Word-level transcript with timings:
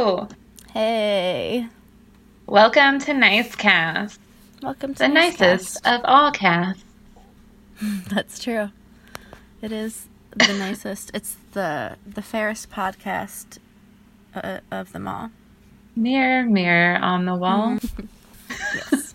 Hello. 0.00 0.28
Hey. 0.72 1.66
Welcome 2.46 3.00
to 3.00 3.12
Nice 3.12 3.56
Cast, 3.56 4.20
Welcome 4.62 4.94
to 4.94 4.98
the 5.00 5.08
Nice 5.08 5.40
nicest 5.40 5.82
Cast. 5.82 5.86
of 5.98 6.04
all 6.04 6.30
casts. 6.30 6.84
That's 8.08 8.38
true. 8.38 8.68
It 9.60 9.72
is 9.72 10.06
the 10.36 10.52
nicest. 10.56 11.10
It's 11.14 11.36
the 11.50 11.96
the 12.06 12.22
fairest 12.22 12.70
podcast 12.70 13.58
uh, 14.36 14.60
of 14.70 14.92
them 14.92 15.08
all. 15.08 15.32
Mirror, 15.96 16.44
mirror 16.44 16.98
on 16.98 17.24
the 17.24 17.34
wall. 17.34 17.78
Yes. 18.92 19.14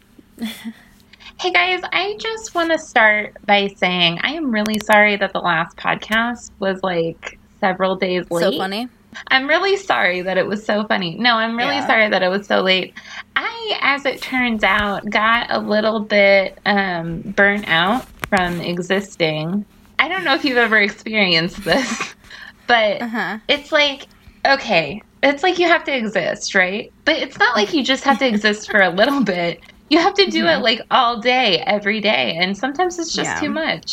Hey 1.40 1.52
guys, 1.54 1.80
I 1.94 2.18
just 2.20 2.54
want 2.56 2.74
to 2.74 2.78
start 2.78 3.38
by 3.46 3.70
saying 3.78 4.20
I 4.22 4.34
am 4.34 4.52
really 4.52 4.80
sorry 4.80 5.16
that 5.16 5.32
the 5.32 5.40
last 5.40 5.78
podcast 5.78 6.52
was 6.60 6.84
like 6.84 7.40
several 7.62 7.96
days 7.96 8.30
late. 8.30 8.52
so 8.52 8.58
funny. 8.58 8.90
I'm 9.30 9.48
really 9.48 9.77
sorry 9.77 10.21
that 10.21 10.38
it 10.38 10.45
was 10.48 10.66
so 10.66 10.86
funny. 10.88 11.16
No, 11.18 11.36
I'm 11.36 11.57
really 11.57 11.75
Yeah. 11.75 11.88
sorry 11.88 12.09
that 12.09 12.23
it 12.23 12.30
was 12.30 12.48
so 12.48 12.62
late. 12.62 12.94
I, 13.35 13.77
as 13.81 14.05
it 14.05 14.21
turns 14.21 14.63
out, 14.63 15.09
got 15.09 15.48
a 15.52 15.59
little 15.59 16.02
bit 16.05 16.58
um, 16.66 17.21
burnt 17.21 17.68
out 17.68 18.05
from 18.30 18.62
existing. 18.62 19.66
I 19.99 20.07
don't 20.07 20.23
know 20.23 20.34
if 20.35 20.44
you've 20.44 20.57
ever 20.57 20.77
experienced 20.77 21.63
this, 21.63 22.16
but 22.68 23.02
Uh 23.02 23.07
huh. 23.07 23.38
it's 23.48 23.71
like, 23.71 24.07
okay, 24.48 25.02
it's 25.21 25.43
like 25.43 25.59
you 25.59 25.68
have 25.68 25.84
to 25.85 25.95
exist, 25.95 26.55
right? 26.55 26.91
But 27.05 27.18
it's 27.18 27.38
not 27.40 27.55
like 27.55 27.73
you 27.73 27.84
just 27.84 28.04
have 28.04 28.20
to 28.20 28.27
exist 28.34 28.70
for 28.70 28.82
a 28.82 28.90
little 28.90 29.23
bit. 29.23 29.59
You 29.90 29.99
have 29.99 30.13
to 30.16 30.26
do 30.30 30.48
it 30.48 30.62
like 30.62 30.82
all 30.91 31.20
day, 31.21 31.59
every 31.66 32.02
day. 32.02 32.35
And 32.40 32.57
sometimes 32.57 32.98
it's 32.99 33.13
just 33.16 33.30
Yeah. 33.32 33.40
too 33.40 33.49
much. 33.49 33.84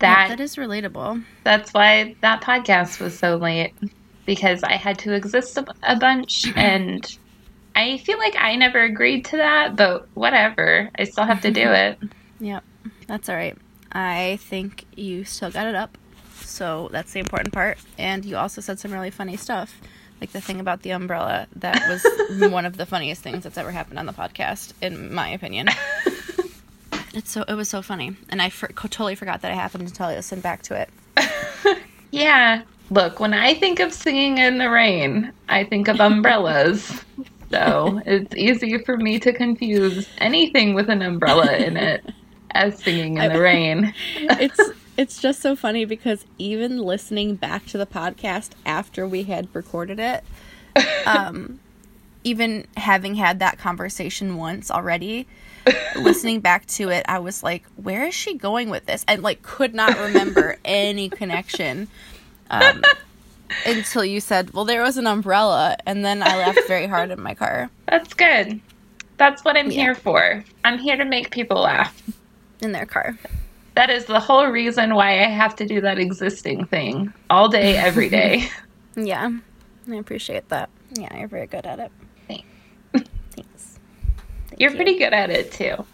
That 0.00 0.28
that 0.28 0.40
is 0.40 0.56
relatable. 0.56 1.24
that's 1.44 1.72
why 1.72 2.14
that 2.20 2.42
podcast 2.42 3.00
was 3.00 3.18
so 3.18 3.36
late 3.36 3.72
because 4.26 4.62
I 4.62 4.74
had 4.74 4.98
to 5.00 5.12
exist 5.12 5.56
a, 5.58 5.66
a 5.82 5.96
bunch 5.96 6.46
and 6.56 7.18
I 7.76 7.98
feel 7.98 8.18
like 8.18 8.36
I 8.38 8.56
never 8.56 8.82
agreed 8.82 9.24
to 9.26 9.36
that, 9.38 9.76
but 9.76 10.08
whatever. 10.14 10.90
I 10.96 11.04
still 11.04 11.24
have 11.24 11.40
to 11.42 11.50
do 11.50 11.62
it. 11.72 11.98
Yep. 12.40 12.64
That's 13.06 13.28
all 13.28 13.36
right. 13.36 13.56
I 13.92 14.38
think 14.42 14.86
you 14.96 15.24
still 15.24 15.50
got 15.50 15.66
it 15.66 15.74
up. 15.74 15.96
So 16.40 16.88
that's 16.92 17.12
the 17.12 17.20
important 17.20 17.52
part. 17.52 17.78
And 17.98 18.24
you 18.24 18.36
also 18.36 18.60
said 18.60 18.78
some 18.78 18.92
really 18.92 19.10
funny 19.10 19.36
stuff. 19.36 19.80
Like 20.20 20.32
the 20.32 20.40
thing 20.40 20.60
about 20.60 20.82
the 20.82 20.90
umbrella. 20.90 21.46
That 21.56 21.82
was 21.88 22.50
one 22.50 22.64
of 22.64 22.76
the 22.76 22.86
funniest 22.86 23.22
things 23.22 23.44
that's 23.44 23.58
ever 23.58 23.70
happened 23.70 23.98
on 23.98 24.06
the 24.06 24.12
podcast, 24.12 24.72
in 24.80 25.12
my 25.12 25.28
opinion. 25.28 25.68
It's 27.16 27.30
so 27.30 27.44
it 27.46 27.54
was 27.54 27.68
so 27.68 27.80
funny, 27.80 28.16
and 28.28 28.42
I 28.42 28.50
for, 28.50 28.66
totally 28.66 29.14
forgot 29.14 29.42
that 29.42 29.52
I 29.52 29.54
happened 29.54 29.86
until 29.86 30.06
I 30.06 30.16
listened 30.16 30.42
back 30.42 30.62
to 30.62 30.74
it. 30.74 30.90
Yeah. 32.14 32.62
Look, 32.90 33.18
when 33.18 33.34
I 33.34 33.54
think 33.54 33.80
of 33.80 33.92
singing 33.92 34.38
in 34.38 34.58
the 34.58 34.70
rain, 34.70 35.32
I 35.48 35.64
think 35.64 35.88
of 35.88 36.00
umbrellas. 36.00 37.04
so 37.50 38.00
it's 38.04 38.34
easy 38.34 38.78
for 38.78 38.96
me 38.96 39.18
to 39.20 39.32
confuse 39.32 40.08
anything 40.18 40.74
with 40.74 40.88
an 40.88 41.02
umbrella 41.02 41.56
in 41.56 41.76
it 41.76 42.04
as 42.50 42.78
singing 42.78 43.16
in 43.16 43.32
the 43.32 43.40
rain. 43.40 43.94
it's 44.16 44.60
it's 44.96 45.20
just 45.20 45.40
so 45.40 45.56
funny 45.56 45.84
because 45.84 46.24
even 46.38 46.78
listening 46.78 47.34
back 47.34 47.66
to 47.66 47.78
the 47.78 47.86
podcast 47.86 48.50
after 48.64 49.06
we 49.06 49.24
had 49.24 49.48
recorded 49.52 49.98
it, 49.98 50.24
um, 51.06 51.60
even 52.22 52.66
having 52.76 53.16
had 53.16 53.38
that 53.40 53.58
conversation 53.58 54.36
once 54.36 54.70
already, 54.70 55.26
listening 55.96 56.40
back 56.40 56.66
to 56.66 56.90
it, 56.90 57.04
I 57.08 57.18
was 57.18 57.42
like, 57.42 57.64
"Where 57.76 58.06
is 58.06 58.14
she 58.14 58.34
going 58.34 58.70
with 58.70 58.86
this?" 58.86 59.04
And 59.08 59.22
like, 59.22 59.42
could 59.42 59.74
not 59.74 59.98
remember 59.98 60.58
any 60.64 61.08
connection. 61.08 61.88
Um, 62.50 62.82
until 63.66 64.04
you 64.04 64.20
said, 64.20 64.52
"Well, 64.52 64.64
there 64.64 64.82
was 64.82 64.96
an 64.96 65.06
umbrella," 65.06 65.76
and 65.86 66.04
then 66.04 66.22
I 66.22 66.36
laughed 66.36 66.66
very 66.68 66.86
hard 66.86 67.10
in 67.10 67.20
my 67.20 67.34
car 67.34 67.70
That's 67.86 68.12
good. 68.14 68.60
That's 69.16 69.44
what 69.44 69.56
I'm 69.56 69.70
Yeah. 69.70 69.82
here 69.82 69.94
for. 69.94 70.44
I'm 70.64 70.78
here 70.78 70.96
to 70.96 71.04
make 71.04 71.30
people 71.30 71.60
laugh. 71.62 72.00
in 72.60 72.72
their 72.72 72.86
car. 72.86 73.16
That 73.74 73.90
is 73.90 74.04
the 74.06 74.20
whole 74.20 74.46
reason 74.46 74.94
why 74.94 75.20
I 75.20 75.28
have 75.28 75.54
to 75.56 75.66
do 75.66 75.80
that 75.82 75.98
existing 75.98 76.64
thing 76.66 77.12
all 77.30 77.48
day, 77.48 77.76
every 77.76 78.08
day. 78.08 78.48
Yeah, 78.96 79.28
I 79.90 79.94
appreciate 79.96 80.48
that. 80.50 80.70
Yeah, 80.96 81.16
you're 81.18 81.26
very 81.26 81.48
good 81.48 81.66
at 81.66 81.80
it. 81.80 81.90
Thanks. 82.28 82.46
Thanks. 83.34 83.78
You're 84.56 84.70
you. 84.70 84.76
pretty 84.76 84.98
good 84.98 85.12
at 85.12 85.30
it 85.30 85.50
too. 85.50 85.84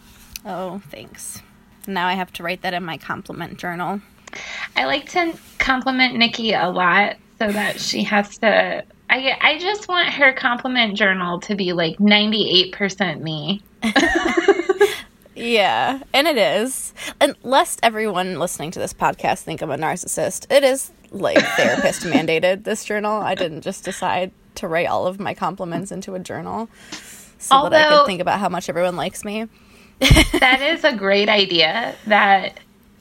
Oh, 0.44 0.82
thanks. 0.90 1.40
Now 1.86 2.06
I 2.06 2.12
have 2.12 2.30
to 2.34 2.42
write 2.42 2.60
that 2.60 2.74
in 2.74 2.84
my 2.84 2.98
compliment 2.98 3.56
journal. 3.58 4.02
I 4.76 4.84
like 4.84 5.08
to 5.10 5.34
compliment 5.58 6.14
Nikki 6.16 6.52
a 6.52 6.68
lot 6.68 7.16
so 7.38 7.50
that 7.50 7.80
she 7.80 8.02
has 8.04 8.38
to. 8.38 8.84
I, 9.08 9.36
I 9.40 9.58
just 9.58 9.88
want 9.88 10.08
her 10.10 10.32
compliment 10.32 10.96
journal 10.96 11.40
to 11.40 11.54
be 11.56 11.72
like 11.72 11.98
98% 11.98 13.20
me. 13.22 13.62
Yeah, 15.36 16.02
and 16.12 16.26
it 16.28 16.36
is. 16.36 16.92
And 17.18 17.34
lest 17.42 17.80
everyone 17.82 18.38
listening 18.38 18.72
to 18.72 18.78
this 18.78 18.92
podcast 18.92 19.40
think 19.42 19.62
I'm 19.62 19.70
a 19.70 19.78
narcissist, 19.78 20.46
it 20.52 20.62
is 20.64 20.90
like 21.12 21.38
therapist 21.56 22.02
mandated, 22.02 22.64
this 22.64 22.84
journal. 22.84 23.22
I 23.22 23.34
didn't 23.36 23.62
just 23.62 23.82
decide 23.84 24.32
to 24.56 24.68
write 24.68 24.86
all 24.86 25.06
of 25.06 25.18
my 25.18 25.32
compliments 25.32 25.92
into 25.92 26.14
a 26.14 26.18
journal 26.18 26.68
so 27.38 27.70
that 27.70 27.72
I 27.72 27.84
Although- 27.88 27.98
could 28.00 28.06
think 28.06 28.20
about 28.20 28.38
how 28.40 28.50
much 28.50 28.68
everyone 28.68 28.96
likes 28.96 29.24
me. 29.24 29.46
that 30.00 30.60
is 30.62 30.84
a 30.84 30.94
great 30.94 31.30
idea. 31.30 31.94
That, 32.06 32.58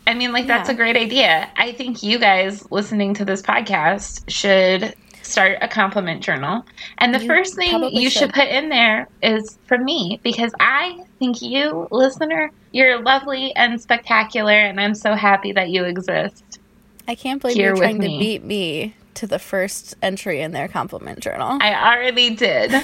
I 0.09 0.15
mean, 0.15 0.31
like, 0.33 0.47
that's 0.47 0.69
a 0.69 0.73
great 0.73 0.97
idea. 0.97 1.47
I 1.55 1.71
think 1.71 2.01
you 2.01 2.17
guys 2.17 2.69
listening 2.71 3.13
to 3.13 3.25
this 3.25 3.43
podcast 3.43 4.23
should 4.27 4.95
start 5.21 5.59
a 5.61 5.67
compliment 5.67 6.23
journal. 6.23 6.65
And 6.97 7.13
the 7.13 7.21
You 7.21 7.27
first 7.27 7.53
thing 7.53 7.83
you 7.91 8.09
should 8.09 8.21
should. 8.21 8.33
put 8.33 8.47
in 8.47 8.69
there 8.69 9.07
is 9.21 9.59
from 9.67 9.85
me 9.85 10.19
because 10.23 10.51
I 10.59 11.03
think 11.19 11.43
you, 11.43 11.87
listener, 11.91 12.49
you're 12.71 12.99
lovely 13.03 13.55
and 13.55 13.79
spectacular. 13.79 14.51
And 14.53 14.81
I'm 14.81 14.95
so 14.95 15.13
happy 15.13 15.51
that 15.51 15.69
you 15.69 15.83
exist. 15.83 16.57
I 17.07 17.13
can't 17.13 17.39
believe 17.39 17.57
you're 17.57 17.75
trying 17.75 17.99
me. 17.99 18.13
to 18.13 18.19
beat 18.19 18.43
me 18.43 18.95
to 19.13 19.27
the 19.27 19.37
first 19.37 19.95
entry 20.01 20.41
in 20.41 20.53
their 20.53 20.67
compliment 20.67 21.19
journal. 21.19 21.59
I 21.61 21.93
already 21.95 22.35
did. 22.35 22.71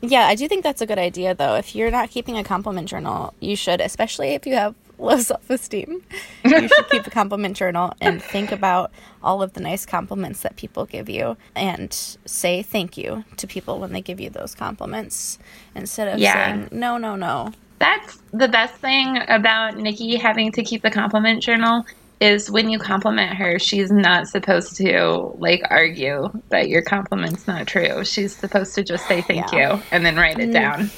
Yeah, 0.00 0.26
I 0.26 0.36
do 0.36 0.46
think 0.46 0.62
that's 0.62 0.80
a 0.80 0.86
good 0.86 0.98
idea, 0.98 1.34
though. 1.34 1.56
If 1.56 1.74
you're 1.74 1.90
not 1.90 2.10
keeping 2.10 2.38
a 2.38 2.44
compliment 2.44 2.88
journal, 2.88 3.34
you 3.40 3.56
should, 3.56 3.80
especially 3.80 4.28
if 4.28 4.46
you 4.46 4.54
have 4.54 4.74
low 5.08 5.18
self 5.18 5.48
esteem. 5.50 6.02
You 6.44 6.68
should 6.68 6.88
keep 6.90 7.06
a 7.06 7.10
compliment 7.10 7.56
journal 7.56 7.94
and 8.00 8.22
think 8.22 8.52
about 8.52 8.90
all 9.22 9.42
of 9.42 9.52
the 9.52 9.60
nice 9.60 9.86
compliments 9.86 10.42
that 10.42 10.56
people 10.56 10.86
give 10.86 11.08
you 11.08 11.36
and 11.54 11.92
say 12.24 12.62
thank 12.62 12.96
you 12.96 13.24
to 13.36 13.46
people 13.46 13.78
when 13.78 13.92
they 13.92 14.00
give 14.00 14.20
you 14.20 14.30
those 14.30 14.54
compliments 14.54 15.38
instead 15.74 16.08
of 16.08 16.18
Yeah. 16.18 16.34
saying 16.34 16.68
no, 16.72 16.98
no, 16.98 17.16
no. 17.16 17.52
That's 17.78 18.18
the 18.32 18.48
best 18.48 18.74
thing 18.74 19.18
about 19.28 19.76
Nikki 19.76 20.16
having 20.16 20.50
to 20.52 20.62
keep 20.64 20.82
the 20.82 20.90
compliment 20.90 21.42
journal 21.42 21.84
is 22.20 22.50
when 22.50 22.68
you 22.68 22.80
compliment 22.80 23.34
her, 23.36 23.60
she's 23.60 23.92
not 23.92 24.26
supposed 24.26 24.76
to 24.78 25.32
like 25.38 25.62
argue 25.70 26.28
that 26.48 26.68
your 26.68 26.82
compliment's 26.82 27.46
not 27.46 27.68
true. 27.68 28.04
She's 28.04 28.34
supposed 28.34 28.74
to 28.74 28.82
just 28.82 29.06
say 29.06 29.20
thank 29.22 29.52
Yeah. 29.52 29.76
you 29.76 29.82
and 29.92 30.04
then 30.04 30.16
write 30.16 30.40
it 30.40 30.52
down. 30.52 30.90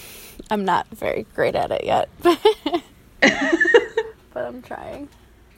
I'm 0.51 0.65
not 0.65 0.87
very 0.89 1.27
great 1.35 1.55
at 1.55 1.71
it 1.71 1.85
yet. 1.85 2.09
but 4.33 4.45
I'm 4.45 4.63
trying. 4.63 5.09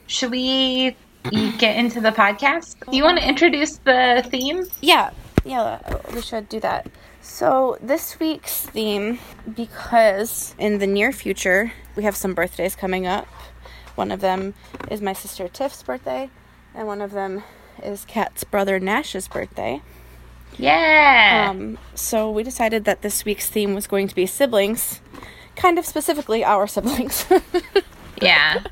Should 0.07 0.31
we 0.31 0.95
get 1.57 1.77
into 1.77 2.01
the 2.01 2.11
podcast? 2.11 2.75
Do 2.89 2.97
you 2.97 3.03
want 3.03 3.19
to 3.19 3.27
introduce 3.27 3.77
the 3.77 4.25
theme? 4.29 4.65
Yeah, 4.81 5.11
yeah, 5.45 5.79
we 6.13 6.21
should 6.21 6.49
do 6.49 6.59
that. 6.61 6.87
So, 7.21 7.77
this 7.81 8.19
week's 8.19 8.65
theme, 8.65 9.19
because 9.55 10.55
in 10.57 10.79
the 10.79 10.87
near 10.87 11.11
future, 11.11 11.71
we 11.95 12.03
have 12.03 12.15
some 12.15 12.33
birthdays 12.33 12.75
coming 12.75 13.07
up. 13.07 13.27
One 13.95 14.11
of 14.11 14.19
them 14.19 14.53
is 14.91 15.01
my 15.01 15.13
sister 15.13 15.47
Tiff's 15.47 15.83
birthday, 15.83 16.29
and 16.75 16.85
one 16.87 17.01
of 17.01 17.11
them 17.11 17.43
is 17.81 18.03
Kat's 18.05 18.43
brother 18.43 18.79
Nash's 18.79 19.27
birthday. 19.27 19.81
Yeah. 20.57 21.47
Um, 21.49 21.77
so, 21.95 22.29
we 22.29 22.43
decided 22.43 22.83
that 22.85 23.01
this 23.01 23.23
week's 23.23 23.49
theme 23.49 23.73
was 23.73 23.87
going 23.87 24.09
to 24.09 24.15
be 24.15 24.25
siblings, 24.25 24.99
kind 25.55 25.79
of 25.79 25.85
specifically 25.85 26.43
our 26.43 26.67
siblings. 26.67 27.25
yeah. 28.21 28.63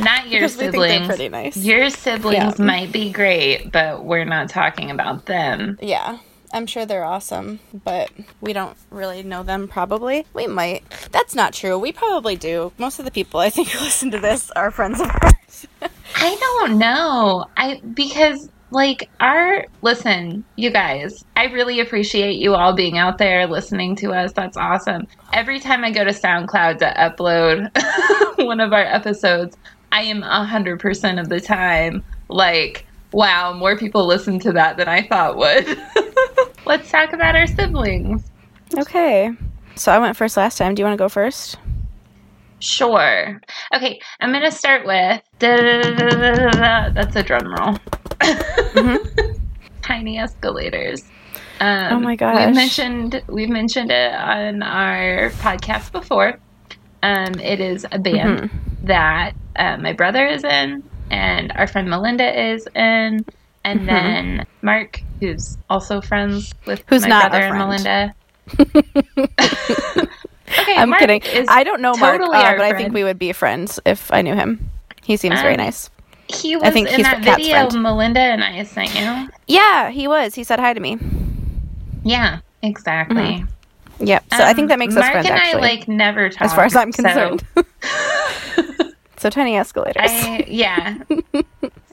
Not 0.00 0.28
your 0.28 0.42
because 0.42 0.54
siblings. 0.54 1.06
pretty 1.06 1.28
nice. 1.30 1.56
Your 1.56 1.88
siblings 1.90 2.58
Yeah. 2.58 2.64
might 2.64 2.92
be 2.92 3.10
great, 3.10 3.72
but 3.72 4.04
we're 4.04 4.24
not 4.26 4.50
talking 4.50 4.90
about 4.90 5.24
them. 5.26 5.78
Yeah, 5.80 6.18
I'm 6.52 6.66
sure 6.66 6.84
they're 6.84 7.04
awesome, 7.04 7.58
but 7.72 8.10
we 8.42 8.52
don't 8.52 8.76
really 8.90 9.22
know 9.22 9.42
them 9.42 9.68
probably. 9.68 10.26
We 10.34 10.46
might. 10.46 10.84
That's 11.10 11.34
not 11.34 11.54
true. 11.54 11.78
We 11.78 11.90
probably 11.92 12.36
do. 12.36 12.72
Most 12.76 12.98
of 12.98 13.06
the 13.06 13.10
people 13.10 13.40
I 13.40 13.48
think 13.48 13.68
who 13.68 13.78
listen 13.84 14.10
to 14.10 14.18
this 14.18 14.50
are 14.52 14.70
friends 14.70 15.00
of 15.00 15.08
ours. 15.08 15.66
I 16.16 16.36
don't 16.38 16.78
know. 16.78 17.46
I 17.56 17.80
because 17.94 18.50
like 18.72 19.10
our 19.20 19.66
listen, 19.82 20.44
you 20.56 20.70
guys, 20.70 21.24
I 21.36 21.44
really 21.44 21.78
appreciate 21.80 22.36
you 22.36 22.54
all 22.54 22.72
being 22.72 22.96
out 22.96 23.18
there 23.18 23.46
listening 23.46 23.94
to 23.96 24.12
us. 24.12 24.32
That's 24.32 24.56
awesome. 24.56 25.06
Every 25.32 25.60
time 25.60 25.84
I 25.84 25.90
go 25.90 26.04
to 26.04 26.10
SoundCloud 26.10 26.78
to 26.78 26.94
upload 26.96 28.38
one 28.46 28.60
of 28.60 28.72
our 28.72 28.84
episodes, 28.84 29.56
I 29.92 30.02
am 30.02 30.22
100% 30.22 31.20
of 31.20 31.28
the 31.28 31.40
time 31.40 32.02
like, 32.28 32.86
wow, 33.12 33.52
more 33.52 33.76
people 33.76 34.06
listen 34.06 34.38
to 34.40 34.52
that 34.52 34.78
than 34.78 34.88
I 34.88 35.06
thought 35.06 35.36
would. 35.36 35.78
let's 36.66 36.90
talk 36.90 37.12
about 37.12 37.36
our 37.36 37.46
siblings. 37.46 38.30
Okay. 38.78 39.30
So 39.76 39.92
I 39.92 39.98
went 39.98 40.16
first 40.16 40.38
last 40.38 40.56
time. 40.56 40.74
Do 40.74 40.80
you 40.80 40.86
want 40.86 40.96
to 40.96 41.02
go 41.02 41.10
first? 41.10 41.58
Sure. 42.60 43.40
Okay, 43.74 44.00
I'm 44.20 44.32
gonna 44.32 44.52
start 44.52 44.86
with 44.86 45.20
that's 45.40 47.16
a 47.16 47.22
drum 47.24 47.52
roll. 47.52 47.76
Tiny 49.82 50.18
escalators. 50.18 51.02
Um, 51.60 51.92
Oh 51.92 52.00
my 52.00 52.16
We've 52.46 52.54
mentioned 52.54 53.22
we've 53.28 53.48
mentioned 53.48 53.90
it 53.90 54.12
on 54.14 54.62
our 54.62 55.30
podcast 55.40 55.92
before. 55.92 56.38
Um, 57.02 57.34
it 57.40 57.60
is 57.60 57.84
a 57.90 57.98
band 57.98 58.38
Mm-hmm. 58.50 58.86
that 58.86 59.34
uh, 59.56 59.76
my 59.78 59.92
brother 59.92 60.24
is 60.26 60.44
in, 60.44 60.82
and 61.10 61.52
our 61.52 61.66
friend 61.66 61.90
Melinda 61.90 62.50
is 62.52 62.66
in, 62.74 63.24
and 63.64 63.80
Mm-hmm. 63.80 63.86
then 63.86 64.46
Mark, 64.62 65.02
who's 65.20 65.58
also 65.68 66.00
friends 66.00 66.52
with 66.66 66.82
Who's 66.88 67.02
my 67.02 67.08
not 67.08 67.30
brother 67.30 67.46
and. 67.46 67.58
Melinda. 67.58 68.14
okay, 69.38 70.76
I'm 70.76 70.90
Mark 70.90 71.00
kidding. 71.00 71.22
I 71.48 71.64
don't 71.64 71.80
know 71.80 71.94
Mark, 71.96 72.18
totally 72.20 72.36
uh, 72.36 72.42
our 72.42 72.56
but 72.56 72.64
I 72.66 72.76
think 72.76 72.92
we 72.92 73.04
would 73.04 73.18
be 73.18 73.32
friends 73.32 73.80
if 73.84 74.12
I 74.12 74.22
knew 74.22 74.34
him. 74.34 74.70
He 75.02 75.16
seems 75.16 75.40
very 75.40 75.54
Um, 75.54 75.58
nice. 75.64 75.90
He 76.34 76.56
was 76.56 76.72
think 76.72 76.88
in 76.88 76.94
he's 76.96 77.04
that 77.04 77.22
video 77.22 77.68
friend. 77.68 77.82
Melinda 77.82 78.20
and 78.20 78.42
I 78.44 78.62
sent 78.64 78.94
you. 78.94 79.28
Yeah, 79.46 79.90
he 79.90 80.08
was. 80.08 80.34
He 80.34 80.44
said 80.44 80.58
hi 80.58 80.72
to 80.72 80.80
me. 80.80 80.98
Yeah, 82.04 82.40
exactly. 82.62 83.44
Yep. 84.00 84.24
So 84.36 84.42
I 84.44 84.52
think 84.54 84.64
Um, 84.64 84.68
that 84.68 84.78
makes 84.78 84.94
us 84.96 85.00
Mark 85.00 85.12
friends 85.12 85.28
and 85.28 85.36
actually. 85.38 85.60
I 85.62 85.62
like 85.76 85.88
never 85.88 86.28
talk. 86.28 86.42
as 86.42 86.54
far 86.54 86.64
as 86.64 86.74
I'm 86.76 86.92
concerned. 86.92 87.44
So, 89.18 89.30
tiny 89.30 89.56
escalators. 89.56 90.02
I 90.04 90.44
yeah. 90.48 90.98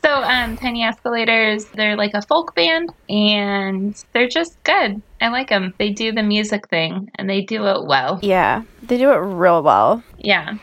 so 0.04 0.24
um, 0.24 0.58
Tiny 0.58 0.82
Escalators, 0.84 1.66
they're 1.76 1.96
like 1.96 2.16
a 2.16 2.24
folk 2.24 2.56
band, 2.56 2.90
and 3.08 4.04
they're 4.14 4.28
just 4.28 4.58
good. 4.64 5.00
I 5.22 5.28
like 5.28 5.50
them. 5.50 5.76
They 5.78 5.92
do 5.92 6.12
the 6.12 6.24
music 6.24 6.68
thing, 6.70 7.12
and 7.20 7.30
they 7.30 7.42
do 7.42 7.68
it 7.68 7.86
well. 7.86 8.18
yeah, 8.24 8.64
they 8.82 8.98
do 8.98 9.12
it 9.12 9.18
real 9.18 9.62
well. 9.62 10.02
Yeah, 10.18 10.56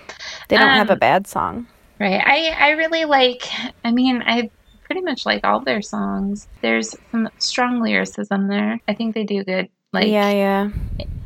They 0.48 0.56
don't 0.56 0.66
have 0.70 0.90
a 0.90 0.94
Um, 0.94 0.98
bad 0.98 1.28
song. 1.28 1.68
Right. 1.98 2.22
I 2.24 2.54
I 2.58 2.70
really 2.70 3.04
like. 3.04 3.42
I 3.84 3.90
mean, 3.90 4.22
I 4.26 4.50
pretty 4.84 5.00
much 5.02 5.26
like 5.26 5.44
all 5.44 5.60
their 5.60 5.82
songs. 5.82 6.46
There's 6.62 6.94
some 7.10 7.28
strong 7.38 7.80
lyricism 7.80 8.48
there. 8.48 8.80
I 8.88 8.94
think 8.94 9.14
they 9.14 9.24
do 9.24 9.42
good. 9.44 9.68
Like 9.92 10.08
yeah, 10.08 10.30
yeah, 10.30 10.70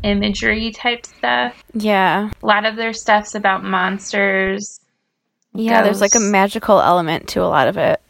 imagery 0.02 0.70
type 0.70 1.04
stuff. 1.06 1.64
yeah, 1.74 2.30
A 2.42 2.46
lot 2.46 2.64
of 2.66 2.76
their 2.76 2.92
stuff's 2.92 3.34
about 3.34 3.64
monsters, 3.64 4.80
yeah. 5.54 5.82
There's 5.82 6.00
like 6.00 6.14
a 6.14 6.20
magical 6.20 6.80
element 6.80 7.28
to 7.30 7.42
a 7.42 7.48
lot 7.48 7.66
of 7.68 7.76
it. 7.76 8.00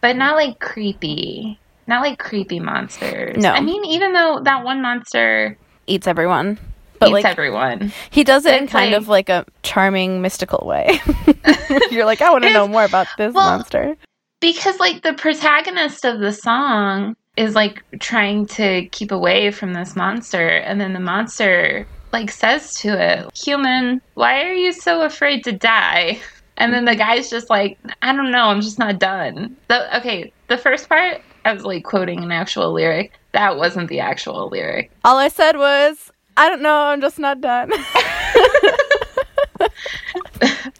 but 0.00 0.16
not 0.16 0.36
like 0.36 0.58
creepy. 0.60 1.58
Not 1.86 2.02
like 2.02 2.18
creepy 2.18 2.58
monsters. 2.60 3.36
No. 3.42 3.52
I 3.52 3.60
mean, 3.60 3.84
even 3.84 4.12
though 4.12 4.40
that 4.42 4.64
one 4.64 4.82
monster 4.82 5.56
Eats 5.86 6.06
everyone, 6.08 6.58
but 6.98 7.10
like 7.10 7.24
everyone. 7.24 7.92
he 8.10 8.24
does 8.24 8.46
it 8.46 8.60
in 8.60 8.68
kind 8.68 8.92
like- 8.92 9.00
of 9.00 9.08
like 9.08 9.28
a 9.28 9.44
charming, 9.62 10.22
mystical 10.22 10.66
way. 10.66 11.00
You're 11.90 12.04
like, 12.04 12.22
I 12.22 12.30
want 12.30 12.44
to 12.44 12.52
know 12.52 12.68
more 12.68 12.84
about 12.84 13.06
this 13.18 13.32
well, 13.34 13.50
monster. 13.50 13.96
Because, 14.40 14.78
like, 14.78 15.02
the 15.02 15.14
protagonist 15.14 16.04
of 16.04 16.20
the 16.20 16.32
song 16.32 17.16
is, 17.36 17.54
like, 17.54 17.82
trying 18.00 18.46
to 18.46 18.86
keep 18.88 19.10
away 19.10 19.50
from 19.50 19.72
this 19.72 19.96
monster. 19.96 20.46
And 20.48 20.80
then 20.80 20.92
the 20.92 21.00
monster, 21.00 21.86
like, 22.12 22.30
says 22.30 22.78
to 22.80 22.88
it, 23.00 23.36
Human, 23.36 24.00
why 24.14 24.42
are 24.42 24.52
you 24.52 24.72
so 24.72 25.02
afraid 25.02 25.44
to 25.44 25.52
die? 25.52 26.20
And 26.58 26.72
then 26.72 26.84
the 26.84 26.96
guy's 26.96 27.28
just 27.28 27.50
like, 27.50 27.78
I 28.02 28.14
don't 28.14 28.30
know, 28.30 28.44
I'm 28.44 28.62
just 28.62 28.78
not 28.78 28.98
done. 28.98 29.56
The, 29.68 29.98
okay, 29.98 30.32
the 30.48 30.58
first 30.58 30.88
part, 30.88 31.20
I 31.44 31.52
was, 31.52 31.64
like, 31.64 31.84
quoting 31.84 32.22
an 32.22 32.32
actual 32.32 32.72
lyric. 32.72 33.12
That 33.32 33.56
wasn't 33.56 33.88
the 33.88 34.00
actual 34.00 34.48
lyric. 34.48 34.90
All 35.04 35.18
I 35.18 35.28
said 35.28 35.56
was, 35.56 36.10
I 36.36 36.48
don't 36.48 36.62
know, 36.62 36.74
I'm 36.82 37.00
just 37.00 37.18
not 37.18 37.40
done. 37.40 37.72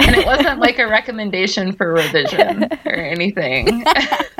and 0.00 0.14
it 0.14 0.26
wasn't 0.26 0.58
like 0.60 0.78
a 0.78 0.86
recommendation 0.86 1.72
for 1.72 1.92
revision 1.92 2.64
or 2.84 2.92
anything. 2.94 3.84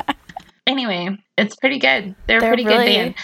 anyway, 0.66 1.16
it's 1.38 1.56
pretty 1.56 1.78
good. 1.78 2.14
They're, 2.26 2.40
They're 2.40 2.50
a 2.50 2.54
pretty 2.54 2.64
really 2.64 2.86
good 2.86 2.96
band. 2.96 3.14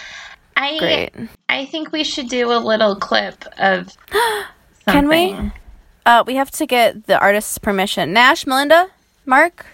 I 0.55 0.77
Great. 0.79 1.11
I 1.49 1.65
think 1.65 1.91
we 1.91 2.03
should 2.03 2.29
do 2.29 2.51
a 2.51 2.57
little 2.59 2.95
clip 2.95 3.43
of 3.57 3.91
something. 3.91 4.43
Can 4.87 5.07
we? 5.07 5.51
Uh, 6.05 6.23
we 6.27 6.35
have 6.35 6.51
to 6.51 6.65
get 6.65 7.05
the 7.05 7.17
artist's 7.19 7.57
permission. 7.57 8.13
Nash, 8.13 8.45
Melinda, 8.45 8.89
Mark. 9.25 9.65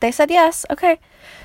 They 0.00 0.10
said 0.12 0.30
yes. 0.30 0.66
Okay. 0.70 0.98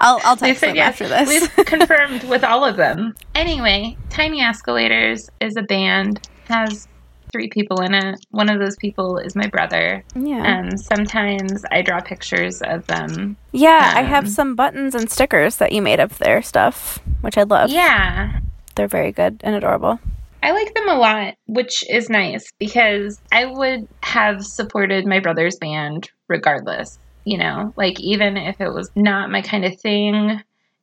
I'll 0.00 0.20
I'll 0.24 0.36
They 0.36 0.48
text 0.48 0.60
said 0.60 0.68
them 0.70 0.76
yes. 0.76 0.88
after 1.00 1.08
this. 1.08 1.28
We've 1.28 1.66
confirmed 1.66 2.24
with 2.24 2.44
all 2.44 2.64
of 2.64 2.76
them. 2.76 3.14
Anyway, 3.38 3.96
Tiny 4.18 4.40
Escalators 4.40 5.30
is 5.40 5.56
a 5.56 5.62
band. 5.62 6.28
Has 6.48 6.88
three 7.30 7.48
people 7.50 7.82
in 7.82 7.94
it. 7.94 8.18
One 8.32 8.48
of 8.48 8.58
those 8.58 8.74
people 8.74 9.16
is 9.18 9.36
my 9.36 9.46
brother. 9.46 10.02
yeah. 10.16 10.42
And 10.42 10.80
sometimes 10.80 11.64
I 11.70 11.82
draw 11.82 12.00
pictures 12.00 12.60
of 12.62 12.84
them. 12.88 13.36
yeah, 13.52 13.92
I 13.94 14.02
have 14.02 14.24
um, 14.24 14.30
some 14.30 14.56
buttons 14.56 14.96
and 14.96 15.08
stickers 15.08 15.58
that 15.58 15.70
you 15.70 15.80
made 15.82 16.00
of 16.00 16.18
their 16.18 16.42
stuff, 16.42 16.98
which 17.20 17.38
I 17.38 17.44
love. 17.44 17.70
Yeah. 17.70 18.40
They're 18.74 18.88
very 18.88 19.12
good 19.12 19.40
and 19.44 19.54
adorable. 19.54 20.00
I 20.42 20.50
like 20.50 20.74
them 20.74 20.88
a 20.88 20.96
lot, 20.96 21.34
which 21.46 21.88
is 21.88 22.10
nice 22.10 22.50
because 22.58 23.20
I 23.30 23.44
would 23.44 23.86
have 24.02 24.44
supported 24.44 25.06
my 25.06 25.20
brother's 25.20 25.58
band 25.58 26.10
regardless, 26.26 26.98
you 27.24 27.38
know, 27.38 27.72
like 27.76 28.00
even 28.00 28.36
if 28.36 28.60
it 28.60 28.74
was 28.74 28.90
not 28.96 29.30
my 29.30 29.42
kind 29.42 29.64
of 29.64 29.80
thing 29.80 30.40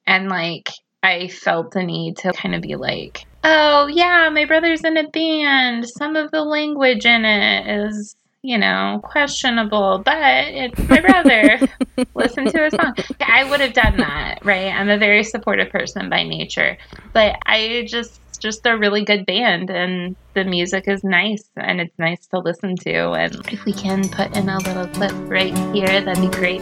and 0.08 0.30
like 0.30 0.70
I 1.06 1.28
felt 1.28 1.72
the 1.72 1.84
need 1.84 2.18
to 2.18 2.34
kind 2.34 2.56
of 2.56 2.62
be 2.62 2.76
like, 2.76 3.26
"Oh, 3.44 3.86
yeah, 3.88 4.30
my 4.30 4.46
brother's 4.46 4.84
in 4.84 4.98
a 4.98 5.08
band. 5.08 5.88
Some 5.88 6.16
of 6.16 6.32
the 6.32 6.42
language 6.42 7.06
in 7.06 7.26
it 7.26 7.86
is, 7.86 8.16
you 8.42 8.58
know, 8.58 9.02
questionable, 9.04 10.02
but 10.04 10.48
it's 10.48 10.90
my 10.90 11.02
brother. 11.02 11.60
Listen 12.16 12.46
to 12.46 12.64
his 12.64 12.74
song." 12.74 12.96
I 13.22 13.48
would 13.48 13.60
have 13.60 13.74
done 13.74 13.98
that, 13.98 14.44
right? 14.44 14.74
I'm 14.74 14.90
a 14.90 14.98
very 14.98 15.24
supportive 15.24 15.70
person 15.70 16.10
by 16.10 16.24
nature, 16.24 16.78
but 17.14 17.38
I 17.46 17.86
just 17.88 18.20
just 18.40 18.66
a 18.66 18.78
really 18.78 19.06
good 19.06 19.26
band 19.26 19.70
and 19.70 20.16
the 20.34 20.44
music 20.44 20.88
is 20.88 21.04
nice 21.06 21.50
and 21.56 21.80
it's 21.80 21.98
nice 21.98 22.28
to 22.28 22.38
listen 22.38 22.76
to 22.76 23.12
and 23.14 23.34
if 23.50 23.64
we 23.64 23.72
can 23.72 24.08
put 24.10 24.36
in 24.36 24.50
a 24.50 24.58
little 24.58 24.88
clip 24.88 25.14
right 25.30 25.58
here 25.74 26.02
that'd 26.02 26.22
be 26.22 26.38
great 26.38 26.62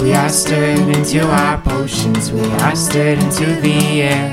We 0.00 0.14
are 0.14 0.30
stirred 0.30 0.88
into 0.96 1.20
our 1.20 1.60
potions, 1.60 2.32
we 2.32 2.40
are 2.40 2.74
stirred 2.74 3.18
into 3.18 3.44
the 3.60 4.02
air. 4.02 4.32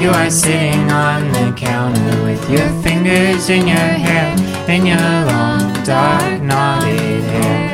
You 0.00 0.08
are 0.08 0.30
sitting 0.30 0.90
on 0.90 1.30
the 1.32 1.52
counter 1.54 2.22
with 2.24 2.42
your 2.50 2.68
fingers 2.82 3.50
in 3.50 3.68
your 3.68 3.76
hair 3.76 4.34
and 4.68 4.88
your 4.88 4.96
long, 4.96 5.84
dark, 5.84 6.40
knotted 6.40 7.24
hair. 7.24 7.70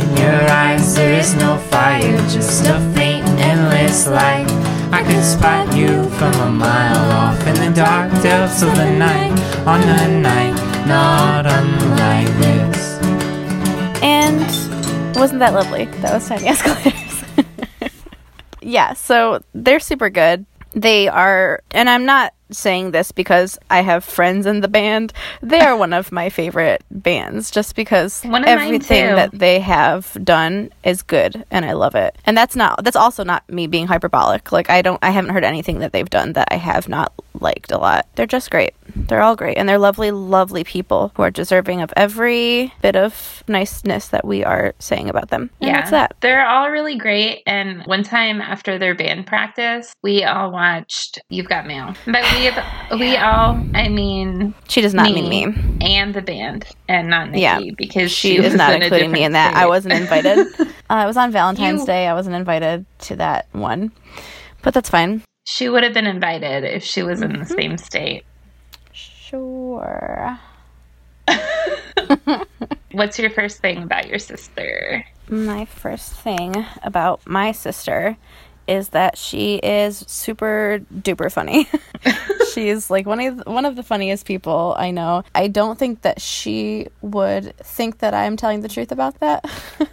In 0.00 0.16
your 0.16 0.50
eyes, 0.50 0.96
there 0.96 1.20
is 1.20 1.34
no 1.36 1.56
fire, 1.70 2.18
just 2.28 2.66
a 2.66 2.80
faint, 2.96 3.26
endless 3.38 4.08
light. 4.08 4.48
I 4.92 5.04
could 5.04 5.22
spot 5.22 5.74
you 5.76 6.10
from 6.18 6.34
a 6.34 6.50
mile 6.50 7.12
off 7.12 7.46
in 7.46 7.54
the 7.54 7.70
dark 7.76 8.10
depths 8.22 8.62
of 8.62 8.74
the 8.74 8.90
night, 8.90 9.38
on 9.66 9.82
a 9.82 10.20
night 10.20 10.68
not 10.88 11.46
unlike 11.46 12.26
this. 12.38 12.67
Wasn't 15.28 15.40
that 15.40 15.52
lovely? 15.52 15.84
That 16.00 16.14
was 16.14 16.26
Tiny 16.26 16.46
Escalators. 16.46 17.24
yeah, 18.62 18.94
so 18.94 19.42
they're 19.52 19.78
super 19.78 20.08
good. 20.08 20.46
They 20.72 21.06
are, 21.06 21.60
and 21.72 21.90
I'm 21.90 22.06
not 22.06 22.32
saying 22.50 22.92
this 22.92 23.12
because 23.12 23.58
I 23.68 23.82
have 23.82 24.04
friends 24.04 24.46
in 24.46 24.62
the 24.62 24.68
band. 24.68 25.12
They 25.42 25.60
are 25.60 25.76
one 25.76 25.92
of 25.92 26.12
my 26.12 26.30
favorite 26.30 26.82
bands 26.90 27.50
just 27.50 27.76
because 27.76 28.24
everything 28.24 29.16
that 29.16 29.32
they 29.32 29.60
have 29.60 30.16
done 30.24 30.70
is 30.82 31.02
good 31.02 31.44
and 31.50 31.66
I 31.66 31.72
love 31.72 31.94
it. 31.94 32.16
And 32.24 32.34
that's 32.34 32.56
not 32.56 32.82
that's 32.82 32.96
also 32.96 33.22
not 33.22 33.46
me 33.50 33.66
being 33.66 33.86
hyperbolic. 33.86 34.50
Like 34.50 34.70
I 34.70 34.80
don't 34.80 34.98
I 35.02 35.10
haven't 35.10 35.32
heard 35.32 35.44
anything 35.44 35.80
that 35.80 35.92
they've 35.92 36.08
done 36.08 36.32
that 36.34 36.48
I 36.50 36.56
have 36.56 36.88
not 36.88 37.12
liked 37.40 37.70
a 37.72 37.78
lot. 37.78 38.06
They're 38.14 38.26
just 38.26 38.50
great. 38.50 38.74
They're 38.94 39.22
all 39.22 39.36
great 39.36 39.56
and 39.58 39.68
they're 39.68 39.78
lovely 39.78 40.10
lovely 40.10 40.64
people 40.64 41.12
who 41.14 41.22
are 41.22 41.30
deserving 41.30 41.80
of 41.82 41.92
every 41.96 42.72
bit 42.82 42.96
of 42.96 43.42
niceness 43.48 44.08
that 44.08 44.24
we 44.24 44.44
are 44.44 44.74
saying 44.78 45.08
about 45.08 45.30
them. 45.30 45.50
And 45.60 45.74
that's 45.74 45.90
that. 45.90 46.16
They're 46.20 46.46
all 46.46 46.70
really 46.70 46.96
great. 46.96 47.42
And 47.46 47.82
one 47.86 48.02
time 48.02 48.40
after 48.40 48.78
their 48.78 48.94
band 48.94 49.26
practice, 49.26 49.92
we 50.02 50.24
all 50.24 50.50
watched 50.50 51.18
You've 51.28 51.48
Got 51.48 51.66
Mail. 51.66 51.94
But 52.06 52.24
we 52.32 52.98
we 52.98 53.16
all, 53.16 53.60
I 53.74 53.88
mean, 53.88 54.54
She 54.68 54.80
does 54.80 54.94
not 54.94 55.06
me, 55.10 55.22
mean 55.22 55.78
me. 55.78 55.78
and 55.80 56.14
the 56.14 56.22
band, 56.22 56.66
and 56.88 57.08
not 57.08 57.30
Nikki, 57.30 57.42
Yeah, 57.42 57.60
because 57.76 58.10
She, 58.10 58.36
she, 58.36 58.44
is 58.44 58.54
not 58.54 58.80
including 58.82 59.12
me 59.12 59.24
in 59.24 59.32
that. 59.32 59.54
I 59.54 59.66
wasn't 59.66 59.94
invited. 59.94 60.38
uh, 60.90 61.02
it 61.04 61.06
was 61.06 61.16
on 61.16 61.30
Valentine's 61.30 61.80
You- 61.80 61.86
Day. 61.86 62.06
I 62.08 62.14
wasn't 62.14 62.36
invited 62.36 62.86
to 63.00 63.16
that 63.16 63.46
one. 63.52 63.92
But 64.62 64.74
that's 64.74 64.90
fine. 64.90 65.22
She 65.50 65.70
would 65.70 65.82
have 65.82 65.94
been 65.94 66.06
invited 66.06 66.64
if 66.64 66.84
she 66.84 67.02
was 67.02 67.22
in 67.22 67.32
the 67.32 67.38
Mm-hmm. 67.46 67.54
same 67.54 67.78
state. 67.78 68.24
Sure. 68.92 70.38
What's 72.92 73.18
your 73.18 73.30
first 73.30 73.60
thing 73.60 73.82
about 73.82 74.08
your 74.08 74.18
sister? 74.18 75.06
My 75.30 75.64
first 75.64 76.12
thing 76.12 76.66
about 76.82 77.26
my 77.26 77.52
sister 77.52 78.18
is 78.68 78.90
that 78.90 79.16
she 79.16 79.56
is 79.56 80.04
super 80.06 80.80
duper 80.94 81.32
funny. 81.32 81.66
She's 82.52 82.90
like 82.90 83.06
one 83.06 83.20
of 83.20 83.36
the, 83.38 83.50
one 83.50 83.64
of 83.64 83.76
the 83.76 83.82
funniest 83.82 84.26
people 84.26 84.74
I 84.76 84.90
know. 84.90 85.24
I 85.34 85.48
don't 85.48 85.78
think 85.78 86.02
that 86.02 86.20
she 86.20 86.88
would 87.00 87.56
think 87.58 87.98
that 87.98 88.14
I'm 88.14 88.36
telling 88.36 88.60
the 88.60 88.68
truth 88.68 88.92
about 88.92 89.18
that. 89.20 89.44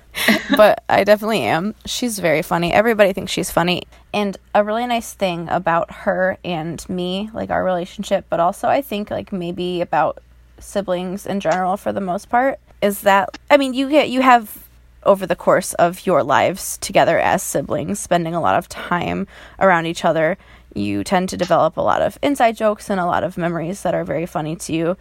but 0.58 0.84
I 0.90 1.04
definitely 1.04 1.42
am. 1.42 1.76
She's 1.86 2.20
very 2.20 2.42
funny. 2.42 2.74
Everybody 2.74 3.14
thinks 3.14 3.32
she's 3.32 3.52
funny. 3.52 3.84
And 4.14 4.38
a 4.54 4.64
really 4.64 4.86
nice 4.88 5.14
thing 5.14 5.48
about 5.50 5.92
her 5.92 6.38
and 6.44 6.88
me, 6.90 7.30
like 7.34 7.50
our 7.50 7.64
relationship, 7.64 8.26
but 8.30 8.40
also 8.40 8.68
I 8.68 8.82
think 8.82 9.10
like 9.10 9.32
maybe 9.32 9.82
about 9.82 10.20
siblings 10.60 11.26
in 11.26 11.40
general 11.40 11.78
for 11.78 11.92
the 11.92 12.02
most 12.02 12.30
part, 12.30 12.60
is 12.82 13.02
that 13.02 13.38
I 13.50 13.58
mean, 13.58 13.74
you 13.74 13.90
get 13.90 14.10
you 14.10 14.22
have 14.22 14.65
over 15.06 15.26
the 15.26 15.36
course 15.36 15.74
of 15.76 16.06
your 16.06 16.24
lives 16.24 16.78
together 16.80 17.20
as 17.20 17.44
siblings, 17.44 18.00
spending 18.00 18.36
a 18.36 18.42
lot 18.42 18.56
of 18.56 18.70
time 18.70 19.28
around 19.60 19.86
each 19.86 20.06
other, 20.06 20.38
you 20.74 21.04
tend 21.04 21.30
to 21.30 21.38
develop 21.38 21.78
a 21.78 21.82
lot 21.82 22.02
of 22.02 22.18
inside 22.22 22.58
jokes 22.58 22.90
and 22.90 23.00
a 23.00 23.06
lot 23.06 23.24
of 23.24 23.38
memories 23.38 23.84
that 23.84 23.96
are 23.96 24.04
very 24.04 24.26
funny 24.26 24.56
to 24.58 24.74
you. 24.74 24.98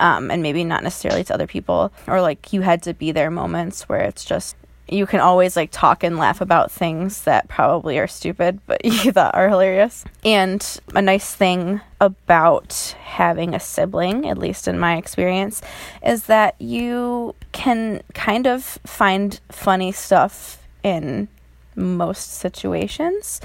Um, 0.00 0.30
and 0.30 0.44
maybe 0.44 0.62
not 0.62 0.84
necessarily 0.84 1.24
to 1.24 1.34
other 1.34 1.48
people, 1.48 1.92
or 2.06 2.20
like 2.20 2.52
you 2.52 2.60
had 2.60 2.84
to 2.84 2.94
be 2.94 3.10
there 3.10 3.32
moments 3.32 3.88
where 3.88 4.02
it's 4.02 4.24
just 4.24 4.54
you 4.88 5.06
can 5.06 5.20
always 5.20 5.56
like 5.56 5.70
talk 5.70 6.02
and 6.02 6.16
laugh 6.16 6.40
about 6.40 6.70
things 6.70 7.22
that 7.22 7.48
probably 7.48 7.98
are 7.98 8.06
stupid 8.06 8.60
but 8.66 8.84
you 8.84 9.12
thought 9.12 9.34
are 9.34 9.48
hilarious. 9.48 10.04
And 10.24 10.80
a 10.94 11.02
nice 11.02 11.34
thing 11.34 11.80
about 12.00 12.94
having 13.00 13.54
a 13.54 13.60
sibling, 13.60 14.28
at 14.28 14.38
least 14.38 14.68
in 14.68 14.78
my 14.78 14.96
experience, 14.96 15.60
is 16.04 16.24
that 16.24 16.54
you 16.60 17.34
can 17.52 18.02
kind 18.14 18.46
of 18.46 18.78
find 18.84 19.40
funny 19.50 19.92
stuff 19.92 20.66
in 20.82 21.28
most 21.74 22.34
situations 22.34 23.40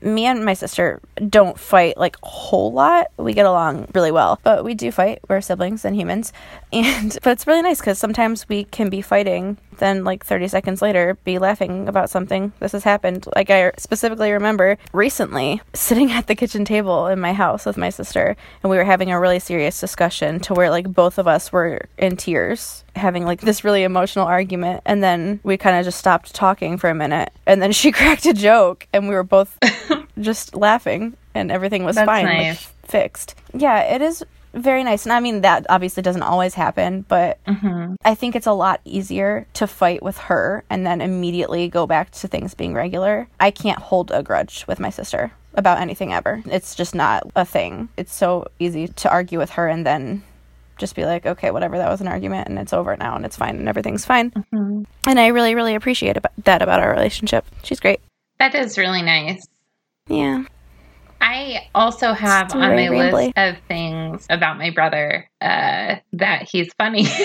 me 0.00 0.24
and 0.24 0.44
my 0.44 0.54
sister 0.54 1.00
don't 1.28 1.58
fight 1.58 1.96
like 1.96 2.16
a 2.22 2.26
whole 2.26 2.72
lot. 2.72 3.08
We 3.16 3.34
get 3.34 3.46
along 3.46 3.88
really 3.94 4.10
well, 4.10 4.40
but 4.42 4.64
we 4.64 4.74
do 4.74 4.90
fight. 4.90 5.20
We're 5.28 5.40
siblings 5.40 5.84
and 5.84 5.94
humans. 5.94 6.32
And 6.72 7.18
but 7.22 7.32
it's 7.32 7.46
really 7.46 7.60
nice 7.60 7.80
because 7.80 7.98
sometimes 7.98 8.48
we 8.48 8.64
can 8.64 8.88
be 8.88 9.02
fighting, 9.02 9.58
then 9.78 10.04
like 10.04 10.24
30 10.24 10.48
seconds 10.48 10.82
later 10.82 11.16
be 11.24 11.38
laughing 11.38 11.88
about 11.88 12.10
something. 12.10 12.52
This 12.60 12.72
has 12.72 12.84
happened. 12.84 13.26
Like 13.34 13.50
I 13.50 13.72
specifically 13.78 14.32
remember 14.32 14.78
recently 14.92 15.60
sitting 15.74 16.10
at 16.12 16.26
the 16.26 16.34
kitchen 16.34 16.64
table 16.64 17.06
in 17.06 17.20
my 17.20 17.32
house 17.32 17.66
with 17.66 17.76
my 17.76 17.90
sister, 17.90 18.36
and 18.62 18.70
we 18.70 18.76
were 18.76 18.84
having 18.84 19.10
a 19.10 19.20
really 19.20 19.38
serious 19.38 19.80
discussion 19.80 20.40
to 20.40 20.54
where 20.54 20.70
like 20.70 20.92
both 20.92 21.18
of 21.18 21.26
us 21.26 21.52
were 21.52 21.88
in 21.98 22.16
tears 22.16 22.84
having 22.96 23.24
like 23.24 23.40
this 23.40 23.64
really 23.64 23.84
emotional 23.84 24.26
argument 24.26 24.82
and 24.84 25.02
then 25.02 25.40
we 25.42 25.56
kind 25.56 25.76
of 25.76 25.84
just 25.84 25.98
stopped 25.98 26.34
talking 26.34 26.76
for 26.76 26.90
a 26.90 26.94
minute 26.94 27.32
and 27.46 27.62
then 27.62 27.72
she 27.72 27.90
cracked 27.92 28.26
a 28.26 28.34
joke 28.34 28.86
and 28.92 29.08
we 29.08 29.14
were 29.14 29.22
both 29.22 29.58
just 30.20 30.54
laughing 30.54 31.16
and 31.34 31.50
everything 31.50 31.84
was 31.84 31.96
That's 31.96 32.06
fine 32.06 32.26
like, 32.26 32.58
fixed 32.84 33.34
yeah 33.54 33.80
it 33.80 34.02
is 34.02 34.22
very 34.54 34.84
nice 34.84 35.04
and 35.06 35.12
i 35.12 35.20
mean 35.20 35.40
that 35.42 35.64
obviously 35.68 36.02
doesn't 36.02 36.22
always 36.22 36.54
happen 36.54 37.02
but 37.08 37.38
Mm-hmm. 37.46 37.94
i 38.04 38.14
think 38.14 38.36
it's 38.36 38.46
a 38.46 38.52
lot 38.52 38.80
easier 38.84 39.46
to 39.54 39.66
fight 39.66 40.02
with 40.02 40.18
her 40.18 40.64
and 40.70 40.86
then 40.86 41.00
immediately 41.00 41.68
go 41.68 41.86
back 41.86 42.10
to 42.12 42.28
things 42.28 42.54
being 42.54 42.74
regular 42.74 43.28
i 43.40 43.50
can't 43.50 43.78
hold 43.78 44.10
a 44.10 44.22
grudge 44.22 44.64
with 44.66 44.78
my 44.80 44.90
sister 44.90 45.32
about 45.54 45.78
anything 45.80 46.12
ever 46.12 46.42
it's 46.46 46.74
just 46.74 46.94
not 46.94 47.22
a 47.36 47.44
thing 47.44 47.88
it's 47.96 48.14
so 48.14 48.46
easy 48.58 48.88
to 48.88 49.10
argue 49.10 49.38
with 49.38 49.50
her 49.50 49.68
and 49.68 49.86
then 49.86 50.22
just 50.78 50.96
be 50.96 51.04
like, 51.04 51.26
okay, 51.26 51.50
whatever, 51.52 51.76
that 51.78 51.90
was 51.90 52.00
an 52.00 52.08
argument 52.08 52.48
and 52.48 52.58
it's 52.58 52.72
over 52.72 52.96
now 52.96 53.14
and 53.14 53.24
it's 53.24 53.36
fine 53.36 53.56
and 53.56 53.68
everything's 53.68 54.04
fine. 54.06 54.30
Mhm. 54.30 54.84
And 55.06 55.20
I 55.20 55.28
really, 55.28 55.54
really 55.54 55.76
appreciate 55.76 56.16
that 56.44 56.62
about 56.62 56.80
our 56.80 56.90
relationship. 56.90 57.44
She's 57.62 57.78
great. 57.78 58.00
That 58.40 58.54
is 58.56 58.76
really 58.78 59.02
nice. 59.02 59.44
Yeah. 60.08 60.44
I 61.22 61.68
also 61.74 62.12
have 62.12 62.46
It's 62.46 62.54
on 62.54 62.60
my 62.60 62.68
rambly. 62.68 63.12
list 63.12 63.32
of 63.36 63.56
things 63.68 64.26
about 64.28 64.58
my 64.58 64.70
brother 64.70 65.28
uh, 65.40 65.96
that 66.14 66.48
he's 66.50 66.68
funny. 66.78 67.06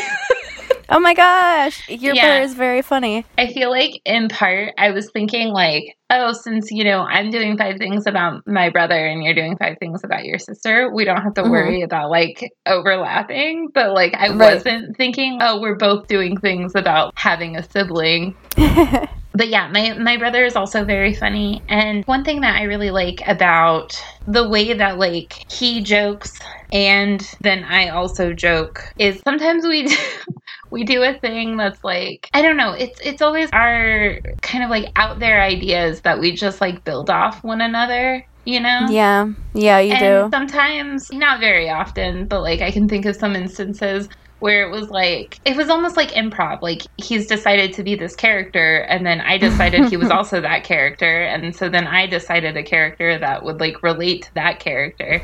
Oh 0.90 1.02
my 1.02 1.14
gosh. 1.14 1.90
Your 1.90 2.16
Yeah. 2.16 2.22
brother 2.28 2.42
is 2.44 2.54
very 2.54 2.82
funny. 2.82 3.26
I 3.38 3.48
feel 3.52 3.70
like 3.70 4.00
in 4.06 4.30
part 4.30 4.74
I 4.78 4.92
was 4.92 5.12
thinking 5.12 5.50
like, 5.50 5.98
oh, 6.10 6.32
since 6.32 6.72
you 6.72 6.86
know 6.86 7.02
I'm 7.02 7.30
doing 7.30 7.58
five 7.58 7.76
things 7.78 8.08
about 8.08 8.44
my 8.48 8.70
brother 8.70 8.96
and 8.96 9.22
you're 9.22 9.34
doing 9.34 9.58
five 9.58 9.76
things 9.82 10.06
about 10.06 10.24
your 10.24 10.40
sister, 10.40 10.90
we 10.94 11.04
don't 11.04 11.22
have 11.22 11.34
to 11.34 11.44
Mhm. 11.44 11.50
worry 11.52 11.82
about 11.82 12.10
like 12.10 12.50
overlapping. 12.66 13.68
But 13.74 13.92
like 13.96 14.14
I 14.16 14.30
Right. 14.30 14.54
wasn't 14.56 14.96
thinking, 14.96 15.40
oh, 15.42 15.60
we're 15.60 15.76
both 15.76 16.08
doing 16.08 16.38
things 16.40 16.72
about 16.74 17.12
having 17.18 17.58
a 17.58 17.64
sibling. 17.64 18.34
But 19.38 19.50
yeah, 19.50 19.70
my 19.70 19.94
my 20.00 20.18
brother 20.18 20.44
is 20.46 20.56
also 20.56 20.84
very 20.84 21.14
funny. 21.14 21.64
And 21.70 22.04
one 22.08 22.24
thing 22.24 22.42
that 22.42 22.56
I 22.58 22.64
really 22.64 22.90
like 22.90 23.22
about 23.28 23.94
the 24.26 24.50
way 24.50 24.74
that 24.74 24.98
like 24.98 25.36
he 25.52 25.84
jokes 25.84 26.34
and 26.72 27.22
then 27.42 27.64
I 27.64 27.90
also 27.90 28.34
joke 28.34 28.82
is 28.98 29.22
sometimes 29.24 29.66
we 29.66 29.84
do, 29.88 29.96
we 30.72 30.84
do 30.86 31.04
a 31.04 31.20
thing 31.20 31.58
that's 31.58 31.84
like 31.84 32.30
I 32.34 32.42
don't 32.42 32.58
know, 32.58 32.74
it's 32.74 33.00
it's 33.04 33.22
always 33.22 33.50
our 33.54 34.20
kind 34.42 34.64
of 34.64 34.72
like 34.72 34.92
out 34.96 35.20
there 35.20 35.42
ideas 35.42 36.02
that 36.02 36.20
we 36.20 36.32
just 36.34 36.60
like 36.60 36.84
build 36.84 37.12
off 37.12 37.44
one 37.44 37.62
another, 37.62 38.26
you 38.46 38.60
know? 38.60 38.88
yeah. 38.90 39.30
Yeah, 39.54 39.80
you 39.80 39.94
and 39.94 40.00
do. 40.00 40.30
sometimes 40.32 41.08
not 41.14 41.40
very 41.40 41.70
often 41.70 42.28
but 42.28 42.42
like 42.42 42.62
i 42.62 42.72
can 42.72 42.88
think 42.88 43.06
of 43.06 43.16
some 43.16 43.36
instances 43.36 44.08
where 44.40 44.68
it 44.68 44.72
was 44.72 44.90
like 44.90 45.40
it 45.46 45.56
was 45.56 45.70
almost 45.70 45.98
like 45.98 46.12
improv 46.12 46.62
like 46.62 46.84
he's 46.98 47.28
decided 47.28 47.74
to 47.74 47.84
be 47.84 47.96
this 47.96 48.16
character 48.16 48.80
and 48.90 49.06
then 49.06 49.22
i 49.22 49.38
decided 49.38 49.86
he 49.86 49.98
was 49.98 50.10
also 50.12 50.40
that 50.42 50.64
character 50.64 51.24
and 51.24 51.56
so 51.56 51.70
then 51.70 51.88
i 51.88 52.06
decided 52.06 52.56
a 52.56 52.64
character 52.64 53.18
that 53.18 53.44
would 53.44 53.60
like 53.60 53.82
relate 53.84 54.24
to 54.24 54.34
that 54.34 54.60
character 54.60 55.22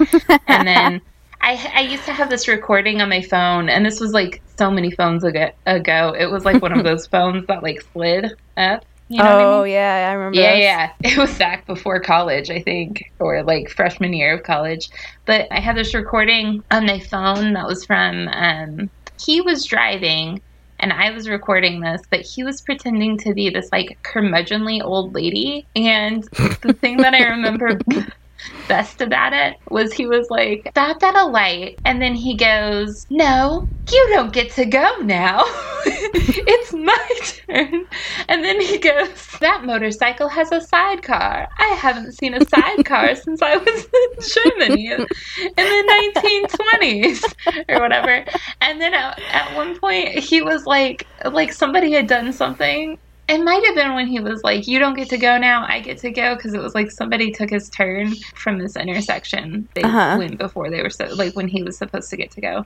and 0.47 0.67
then 0.67 1.01
I, 1.45 1.71
I 1.75 1.81
used 1.81 2.05
to 2.05 2.13
have 2.13 2.29
this 2.29 2.47
recording 2.47 3.01
on 3.01 3.09
my 3.09 3.21
phone 3.21 3.67
and 3.67 3.85
this 3.85 3.99
was 3.99 4.13
like 4.13 4.41
so 4.57 4.71
many 4.71 4.91
phones 4.91 5.25
ago, 5.25 5.49
ago. 5.65 6.15
it 6.17 6.27
was 6.31 6.45
like 6.45 6.61
one 6.61 6.71
of 6.71 6.85
those 6.85 7.05
phones 7.11 7.45
that 7.47 7.61
like 7.61 7.81
slid 7.91 8.37
up 8.55 8.85
you 9.09 9.19
know 9.19 9.25
what 9.25 9.35
I 9.35 9.43
oh, 9.43 9.63
mean? 9.63 9.73
yeah, 9.73 10.09
I 10.09 10.13
remember. 10.13 10.39
Yeah, 10.39 10.55
yeah. 10.55 10.91
It 11.03 11.17
was 11.17 11.37
back 11.37 11.67
before 11.67 11.99
college, 11.99 12.49
I 12.49 12.61
think, 12.61 13.11
or 13.19 13.43
like 13.43 13.69
freshman 13.69 14.13
year 14.13 14.33
of 14.33 14.43
college. 14.43 14.89
But 15.25 15.47
I 15.51 15.59
had 15.59 15.75
this 15.75 15.93
recording 15.93 16.63
on 16.71 16.85
my 16.85 16.99
phone 16.99 17.53
that 17.53 17.67
was 17.67 17.85
from, 17.85 18.27
um, 18.29 18.89
he 19.19 19.41
was 19.41 19.65
driving 19.65 20.41
and 20.79 20.91
I 20.91 21.11
was 21.11 21.29
recording 21.29 21.79
this, 21.79 22.01
but 22.09 22.21
he 22.21 22.43
was 22.43 22.61
pretending 22.61 23.17
to 23.19 23.33
be 23.33 23.49
this 23.49 23.71
like 23.71 23.97
curmudgeonly 24.03 24.83
old 24.83 25.13
lady. 25.13 25.65
And 25.75 26.23
the 26.61 26.75
thing 26.79 26.97
that 26.97 27.13
I 27.13 27.23
remember 27.29 27.79
best 28.67 29.01
about 29.01 29.33
it 29.33 29.57
was 29.69 29.93
he 29.93 30.05
was 30.05 30.29
like, 30.29 30.67
stopped 30.71 31.03
at 31.03 31.15
a 31.15 31.25
light, 31.25 31.79
and 31.85 32.01
then 32.01 32.15
he 32.15 32.35
goes, 32.35 33.05
No, 33.09 33.67
you 33.91 34.07
don't 34.13 34.33
get 34.33 34.51
to 34.51 34.65
go 34.65 34.97
now. 35.01 35.43
it's 35.85 36.73
my 36.73 37.09
turn. 37.47 37.85
And 38.29 38.43
then 38.43 38.61
he 38.61 38.77
goes, 38.77 39.27
That 39.39 39.65
motorcycle 39.65 40.29
has 40.29 40.51
a 40.51 40.61
sidecar. 40.61 41.47
I 41.57 41.67
haven't 41.75 42.13
seen 42.13 42.33
a 42.33 42.45
sidecar 42.45 43.15
since 43.23 43.41
I 43.41 43.57
was 43.57 43.85
in 43.85 44.43
Germany 44.43 44.87
in, 44.87 45.01
in 45.01 45.55
the 45.55 46.11
1920s 46.81 47.33
or 47.69 47.81
whatever. 47.81 48.25
And 48.61 48.79
then 48.79 48.93
at, 48.93 49.19
at 49.31 49.55
one 49.55 49.77
point, 49.79 50.19
he 50.19 50.41
was 50.41 50.65
like, 50.65 51.07
like 51.25 51.53
somebody 51.53 51.91
had 51.91 52.07
done 52.07 52.33
something 52.33 52.97
it 53.33 53.43
might 53.43 53.65
have 53.65 53.75
been 53.75 53.95
when 53.95 54.07
he 54.07 54.19
was 54.19 54.41
like, 54.43 54.67
"You 54.67 54.79
don't 54.79 54.95
get 54.95 55.09
to 55.09 55.17
go 55.17 55.37
now. 55.37 55.65
I 55.67 55.79
get 55.79 55.97
to 55.99 56.11
go," 56.11 56.35
because 56.35 56.53
it 56.53 56.61
was 56.61 56.75
like 56.75 56.91
somebody 56.91 57.31
took 57.31 57.49
his 57.49 57.69
turn 57.69 58.13
from 58.35 58.59
this 58.59 58.75
intersection. 58.75 59.67
They 59.75 59.83
Uh-huh. 59.83 60.17
went 60.17 60.37
before 60.37 60.69
they 60.69 60.81
were 60.81 60.89
so 60.89 61.05
like 61.15 61.33
when 61.35 61.47
he 61.47 61.63
was 61.63 61.77
supposed 61.77 62.09
to 62.11 62.17
get 62.17 62.31
to 62.31 62.41
go, 62.41 62.65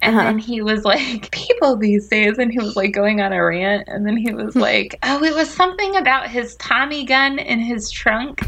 and 0.00 0.16
Uh-huh. 0.16 0.24
then 0.24 0.38
he 0.38 0.62
was 0.62 0.84
like, 0.84 1.30
"People 1.32 1.76
these 1.76 2.08
days," 2.08 2.38
and 2.38 2.50
he 2.52 2.58
was 2.60 2.76
like 2.76 2.92
going 2.92 3.20
on 3.20 3.32
a 3.32 3.44
rant, 3.44 3.84
and 3.88 4.06
then 4.06 4.16
he 4.16 4.32
was 4.32 4.58
like, 4.58 4.98
"Oh, 5.02 5.22
it 5.24 5.34
was 5.34 5.54
something 5.54 5.96
about 5.96 6.28
his 6.30 6.56
Tommy 6.56 7.04
gun 7.04 7.38
in 7.38 7.60
his 7.60 7.90
trunk 7.90 8.40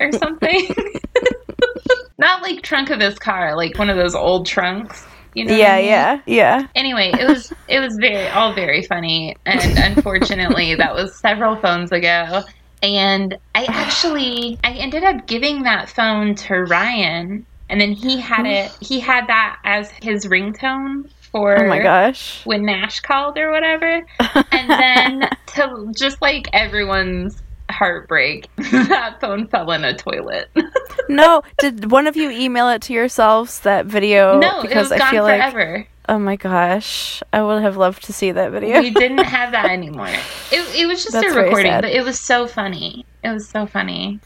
or 0.00 0.12
something." 0.12 0.68
Not 2.18 2.42
like 2.42 2.62
trunk 2.62 2.90
of 2.90 3.00
his 3.00 3.18
car, 3.18 3.56
like 3.56 3.78
one 3.78 3.90
of 3.90 3.96
those 3.96 4.14
old 4.14 4.46
trunks. 4.46 5.09
You 5.34 5.44
know? 5.44 5.54
Yeah, 5.54 5.74
I 5.74 5.76
mean? 5.78 5.86
yeah, 5.88 6.20
yeah. 6.26 6.66
anyway 6.74 7.12
it 7.18 7.26
was 7.26 7.52
it 7.68 7.78
was 7.80 7.96
very 7.96 8.26
all 8.28 8.52
very 8.52 8.82
funny 8.82 9.36
and 9.46 9.78
unfortunately 9.78 10.74
that 10.76 10.94
was 10.94 11.14
several 11.16 11.56
phones 11.56 11.92
ago 11.92 12.42
and 12.82 13.36
i 13.54 13.64
actually 13.68 14.58
i 14.64 14.72
ended 14.72 15.04
up 15.04 15.26
giving 15.26 15.62
that 15.62 15.88
phone 15.88 16.34
to 16.34 16.64
ryan 16.64 17.46
and 17.68 17.80
then 17.80 17.92
he 17.92 18.18
had 18.18 18.46
it 18.46 18.76
he 18.80 18.98
had 18.98 19.26
that 19.28 19.58
as 19.64 19.90
his 20.02 20.26
ringtone 20.26 21.08
for 21.30 21.56
Oh 21.64 21.68
my 21.68 21.78
gosh. 21.80 22.44
when 22.44 22.64
nash 22.64 22.98
called 23.00 23.38
or 23.38 23.52
whatever 23.52 24.04
and 24.50 24.68
then 24.68 25.28
to 25.54 25.92
just 25.96 26.20
like 26.20 26.48
everyone's 26.52 27.40
heartbreak 27.80 28.46
that 28.72 29.18
phone 29.22 29.48
fell 29.48 29.70
in 29.70 29.84
a 29.84 29.96
toilet 29.96 30.50
no, 31.08 31.42
did 31.58 31.90
one 31.90 32.06
of 32.06 32.14
you 32.14 32.30
email 32.30 32.68
it 32.68 32.82
to 32.82 32.92
yourselves 32.92 33.60
that 33.60 33.86
video? 33.86 34.38
no 34.38 34.48
it 34.48 34.54
was 34.56 34.62
because 34.68 34.92
I 34.92 34.98
gone 34.98 35.10
feel 35.10 35.22
like 35.22 35.88
Oh 36.08 36.18
my 36.18 36.34
gosh. 36.34 37.22
I 37.32 37.40
would 37.40 37.62
have 37.62 37.76
loved 37.76 38.02
to 38.04 38.12
see 38.12 38.32
that 38.32 38.50
video. 38.50 38.80
We 38.80 38.90
didn't 38.90 39.18
have 39.18 39.52
that 39.52 39.70
anymore. 39.70 40.08
It, 40.50 40.76
it 40.76 40.86
was 40.86 41.04
just 41.04 41.12
That's 41.12 41.32
a 41.32 41.40
recording, 41.40 41.70
but 41.70 41.84
it 41.84 42.02
was 42.02 42.18
so 42.18 42.48
funny. 42.48 43.06
It 43.22 43.30
was 43.30 43.48
so 43.48 43.64
funny. 43.64 44.18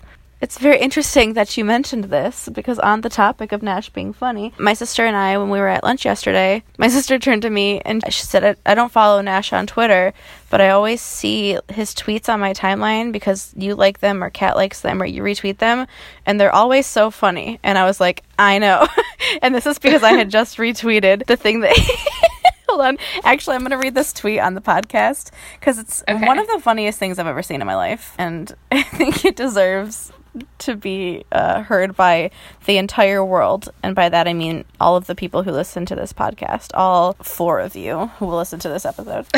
It's 0.45 0.59
very 0.59 0.79
interesting 0.79 1.33
that 1.33 1.57
you 1.57 1.65
mentioned 1.65 2.05
this 2.05 2.51
because 2.51 2.79
on 2.79 3.01
the 3.01 3.09
topic 3.09 3.53
of 3.53 3.63
Nash 3.63 3.89
being 3.89 4.13
funny, 4.13 4.53
my 4.59 4.75
sister 4.75 5.07
and 5.07 5.17
I, 5.17 5.39
when 5.39 5.49
we 5.49 5.59
were 5.59 5.69
at 5.69 5.83
lunch 5.83 6.05
yesterday, 6.05 6.63
my 6.79 6.89
sister 6.89 7.19
turned 7.19 7.41
to 7.43 7.49
me 7.49 7.81
and 7.81 8.05
she 8.13 8.25
said, 8.25 8.59
I, 8.67 8.75
don't 8.75 8.93
follow 8.93 9.23
Nash 9.23 9.55
on 9.55 9.67
Twitter, 9.67 10.13
but 10.51 10.61
I 10.61 10.69
always 10.69 11.01
see 11.01 11.57
his 11.71 11.95
tweets 11.95 12.29
on 12.29 12.41
my 12.41 12.53
timeline 12.53 13.11
because 13.11 13.55
you 13.57 13.75
like 13.75 14.01
them 14.01 14.23
or 14.23 14.29
Kat 14.29 14.55
likes 14.55 14.83
them 14.83 15.01
or 15.01 15.07
you 15.07 15.23
retweet 15.23 15.57
them, 15.57 15.87
and 16.27 16.39
they're 16.39 16.55
always 16.55 16.87
so 16.87 17.11
funny. 17.11 17.59
And 17.63 17.79
I 17.79 17.87
was 17.87 17.99
like, 17.99 18.23
I 18.39 18.59
know. 18.59 18.87
and 19.41 19.55
this 19.55 19.65
is 19.65 19.79
because 19.79 20.03
I 20.03 20.13
had 20.13 20.29
just 20.31 20.59
retweeted 20.59 21.25
the 21.25 21.39
thing 21.39 21.61
that. 21.61 21.75
Hold 22.69 22.83
on. 22.83 22.99
Actually, 23.25 23.55
I'm 23.57 23.61
going 23.63 23.71
to 23.71 23.79
read 23.79 23.95
this 23.95 24.13
tweet 24.13 24.41
on 24.41 24.53
the 24.53 24.61
podcast 24.61 25.31
because 25.59 25.79
it's 25.79 26.03
Okay. 26.07 26.27
one 26.27 26.39
of 26.39 26.47
the 26.49 26.61
funniest 26.61 26.99
things 26.99 27.19
I've 27.19 27.27
ever 27.27 27.43
seen 27.43 27.63
in 27.63 27.67
my 27.67 27.77
life. 27.77 28.15
And 28.19 28.53
I 28.71 28.83
think 28.83 29.25
it 29.25 29.37
deserves 29.37 30.13
to 30.59 30.77
be 30.77 31.25
uh, 31.33 31.63
heard 31.63 31.97
by 31.97 32.31
the 32.67 32.79
entire 32.79 33.25
world. 33.25 33.69
And 33.83 33.95
by 33.95 34.09
that, 34.09 34.29
I 34.29 34.33
mean 34.33 34.65
all 34.81 34.97
of 34.97 35.07
the 35.07 35.15
people 35.15 35.43
who 35.43 35.51
listen 35.51 35.87
to 35.87 35.95
this 35.95 36.13
podcast, 36.13 36.71
all 36.75 37.15
four 37.15 37.61
of 37.61 37.77
you 37.77 38.07
who 38.19 38.27
will 38.27 38.39
listen 38.39 38.59
to 38.61 38.69
this 38.69 38.85
episode. 38.85 39.27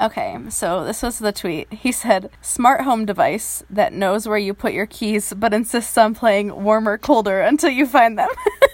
Okay, 0.00 0.38
so 0.48 0.84
this 0.84 1.02
was 1.02 1.18
the 1.18 1.32
tweet. 1.32 1.72
He 1.72 1.90
said, 1.90 2.30
"Smart 2.40 2.82
home 2.82 3.04
device 3.04 3.64
that 3.68 3.92
knows 3.92 4.28
where 4.28 4.38
you 4.38 4.54
put 4.54 4.72
your 4.72 4.86
keys, 4.86 5.34
but 5.36 5.52
insists 5.52 5.98
on 5.98 6.14
playing 6.14 6.62
warmer, 6.62 6.98
colder 6.98 7.40
until 7.40 7.70
you 7.70 7.84
find 7.84 8.16
them." 8.16 8.28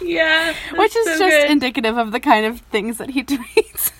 Yeah. 0.00 0.54
Which 0.76 0.94
is 0.94 1.18
just 1.18 1.50
indicative 1.50 1.96
of 1.96 2.12
the 2.12 2.20
kind 2.20 2.46
of 2.46 2.60
things 2.60 2.98
that 2.98 3.10
he 3.10 3.24
tweets. 3.24 3.90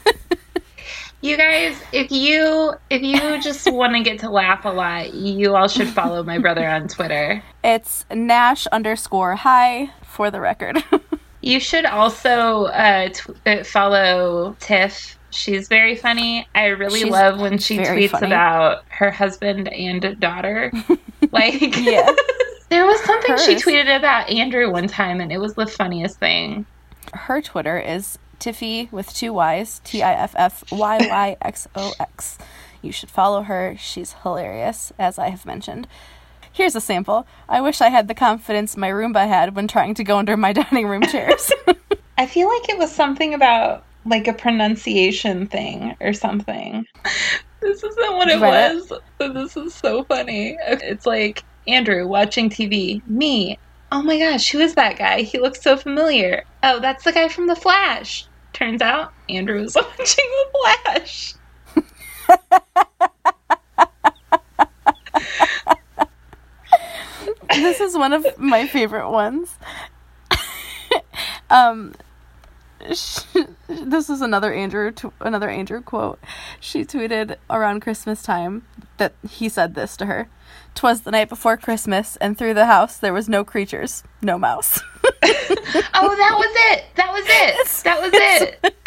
You 1.24 1.38
guys, 1.38 1.82
if 1.90 2.10
you 2.10 2.74
if 2.90 3.00
you 3.00 3.40
just 3.40 3.72
want 3.72 3.94
to 3.94 4.02
get 4.02 4.18
to 4.18 4.28
laugh 4.28 4.66
a 4.66 4.68
lot, 4.68 5.14
you 5.14 5.56
all 5.56 5.68
should 5.68 5.88
follow 5.88 6.22
my 6.22 6.36
brother 6.36 6.68
on 6.68 6.86
Twitter. 6.86 7.42
it's 7.64 8.04
Nash 8.10 8.66
underscore 8.66 9.34
hi 9.34 9.90
for 10.02 10.30
the 10.30 10.38
record. 10.38 10.84
You 11.40 11.60
should 11.60 11.84
also 11.84 12.64
uh, 12.68 13.10
tw- 13.10 13.36
uh, 13.46 13.64
follow 13.64 14.56
Tiff. 14.60 15.18
She's 15.28 15.68
very 15.68 15.94
funny. 15.94 16.48
I 16.54 16.68
really 16.68 17.00
She's 17.00 17.10
love 17.10 17.38
when 17.38 17.58
she 17.58 17.76
tweets 17.76 18.12
funny. 18.12 18.28
about 18.28 18.84
her 18.88 19.10
husband 19.10 19.68
and 19.68 20.18
daughter. 20.18 20.72
like, 21.32 21.76
yeah. 21.76 22.10
there 22.70 22.86
was 22.86 22.98
something 23.04 23.36
she 23.36 23.56
tweeted 23.56 23.94
about 23.94 24.30
Andrew 24.30 24.72
one 24.72 24.88
time, 24.88 25.20
and 25.20 25.30
it 25.30 25.36
was 25.36 25.52
the 25.52 25.66
funniest 25.66 26.18
thing. 26.18 26.64
Her 27.12 27.42
Twitter 27.42 27.78
is 27.78 28.18
Tiffy 28.44 28.92
with 28.92 29.14
two 29.14 29.32
Y's, 29.32 29.80
T 29.84 30.02
I 30.02 30.12
F 30.12 30.34
F 30.36 30.70
Y 30.70 30.98
Y 31.00 31.36
X 31.40 31.66
O 31.74 31.94
X. 31.98 32.36
You 32.82 32.92
should 32.92 33.10
follow 33.10 33.40
her. 33.40 33.74
She's 33.78 34.16
hilarious, 34.22 34.92
as 34.98 35.18
I 35.18 35.30
have 35.30 35.46
mentioned. 35.46 35.88
Here's 36.52 36.76
a 36.76 36.80
sample. 36.82 37.26
I 37.48 37.62
wish 37.62 37.80
I 37.80 37.88
had 37.88 38.06
the 38.06 38.14
confidence 38.14 38.76
my 38.76 38.90
Roomba 38.90 39.26
had 39.26 39.56
when 39.56 39.66
trying 39.66 39.94
to 39.94 40.04
go 40.04 40.18
under 40.18 40.36
my 40.36 40.52
dining 40.60 40.86
room 40.86 41.04
chairs. 41.04 41.50
I 42.18 42.26
feel 42.26 42.46
like 42.46 42.68
it 42.68 42.76
was 42.76 42.92
something 42.92 43.32
about 43.32 43.82
like 44.04 44.28
a 44.28 44.34
pronunciation 44.34 45.46
thing 45.46 45.96
or 46.02 46.12
something. 46.12 46.84
This 47.62 47.82
isn't 47.82 48.12
what 48.12 48.28
it 48.28 48.42
Read 48.42 48.74
was. 48.74 48.92
But 49.16 49.32
this 49.32 49.56
is 49.56 49.72
so 49.72 50.04
funny. 50.04 50.58
It's 50.60 51.06
like 51.06 51.42
Andrew 51.66 52.06
watching 52.06 52.50
TV. 52.50 53.00
Me. 53.08 53.58
Oh 53.90 54.02
my 54.02 54.18
gosh, 54.18 54.50
who 54.50 54.58
is 54.58 54.74
that 54.74 54.98
guy? 54.98 55.22
He 55.22 55.38
looks 55.38 55.62
so 55.62 55.78
familiar. 55.78 56.44
Oh, 56.62 56.78
that's 56.78 57.04
the 57.04 57.12
guy 57.12 57.28
from 57.28 57.46
The 57.46 57.56
Flash. 57.56 58.28
Turns 58.54 58.80
out 58.80 59.12
Andrew 59.28 59.60
was 59.60 59.74
watching 59.98 59.98
The 59.98 60.46
Flash. 60.84 61.34
this 67.50 67.80
is 67.80 67.96
one 67.98 68.12
of 68.12 68.26
my 68.38 68.66
favorite 68.66 69.10
ones. 69.10 69.58
um, 71.50 71.94
sh 72.92 73.20
this 73.68 74.08
is 74.08 74.20
another 74.20 74.52
Andrew, 74.52 74.92
t- 74.92 75.08
another 75.20 75.50
Andrew 75.50 75.82
quote. 75.82 76.20
She 76.60 76.84
tweeted 76.84 77.36
around 77.50 77.80
Christmas 77.80 78.22
time 78.22 78.66
that 78.98 79.14
he 79.28 79.48
said 79.48 79.74
this 79.74 79.96
to 79.96 80.06
her: 80.06 80.28
"Twas 80.76 81.00
the 81.02 81.10
night 81.10 81.28
before 81.28 81.56
Christmas, 81.56 82.16
and 82.16 82.38
through 82.38 82.54
the 82.54 82.66
house 82.66 82.96
there 82.98 83.12
was 83.12 83.28
no 83.28 83.44
creatures, 83.44 84.04
no 84.22 84.38
mouse." 84.38 84.80
Oh, 85.96 86.14
that 86.16 86.34
was 86.38 86.50
it. 86.72 86.84
That 86.96 87.12
was 87.12 87.24
it. 87.26 87.66
That 87.84 88.00
was 88.00 88.10
it. 88.14 88.58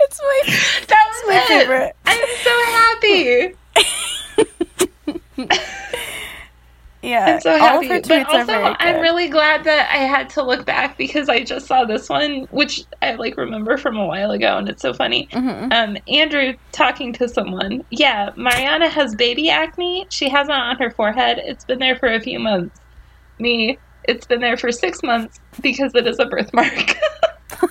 it's 0.00 0.20
my 0.20 0.40
That 0.88 1.04
was 1.08 1.22
my 1.26 1.36
it. 1.36 1.46
favorite. 1.48 1.96
I'm 2.06 2.28
so 2.44 2.54
happy. 2.72 3.54
yeah. 7.02 7.34
I'm 7.34 7.40
so 7.40 7.58
happy. 7.58 7.88
but 7.88 8.26
also. 8.28 8.52
I'm 8.78 9.00
really 9.00 9.28
glad 9.28 9.64
that 9.64 9.90
I 9.90 9.98
had 10.04 10.30
to 10.30 10.42
look 10.42 10.64
back 10.64 10.96
because 10.96 11.28
I 11.28 11.42
just 11.44 11.66
saw 11.66 11.84
this 11.84 12.08
one, 12.08 12.46
which 12.50 12.84
I 13.02 13.14
like 13.14 13.36
remember 13.36 13.76
from 13.76 13.96
a 13.96 14.06
while 14.06 14.30
ago, 14.30 14.56
and 14.58 14.68
it's 14.68 14.82
so 14.82 14.92
funny. 14.94 15.28
Mhm. 15.32 15.72
Um, 15.72 15.96
Andrew 16.08 16.54
talking 16.72 17.12
to 17.14 17.28
someone. 17.28 17.84
Yeah, 17.90 18.30
Mariana 18.36 18.88
has 18.88 19.14
baby 19.14 19.50
acne. 19.50 20.06
She 20.10 20.28
has 20.28 20.48
it 20.48 20.52
on 20.52 20.76
her 20.76 20.90
forehead. 20.90 21.40
It's 21.44 21.64
been 21.64 21.78
there 21.80 21.96
for 21.96 22.08
a 22.08 22.20
few 22.20 22.38
months. 22.38 22.78
Me, 23.38 23.78
it's 24.04 24.26
been 24.26 24.40
there 24.40 24.56
for 24.56 24.70
six 24.72 25.02
months 25.02 25.38
because 25.60 25.94
it 25.94 26.06
is 26.06 26.18
a 26.18 26.26
birthmark. 26.26 26.96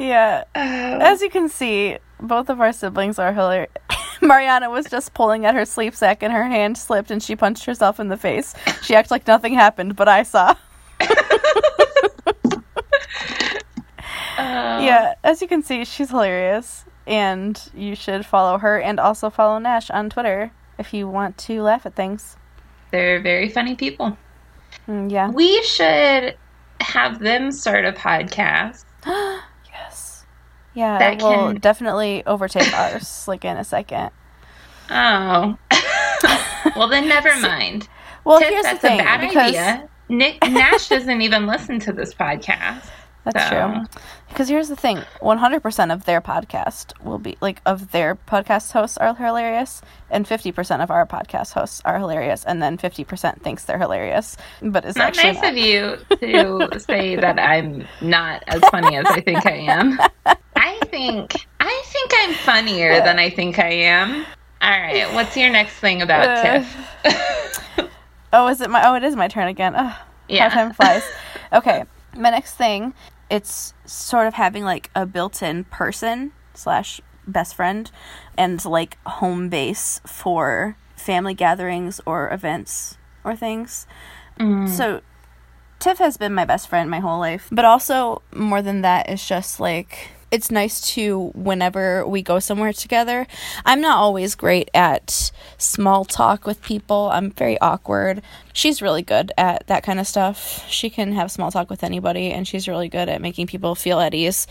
Yeah. 0.00 0.44
Uh, 0.54 0.98
As 1.02 1.22
you 1.22 1.28
can 1.28 1.48
see, 1.48 1.98
both 2.20 2.48
of 2.48 2.60
our 2.60 2.72
siblings 2.72 3.18
are 3.18 3.32
hilarious. 3.32 3.68
Mariana 4.20 4.70
was 4.70 4.86
just 4.86 5.14
pulling 5.14 5.44
at 5.46 5.54
her 5.54 5.64
sleep 5.64 5.94
sack 5.94 6.22
and 6.22 6.32
her 6.32 6.44
hand 6.44 6.76
slipped 6.76 7.10
and 7.10 7.22
she 7.22 7.36
punched 7.36 7.64
herself 7.64 8.00
in 8.00 8.08
the 8.08 8.16
face. 8.16 8.54
She 8.82 8.94
acted 8.94 9.10
like 9.10 9.26
nothing 9.26 9.54
happened, 9.54 9.96
but 9.96 10.08
I 10.08 10.22
saw. 10.22 10.54
uh, 11.00 11.06
Yeah, 14.38 15.14
as 15.24 15.40
you 15.40 15.48
can 15.48 15.62
see, 15.62 15.84
she's 15.84 16.10
hilarious. 16.10 16.84
And 17.06 17.58
you 17.74 17.94
should 17.94 18.26
follow 18.26 18.58
her 18.58 18.78
and 18.78 19.00
also 19.00 19.30
follow 19.30 19.58
Nash 19.58 19.88
on 19.90 20.10
Twitter 20.10 20.50
if 20.78 20.92
you 20.92 21.08
want 21.08 21.38
to 21.38 21.62
laugh 21.62 21.86
at 21.86 21.94
things. 21.94 22.36
They're 22.90 23.20
very 23.20 23.48
funny 23.48 23.74
people. 23.74 24.16
Mm, 24.86 25.10
yeah. 25.10 25.30
We 25.30 25.62
should 25.62 26.36
have 26.80 27.18
them 27.20 27.50
start 27.50 27.84
a 27.86 27.92
podcast. 27.92 28.84
Yeah, 30.78 30.98
That 30.98 31.14
it 31.14 31.22
will 31.22 31.48
can- 31.52 31.56
definitely 31.56 32.22
overtake 32.24 32.72
ours, 32.78 33.26
like 33.26 33.44
in 33.44 33.56
a 33.56 33.64
second. 33.64 34.10
Oh. 34.90 35.58
well, 36.76 36.86
then 36.88 37.08
never 37.08 37.34
mind. 37.40 37.88
Well, 38.24 38.38
Tiff, 38.38 38.48
here's 38.50 38.62
that's 38.62 38.80
the 38.82 38.88
thing. 38.88 39.00
a 39.00 39.02
bad 39.02 39.20
because 39.22 39.48
idea. 39.48 39.88
Nick 40.08 40.38
Nash 40.48 40.88
doesn't 40.88 41.20
even 41.20 41.46
listen 41.46 41.80
to 41.80 41.92
this 41.92 42.14
podcast. 42.14 42.84
That's 43.32 43.48
So- 43.48 43.72
true. 43.72 43.84
Because 44.28 44.48
here's 44.48 44.68
the 44.68 44.76
thing 44.76 44.98
100% 45.22 45.90
of 45.92 46.04
their 46.04 46.20
podcast 46.20 46.92
will 47.02 47.18
be, 47.18 47.36
like, 47.40 47.62
of 47.64 47.92
their 47.92 48.14
podcast 48.14 48.72
hosts 48.72 48.98
are 48.98 49.14
hilarious, 49.14 49.80
and 50.10 50.26
50% 50.26 50.82
of 50.82 50.90
our 50.90 51.06
podcast 51.06 51.54
hosts 51.54 51.80
are 51.86 51.98
hilarious, 51.98 52.44
and 52.44 52.62
then 52.62 52.76
50% 52.76 53.42
thinks 53.42 53.64
they're 53.64 53.78
hilarious, 53.78 54.36
but 54.60 54.84
it's 54.84 54.96
Not 54.98 55.08
actually 55.16 55.32
nice 55.32 55.42
not. 55.42 55.50
of 55.52 55.56
you 55.56 56.68
to 56.70 56.80
say 56.86 57.16
that 57.16 57.38
I'm 57.38 57.86
not 58.02 58.42
as 58.48 58.60
funny 58.70 58.96
as 58.96 59.06
I 59.06 59.20
think 59.22 59.46
I 59.46 59.52
am. 59.52 59.98
I 60.56 60.78
think 60.86 61.34
I 61.60 61.82
think 61.86 62.12
I'm 62.18 62.34
funnier 62.34 63.00
than 63.00 63.18
I 63.18 63.30
think 63.30 63.58
I 63.58 63.70
am. 63.72 64.26
All 64.60 64.70
right, 64.70 65.10
what's 65.14 65.36
your 65.36 65.48
next 65.50 65.74
thing 65.74 66.02
about 66.02 66.28
Uh, 66.28 66.42
Tiff? 66.42 67.88
Oh, 68.32 68.46
is 68.48 68.60
it 68.60 68.68
my? 68.68 68.86
Oh, 68.86 68.94
it 68.94 69.02
is 69.04 69.16
my 69.16 69.26
turn 69.28 69.48
again. 69.48 69.74
Ugh, 69.74 69.94
Yeah. 70.28 70.50
How 70.50 70.62
time 70.64 70.72
flies. 70.74 71.02
okay, 71.52 71.84
my 72.14 72.28
next 72.30 72.56
thing, 72.56 72.92
it's 73.30 73.74
sort 73.84 74.26
of 74.26 74.34
having 74.34 74.64
like 74.64 74.90
a 74.94 75.06
built-in 75.06 75.64
person 75.64 76.32
slash 76.54 77.00
best 77.26 77.54
friend, 77.54 77.90
and 78.36 78.64
like 78.64 78.98
home 79.06 79.48
base 79.48 80.00
for 80.06 80.76
family 80.96 81.34
gatherings 81.34 82.00
or 82.06 82.32
events 82.32 82.96
or 83.22 83.36
things. 83.36 83.86
Mm. 84.40 84.68
So, 84.68 85.02
Tiff 85.78 85.98
has 85.98 86.16
been 86.16 86.34
my 86.34 86.44
best 86.44 86.68
friend 86.68 86.90
my 86.90 87.00
whole 87.00 87.18
life, 87.18 87.48
but 87.52 87.64
also 87.64 88.22
more 88.34 88.62
than 88.62 88.80
that, 88.82 89.08
it's 89.08 89.26
just 89.26 89.60
like 89.60 90.10
it's 90.30 90.50
nice 90.50 90.80
to 90.92 91.30
whenever 91.34 92.06
we 92.06 92.22
go 92.22 92.38
somewhere 92.38 92.72
together. 92.72 93.26
I'm 93.64 93.80
not 93.80 93.98
always 93.98 94.34
great 94.34 94.70
at 94.74 95.30
small 95.56 96.04
talk 96.04 96.46
with 96.46 96.62
people. 96.62 97.10
I'm 97.12 97.30
very 97.30 97.58
awkward. 97.60 98.22
She's 98.52 98.82
really 98.82 99.02
good 99.02 99.32
at 99.38 99.66
that 99.68 99.82
kind 99.82 99.98
of 99.98 100.06
stuff. 100.06 100.64
She 100.68 100.90
can 100.90 101.12
have 101.12 101.30
small 101.30 101.50
talk 101.50 101.70
with 101.70 101.82
anybody 101.82 102.30
and 102.30 102.46
she's 102.46 102.68
really 102.68 102.88
good 102.88 103.08
at 103.08 103.22
making 103.22 103.46
people 103.46 103.74
feel 103.74 104.00
at 104.00 104.14
ease. 104.14 104.46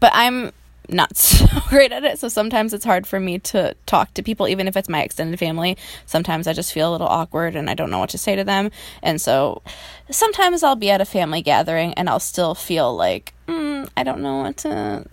But 0.00 0.12
I'm 0.14 0.52
not 0.92 1.16
so 1.16 1.46
great 1.68 1.92
at 1.92 2.04
it. 2.04 2.18
So 2.18 2.28
sometimes 2.28 2.74
it's 2.74 2.84
hard 2.84 3.06
for 3.06 3.20
me 3.20 3.38
to 3.40 3.74
talk 3.86 4.14
to 4.14 4.22
people, 4.22 4.48
even 4.48 4.68
if 4.68 4.76
it's 4.76 4.88
my 4.88 5.02
extended 5.02 5.38
family. 5.38 5.76
Sometimes 6.06 6.46
I 6.46 6.52
just 6.52 6.72
feel 6.72 6.90
a 6.90 6.92
little 6.92 7.08
awkward 7.08 7.56
and 7.56 7.70
I 7.70 7.74
don't 7.74 7.90
know 7.90 7.98
what 7.98 8.10
to 8.10 8.18
say 8.18 8.36
to 8.36 8.44
them. 8.44 8.70
And 9.02 9.20
so 9.20 9.62
sometimes 10.10 10.62
I'll 10.62 10.76
be 10.76 10.90
at 10.90 11.00
a 11.00 11.04
family 11.04 11.42
gathering 11.42 11.94
and 11.94 12.08
I'll 12.08 12.20
still 12.20 12.54
feel 12.54 12.94
like, 12.94 13.34
mm, 13.46 13.88
I 13.96 14.02
don't 14.02 14.20
know 14.20 14.38
what 14.38 14.56
to 14.58 15.06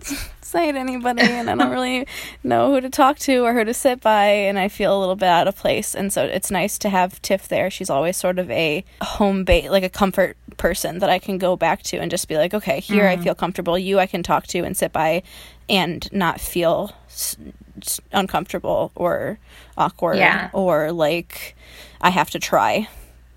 say 0.48 0.72
to 0.72 0.78
anybody 0.78 1.22
and 1.22 1.50
I 1.50 1.54
don't 1.54 1.70
really 1.70 2.06
know 2.42 2.72
who 2.72 2.80
to 2.80 2.90
talk 2.90 3.18
to 3.20 3.44
or 3.44 3.52
who 3.54 3.64
to 3.64 3.74
sit 3.74 4.00
by. 4.00 4.26
And 4.26 4.58
I 4.58 4.68
feel 4.68 4.96
a 4.96 4.98
little 4.98 5.16
bit 5.16 5.28
out 5.28 5.48
of 5.48 5.56
place. 5.56 5.94
And 5.94 6.12
so 6.12 6.24
it's 6.24 6.50
nice 6.50 6.78
to 6.78 6.88
have 6.88 7.20
Tiff 7.22 7.48
there. 7.48 7.70
She's 7.70 7.90
always 7.90 8.16
sort 8.16 8.38
of 8.38 8.50
a 8.50 8.84
home 9.02 9.44
base, 9.44 9.70
like 9.70 9.84
a 9.84 9.88
comfort 9.88 10.36
person 10.56 10.98
that 10.98 11.10
I 11.10 11.18
can 11.18 11.38
go 11.38 11.56
back 11.56 11.82
to 11.84 11.98
and 11.98 12.10
just 12.10 12.28
be 12.28 12.36
like, 12.36 12.54
okay, 12.54 12.80
here 12.80 13.04
mm. 13.04 13.08
I 13.08 13.16
feel 13.16 13.34
comfortable. 13.34 13.78
You 13.78 13.98
I 13.98 14.06
can 14.06 14.22
talk 14.22 14.46
to 14.48 14.60
and 14.60 14.76
sit 14.76 14.92
by 14.92 15.22
and 15.68 16.10
not 16.12 16.40
feel 16.40 16.92
s- 17.06 17.36
s- 17.80 18.00
uncomfortable 18.12 18.90
or 18.94 19.38
awkward 19.76 20.16
yeah. 20.16 20.50
or 20.52 20.92
like 20.92 21.56
I 22.00 22.10
have 22.10 22.30
to 22.30 22.38
try 22.38 22.88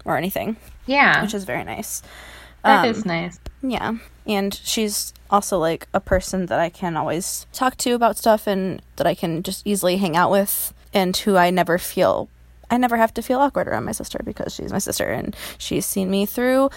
or 0.05 0.17
anything. 0.17 0.57
Yeah. 0.85 1.21
Which 1.21 1.33
is 1.33 1.43
very 1.43 1.63
nice. 1.63 2.01
That 2.63 2.85
um, 2.85 2.89
is 2.89 3.05
nice. 3.05 3.39
Yeah. 3.61 3.97
And 4.25 4.53
she's 4.53 5.13
also 5.29 5.57
like 5.57 5.87
a 5.93 5.99
person 5.99 6.45
that 6.47 6.59
I 6.59 6.69
can 6.69 6.95
always 6.95 7.47
talk 7.53 7.77
to 7.77 7.91
about 7.91 8.17
stuff 8.17 8.47
and 8.47 8.81
that 8.97 9.07
I 9.07 9.15
can 9.15 9.43
just 9.43 9.65
easily 9.65 9.97
hang 9.97 10.15
out 10.15 10.31
with 10.31 10.73
and 10.93 11.15
who 11.15 11.37
I 11.37 11.49
never 11.49 11.77
feel 11.77 12.29
I 12.69 12.77
never 12.77 12.95
have 12.95 13.13
to 13.15 13.21
feel 13.21 13.39
awkward 13.39 13.67
around 13.67 13.83
my 13.83 13.91
sister 13.91 14.21
because 14.23 14.55
she's 14.55 14.71
my 14.71 14.79
sister 14.79 15.09
and 15.09 15.35
she's 15.57 15.85
seen 15.85 16.09
me 16.09 16.25
through 16.25 16.69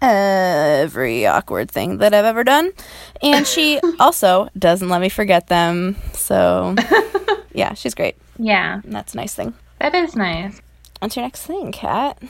every 0.00 1.26
awkward 1.26 1.70
thing 1.70 1.98
that 1.98 2.14
I've 2.14 2.24
ever 2.24 2.44
done. 2.44 2.72
And 3.22 3.46
she 3.46 3.78
also 4.00 4.48
doesn't 4.58 4.88
let 4.88 5.02
me 5.02 5.10
forget 5.10 5.48
them. 5.48 5.96
So, 6.14 6.74
yeah, 7.52 7.74
she's 7.74 7.94
great. 7.94 8.16
Yeah. 8.38 8.80
And 8.82 8.92
that's 8.92 9.12
a 9.12 9.18
nice 9.18 9.34
thing. 9.34 9.54
That 9.80 9.94
is 9.94 10.16
nice. 10.16 10.60
What's 11.00 11.16
your 11.16 11.24
next 11.24 11.44
thing, 11.44 11.72
Kat? 11.72 12.22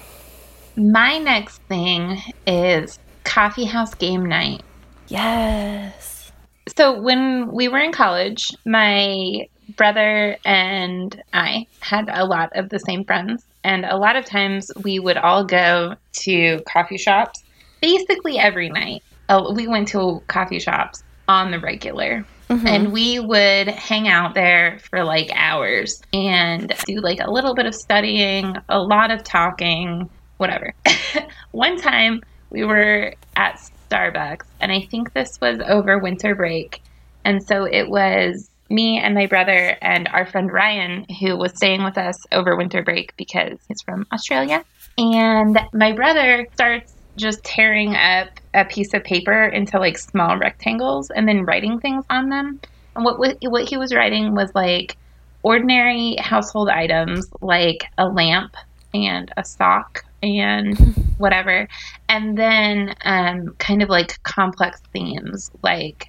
My 0.77 1.19
next 1.19 1.63
thing 1.63 2.21
is 2.49 2.99
coffee 3.25 3.65
house 3.65 3.95
game 3.95 4.27
night. 4.27 4.63
Yes. 5.09 6.33
So, 6.77 7.01
when 7.01 7.53
we 7.53 7.69
were 7.69 7.79
in 7.79 7.93
college, 7.93 8.51
my 8.65 9.49
brother 9.77 10.37
and 10.45 11.23
I 11.33 11.67
had 11.81 12.09
a 12.13 12.25
lot 12.25 12.51
of 12.55 12.69
the 12.69 12.79
same 12.79 13.05
friends. 13.05 13.45
And 13.63 13.85
a 13.87 13.97
lot 13.97 14.17
of 14.17 14.25
times 14.25 14.71
we 14.83 14.99
would 14.99 15.17
all 15.17 15.45
go 15.45 15.97
to 16.13 16.61
coffee 16.69 16.99
shops 16.99 17.43
basically 17.81 18.39
every 18.39 18.69
night. 18.69 19.03
Uh, 19.29 19.53
we 19.55 19.67
went 19.67 19.89
to 19.89 20.23
coffee 20.29 20.59
shops 20.59 21.03
on 21.29 21.51
the 21.51 21.59
regular. 21.59 22.27
Mm-hmm. 22.51 22.67
And 22.67 22.93
we 22.93 23.21
would 23.21 23.69
hang 23.69 24.07
out 24.07 24.35
there 24.35 24.79
for 24.91 25.03
like 25.03 25.31
hours 25.35 26.03
and 26.13 26.73
do 26.85 27.01
like 27.01 27.21
a 27.21 27.31
little 27.31 27.55
bit 27.55 27.65
of 27.65 27.75
studying, 27.75 28.57
a 28.69 28.79
lot 28.79 29.11
of 29.11 29.25
talking, 29.25 30.11
whatever. 30.37 30.75
One 31.53 31.81
time 31.81 32.23
we 32.55 32.65
were 32.65 33.13
at 33.35 33.61
Starbucks, 33.91 34.47
and 34.61 34.71
I 34.71 34.83
think 34.83 35.13
this 35.13 35.41
was 35.41 35.59
over 35.67 35.99
winter 35.99 36.37
break. 36.37 36.81
And 37.25 37.43
so 37.43 37.65
it 37.65 37.91
was 37.91 38.49
me 38.71 38.99
and 38.99 39.13
my 39.13 39.27
brother 39.27 39.77
and 39.83 40.07
our 40.09 40.25
friend 40.25 40.53
Ryan, 40.53 41.05
who 41.21 41.37
was 41.37 41.53
staying 41.57 41.83
with 41.83 41.99
us 41.99 42.17
over 42.31 42.57
winter 42.57 42.83
break 42.83 43.15
because 43.17 43.59
he's 43.67 43.83
from 43.83 44.07
Australia. 44.13 44.65
And 44.97 45.59
my 45.73 45.93
brother 45.93 46.47
starts 46.55 46.95
just 47.17 47.43
tearing 47.43 47.97
up 47.97 48.29
a 48.55 48.65
piece 48.65 48.95
of 48.95 49.03
paper 49.03 49.47
into 49.47 49.81
like 49.81 49.99
small 49.99 50.39
rectangles 50.39 51.11
and 51.11 51.27
then 51.27 51.45
writing 51.45 51.81
things 51.81 52.05
on 52.09 52.29
them. 52.29 52.61
And 52.95 53.05
what 53.05 53.19
what 53.19 53.69
he 53.69 53.77
was 53.77 53.93
writing 53.93 54.37
was 54.37 54.55
like 54.55 54.97
ordinary 55.43 56.17
household 56.21 56.69
items 56.69 57.29
like 57.41 57.87
a 57.99 58.07
lamp 58.07 58.57
and 58.95 59.33
a 59.37 59.45
sock 59.45 60.05
and 60.25 60.79
whatever, 61.19 61.69
and 62.09 62.37
then 62.37 62.95
um, 63.05 63.55
kind 63.59 63.83
of 63.83 63.89
like 63.89 64.23
complex 64.23 64.81
themes 64.93 65.51
like 65.63 66.09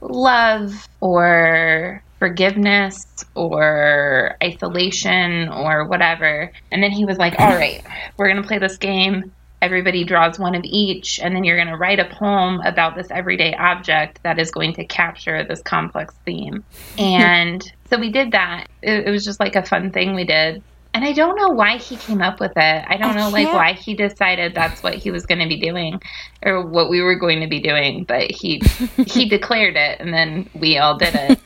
love 0.00 0.88
or 1.00 2.02
forgiveness 2.18 3.24
or 3.34 4.36
isolation 4.42 5.48
or 5.48 5.84
whatever. 5.86 6.52
And 6.70 6.82
then 6.82 6.92
he 6.92 7.04
was 7.04 7.18
like, 7.18 7.34
all 7.40 7.54
right, 7.54 7.82
we're 8.16 8.28
going 8.28 8.40
to 8.40 8.46
play 8.46 8.58
this 8.58 8.76
game. 8.76 9.32
Everybody 9.62 10.04
draws 10.04 10.38
one 10.38 10.54
of 10.54 10.62
each, 10.64 11.20
and 11.20 11.36
then 11.36 11.44
you're 11.44 11.56
going 11.56 11.68
to 11.68 11.76
write 11.76 11.98
a 11.98 12.06
poem 12.06 12.60
about 12.64 12.94
this 12.94 13.10
everyday 13.10 13.54
object 13.54 14.22
that 14.22 14.38
is 14.38 14.50
going 14.50 14.72
to 14.74 14.84
capture 14.86 15.44
this 15.44 15.60
complex 15.62 16.14
theme. 16.24 16.64
And 16.98 17.70
so 17.90 17.98
we 17.98 18.10
did 18.10 18.32
that. 18.32 18.68
It, 18.82 19.08
it 19.08 19.10
was 19.10 19.24
just 19.24 19.40
like 19.40 19.56
a 19.56 19.62
fun 19.64 19.90
thing 19.90 20.14
we 20.14 20.24
did. 20.24 20.62
And 20.92 21.04
I 21.04 21.12
don't 21.12 21.36
know 21.36 21.48
why 21.48 21.76
he 21.76 21.96
came 21.96 22.20
up 22.20 22.40
with 22.40 22.52
it. 22.56 22.84
I 22.88 22.96
don't 22.96 23.16
I 23.16 23.20
know 23.20 23.28
like 23.30 23.52
why 23.52 23.74
he 23.74 23.94
decided 23.94 24.54
that's 24.54 24.82
what 24.82 24.94
he 24.94 25.10
was 25.10 25.24
going 25.24 25.38
to 25.38 25.48
be 25.48 25.58
doing 25.60 26.00
or 26.42 26.66
what 26.66 26.90
we 26.90 27.00
were 27.00 27.14
going 27.14 27.40
to 27.40 27.46
be 27.46 27.60
doing, 27.60 28.04
but 28.04 28.30
he 28.30 28.60
he 29.06 29.28
declared 29.28 29.76
it 29.76 30.00
and 30.00 30.12
then 30.12 30.50
we 30.54 30.78
all 30.78 30.96
did 30.96 31.14
it. 31.14 31.40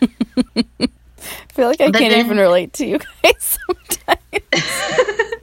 I 1.21 1.53
feel 1.53 1.69
like 1.69 1.81
I 1.81 1.91
but 1.91 1.99
can't 1.99 2.13
then, 2.13 2.25
even 2.25 2.39
relate 2.39 2.73
to 2.75 2.87
you 2.87 2.99
guys 3.23 3.59
sometimes. 3.67 5.35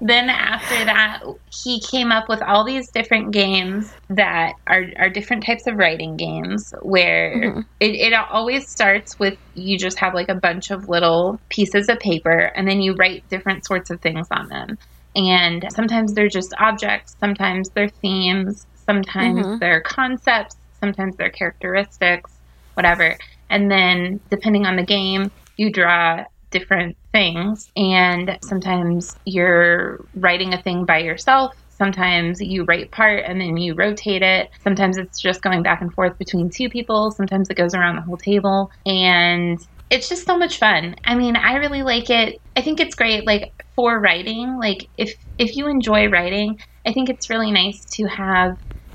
Then 0.00 0.30
after 0.30 0.84
that, 0.84 1.22
he 1.50 1.80
came 1.80 2.12
up 2.12 2.28
with 2.28 2.40
all 2.42 2.64
these 2.64 2.90
different 2.90 3.32
games 3.32 3.92
that 4.08 4.52
are, 4.68 4.84
are 4.96 5.10
different 5.10 5.44
types 5.44 5.66
of 5.66 5.76
writing 5.76 6.16
games 6.16 6.72
where 6.82 7.36
mm-hmm. 7.36 7.60
it, 7.80 7.94
it 7.94 8.12
always 8.12 8.68
starts 8.68 9.18
with 9.18 9.36
you 9.54 9.76
just 9.76 9.98
have 9.98 10.14
like 10.14 10.28
a 10.28 10.36
bunch 10.36 10.70
of 10.70 10.88
little 10.88 11.40
pieces 11.48 11.88
of 11.88 11.98
paper 11.98 12.52
and 12.54 12.68
then 12.68 12.80
you 12.80 12.94
write 12.94 13.28
different 13.28 13.66
sorts 13.66 13.90
of 13.90 14.00
things 14.00 14.28
on 14.30 14.48
them. 14.48 14.78
And 15.16 15.66
sometimes 15.72 16.14
they're 16.14 16.28
just 16.28 16.54
objects, 16.58 17.16
sometimes 17.18 17.70
they're 17.70 17.88
themes, 17.88 18.66
sometimes 18.86 19.44
mm-hmm. 19.44 19.58
they're 19.58 19.80
concepts, 19.80 20.56
sometimes 20.78 21.16
they're 21.16 21.30
characteristics, 21.30 22.30
whatever. 22.74 23.16
And 23.50 23.68
then 23.68 24.20
depending 24.30 24.64
on 24.64 24.76
the 24.76 24.84
game, 24.84 25.32
you 25.56 25.72
draw 25.72 26.24
different 26.50 26.96
things. 27.12 27.66
And 27.76 28.38
sometimes 28.42 29.16
you're 29.24 30.00
writing 30.14 30.54
a 30.54 30.62
thing 30.62 30.84
by 30.86 30.98
yourself. 30.98 31.52
Sometimes 31.68 32.38
you 32.40 32.64
write 32.64 32.90
part 32.92 33.24
and 33.26 33.40
then 33.40 33.56
you 33.56 33.74
rotate 33.74 34.22
it. 34.22 34.48
Sometimes 34.62 34.98
it's 34.98 35.20
just 35.20 35.42
going 35.42 35.62
back 35.62 35.80
and 35.80 35.92
forth 35.94 36.18
between 36.18 36.50
two 36.54 36.68
people. 36.68 37.10
Sometimes 37.12 37.48
it 37.50 37.56
goes 37.56 37.74
around 37.74 37.96
the 37.96 38.02
whole 38.02 38.16
table. 38.18 38.70
And 38.84 39.58
it's 39.90 40.08
just 40.08 40.26
so 40.26 40.36
much 40.36 40.58
fun. 40.58 40.94
I 41.04 41.14
mean, 41.14 41.36
I 41.36 41.54
really 41.56 41.82
like 41.82 42.10
it. 42.10 42.36
I 42.56 42.62
think 42.62 42.80
it's 42.80 42.94
great 42.94 43.26
like 43.26 43.52
for 43.76 43.98
writing. 44.00 44.58
Like 44.60 44.88
if 44.98 45.14
if 45.38 45.56
you 45.56 45.68
enjoy 45.68 46.08
writing, 46.08 46.58
I 46.86 46.92
think 46.92 47.08
it's 47.08 47.30
really 47.30 47.52
nice 47.52 47.84
to 47.94 48.06
have 48.06 48.52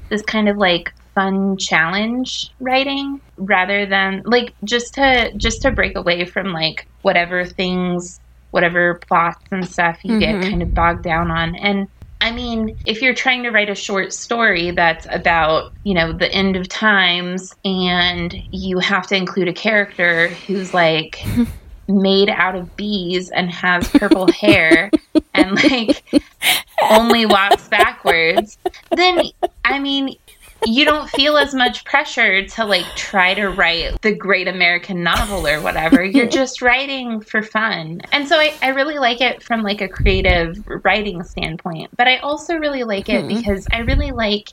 this 0.10 0.22
kind 0.24 0.50
of 0.50 0.58
like 0.58 0.92
fun 1.14 1.58
challenge 1.58 2.52
writing 2.60 3.22
rather 3.38 3.86
than 3.86 4.22
like 4.26 4.54
just 4.64 4.94
to 4.96 5.32
just 5.38 5.62
to 5.62 5.72
break 5.72 5.96
away 5.96 6.26
from 6.26 6.52
like 6.52 6.88
whatever 7.02 7.46
things 7.46 8.20
whatever 8.52 8.96
plots 9.08 9.44
and 9.52 9.68
stuff 9.68 10.00
you 10.04 10.12
mm-hmm. 10.12 10.42
get 10.42 10.50
kind 10.50 10.62
of 10.62 10.74
bogged 10.74 11.04
down 11.04 11.32
on 11.32 11.56
and 11.56 11.88
I 12.24 12.32
mean, 12.32 12.78
if 12.86 13.02
you're 13.02 13.14
trying 13.14 13.44
to 13.44 13.50
write 13.50 13.70
a 13.70 13.76
short 13.76 14.14
story 14.14 14.72
that's 14.72 15.06
about, 15.10 15.74
you 15.84 15.94
know, 15.94 16.14
the 16.14 16.32
end 16.32 16.56
of 16.56 16.70
times 16.70 17.54
and 17.66 18.34
you 18.50 18.80
have 18.80 19.08
to 19.08 19.16
include 19.18 19.50
a 19.50 19.54
character 19.54 20.30
who's 20.30 20.74
like 20.74 21.22
made 21.90 22.30
out 22.30 22.56
of 22.56 22.78
bees 22.78 23.30
and 23.30 23.52
has 23.52 23.90
purple 23.90 24.32
hair 24.32 24.90
and 25.34 25.56
like 25.56 26.02
only 26.90 27.26
walks 27.26 27.68
backwards, 27.68 28.58
then 28.92 29.24
I 29.66 29.80
mean, 29.80 30.16
you 30.66 30.86
don't 30.86 31.10
feel 31.10 31.38
as 31.38 31.54
much 31.54 31.84
pressure 31.86 32.46
to 32.46 32.66
like 32.66 32.86
try 32.96 33.34
to 33.34 33.50
write 33.50 34.02
the 34.02 34.14
great 34.14 34.48
American 34.48 35.04
novel 35.04 35.48
or 35.48 35.62
whatever. 35.62 36.04
You're 36.04 36.28
just 36.42 36.62
writing 36.62 37.22
for 37.22 37.42
fun. 37.42 38.02
And 38.12 38.28
so 38.28 38.38
I, 38.38 38.54
I 38.62 38.70
really 38.70 39.00
like 39.00 39.22
it 39.22 39.44
from 39.44 39.62
like 39.62 39.82
a 39.82 39.88
creative 39.88 40.64
writing 40.84 41.24
standpoint. 41.24 41.96
But 41.98 42.08
I 42.08 42.18
also 42.18 42.56
really 42.56 42.84
like 42.84 43.10
it 43.10 43.26
mm-hmm. 43.26 43.38
because 43.38 43.68
I 43.72 43.80
really 43.80 44.12
like 44.12 44.50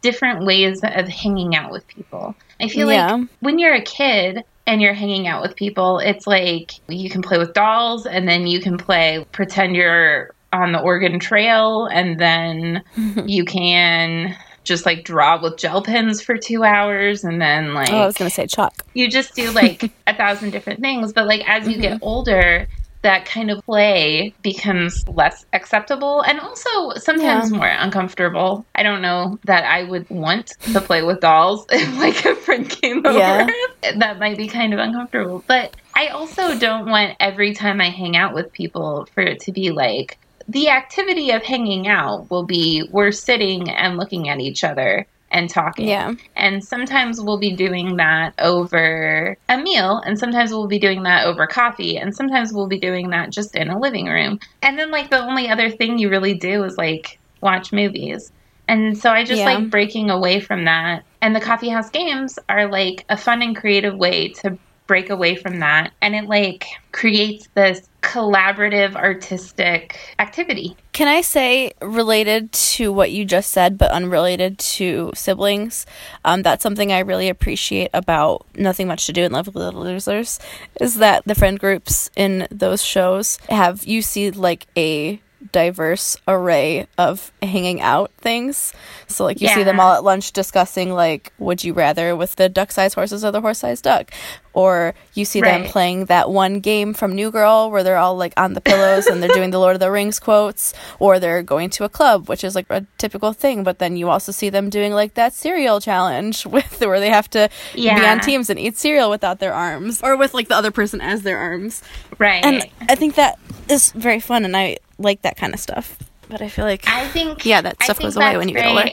different 0.00 0.44
ways 0.44 0.80
of 0.82 1.08
hanging 1.08 1.54
out 1.54 1.70
with 1.70 1.86
people. 1.86 2.34
I 2.60 2.68
feel 2.68 2.90
yeah. 2.90 3.14
like 3.14 3.28
when 3.40 3.58
you're 3.58 3.74
a 3.74 3.82
kid, 3.82 4.44
and 4.66 4.80
you're 4.80 4.94
hanging 4.94 5.26
out 5.26 5.42
with 5.42 5.56
people, 5.56 5.98
it's 5.98 6.26
like 6.26 6.72
you 6.88 7.10
can 7.10 7.20
play 7.20 7.38
with 7.38 7.52
dolls 7.52 8.06
and 8.06 8.28
then 8.28 8.46
you 8.46 8.60
can 8.60 8.78
play 8.78 9.26
pretend 9.32 9.74
you're 9.74 10.30
on 10.52 10.72
the 10.72 10.80
Oregon 10.80 11.18
Trail 11.18 11.86
and 11.86 12.18
then 12.20 12.82
you 13.26 13.44
can 13.44 14.36
just 14.64 14.86
like 14.86 15.04
draw 15.04 15.40
with 15.40 15.56
gel 15.56 15.82
pens 15.82 16.20
for 16.20 16.36
two 16.36 16.62
hours 16.64 17.24
and 17.24 17.40
then 17.40 17.74
like 17.74 17.90
oh, 17.92 17.98
I 17.98 18.06
was 18.06 18.16
gonna 18.16 18.30
say 18.30 18.46
chalk. 18.46 18.84
You 18.94 19.08
just 19.08 19.34
do 19.34 19.50
like 19.50 19.90
a 20.06 20.14
thousand 20.14 20.50
different 20.50 20.80
things, 20.80 21.12
but 21.12 21.26
like 21.26 21.48
as 21.48 21.66
you 21.66 21.74
mm-hmm. 21.74 21.82
get 21.82 21.98
older, 22.02 22.68
that 23.02 23.24
kind 23.24 23.50
of 23.50 23.64
play 23.64 24.32
becomes 24.42 25.06
less 25.08 25.44
acceptable 25.52 26.22
and 26.22 26.40
also 26.40 26.90
sometimes 26.96 27.50
Yeah. 27.50 27.58
more 27.58 27.66
uncomfortable. 27.66 28.64
I 28.74 28.84
don't 28.84 29.02
know 29.02 29.38
that 29.44 29.64
I 29.64 29.82
would 29.82 30.08
want 30.08 30.54
to 30.72 30.80
play 30.80 31.02
with 31.02 31.20
dolls 31.20 31.66
if 31.70 31.98
like 31.98 32.24
a 32.24 32.36
friend 32.36 32.68
came 32.68 33.04
over. 33.04 33.18
Yeah. 33.18 33.46
That 33.96 34.20
might 34.20 34.36
be 34.36 34.46
kind 34.46 34.72
of 34.72 34.78
uncomfortable. 34.78 35.42
But 35.48 35.76
I 35.92 36.08
also 36.08 36.56
don't 36.56 36.88
want 36.88 37.16
every 37.18 37.52
time 37.52 37.80
I 37.80 37.90
hang 37.90 38.16
out 38.16 38.32
with 38.32 38.52
people 38.52 39.08
for 39.12 39.22
it 39.22 39.40
to 39.40 39.52
be 39.52 39.72
like 39.72 40.18
the 40.48 40.68
activity 40.68 41.30
of 41.30 41.42
hanging 41.42 41.88
out 41.88 42.30
will 42.30 42.44
be 42.44 42.88
we're 42.90 43.12
sitting 43.12 43.70
and 43.70 43.96
looking 43.96 44.28
at 44.28 44.40
each 44.40 44.64
other 44.64 45.06
and 45.30 45.48
talking. 45.48 45.88
Yeah. 45.88 46.12
And 46.36 46.62
sometimes 46.62 47.20
we'll 47.20 47.38
be 47.38 47.56
doing 47.56 47.96
that 47.96 48.34
over 48.38 49.36
a 49.48 49.56
meal, 49.56 50.02
and 50.04 50.18
sometimes 50.18 50.50
we'll 50.50 50.68
be 50.68 50.78
doing 50.78 51.04
that 51.04 51.26
over 51.26 51.46
coffee, 51.46 51.96
and 51.96 52.14
sometimes 52.14 52.52
we'll 52.52 52.68
be 52.68 52.78
doing 52.78 53.10
that 53.10 53.30
just 53.30 53.56
in 53.56 53.68
a 53.70 53.78
living 53.78 54.06
room. 54.06 54.38
And 54.60 54.78
then, 54.78 54.90
like, 54.90 55.10
the 55.10 55.22
only 55.22 55.48
other 55.48 55.70
thing 55.70 55.98
you 55.98 56.10
really 56.10 56.34
do 56.34 56.64
is 56.64 56.76
like 56.76 57.18
watch 57.40 57.72
movies. 57.72 58.30
And 58.68 58.96
so 58.96 59.10
I 59.10 59.24
just 59.24 59.40
Yeah. 59.40 59.54
like 59.54 59.70
breaking 59.70 60.10
away 60.10 60.38
from 60.38 60.64
that. 60.66 61.04
And 61.20 61.34
the 61.34 61.40
coffee 61.40 61.68
house 61.68 61.90
games 61.90 62.38
are 62.48 62.70
like 62.70 63.04
a 63.08 63.16
fun 63.16 63.42
and 63.42 63.56
creative 63.56 63.96
way 63.96 64.28
to 64.42 64.58
break 64.92 65.08
away 65.08 65.34
from 65.34 65.60
that. 65.60 65.90
And 66.02 66.14
it 66.14 66.26
like 66.26 66.66
creates 66.92 67.48
this 67.54 67.88
collaborative 68.02 68.94
artistic 68.94 69.98
activity. 70.18 70.76
Can 70.92 71.08
I 71.08 71.22
say, 71.22 71.72
related 71.80 72.52
to 72.52 72.92
what 72.92 73.10
you 73.10 73.24
just 73.24 73.52
said, 73.52 73.78
but 73.78 73.90
unrelated 73.90 74.58
to 74.58 75.10
siblings, 75.14 75.86
um, 76.26 76.42
that's 76.42 76.62
something 76.62 76.92
I 76.92 76.98
really 76.98 77.30
appreciate 77.30 77.88
about 77.94 78.44
Nothing 78.54 78.86
Much 78.86 79.06
to 79.06 79.14
Do 79.14 79.22
in 79.22 79.32
Lovely 79.32 79.54
Little 79.54 79.80
Losers, 79.80 80.38
is 80.78 80.96
that 80.96 81.24
the 81.24 81.34
friend 81.34 81.58
groups 81.58 82.10
in 82.14 82.46
those 82.50 82.82
shows 82.82 83.38
have, 83.48 83.84
you 83.84 84.02
see 84.02 84.30
like 84.30 84.66
a 84.76 85.22
diverse 85.50 86.16
array 86.28 86.86
of 86.98 87.32
hanging 87.42 87.80
out 87.80 88.10
things. 88.18 88.72
So, 89.08 89.24
like, 89.24 89.40
you 89.40 89.48
see 89.48 89.62
them 89.62 89.80
all 89.80 89.94
at 89.94 90.04
lunch 90.04 90.32
discussing, 90.32 90.92
like, 90.92 91.32
would 91.38 91.64
you 91.64 91.72
rather 91.72 92.14
with 92.14 92.36
the 92.36 92.48
duck 92.48 92.72
sized 92.72 92.94
horses 92.94 93.24
or 93.24 93.30
the 93.30 93.40
horse 93.40 93.58
sized 93.58 93.84
duck? 93.84 94.10
Or 94.54 94.94
you 95.14 95.24
see 95.24 95.40
them 95.40 95.64
playing 95.64 96.06
that 96.06 96.30
one 96.30 96.60
game 96.60 96.92
from 96.92 97.14
New 97.14 97.30
Girl 97.30 97.70
where 97.70 97.82
they're 97.82 97.96
all 97.96 98.16
like 98.16 98.34
on 98.36 98.52
the 98.52 98.60
pillows 98.60 99.06
and 99.06 99.22
they're 99.22 99.30
doing 99.30 99.50
the 99.50 99.58
Lord 99.58 99.74
of 99.74 99.80
the 99.80 99.90
Rings 99.90 100.20
quotes, 100.20 100.74
or 100.98 101.18
they're 101.18 101.42
going 101.42 101.70
to 101.70 101.84
a 101.84 101.88
club, 101.88 102.28
which 102.28 102.44
is 102.44 102.54
like 102.54 102.66
a 102.68 102.84
typical 102.98 103.32
thing. 103.32 103.64
But 103.64 103.78
then 103.78 103.96
you 103.96 104.10
also 104.10 104.30
see 104.30 104.50
them 104.50 104.68
doing 104.68 104.92
like 104.92 105.14
that 105.14 105.32
cereal 105.32 105.80
challenge 105.80 106.44
with 106.52 106.80
where 106.80 107.00
they 107.00 107.08
have 107.08 107.30
to 107.30 107.48
be 107.74 107.88
on 107.88 108.20
teams 108.20 108.50
and 108.50 108.58
eat 108.58 108.76
cereal 108.76 109.08
without 109.08 109.38
their 109.40 109.54
arms, 109.54 110.02
or 110.02 110.16
with 110.16 110.34
like 110.34 110.48
the 110.48 110.56
other 110.56 110.70
person 110.70 111.00
as 111.00 111.22
their 111.22 111.38
arms. 111.38 111.82
Right. 112.18 112.44
And 112.44 112.66
I 112.88 112.94
think 112.94 113.14
that 113.14 113.38
is 113.70 113.92
very 113.92 114.20
fun, 114.20 114.44
and 114.44 114.56
I 114.56 114.76
like 115.02 115.22
that 115.22 115.36
kind 115.36 115.54
of 115.54 115.60
stuff. 115.60 115.98
But 116.28 116.40
I 116.40 116.48
feel 116.48 116.64
like 116.64 116.88
I 116.88 117.06
think 117.08 117.44
Yeah, 117.46 117.60
that 117.60 117.82
stuff 117.82 117.98
goes 117.98 118.16
away 118.16 118.36
when 118.36 118.48
you 118.48 118.54
get 118.54 118.66
older. 118.66 118.90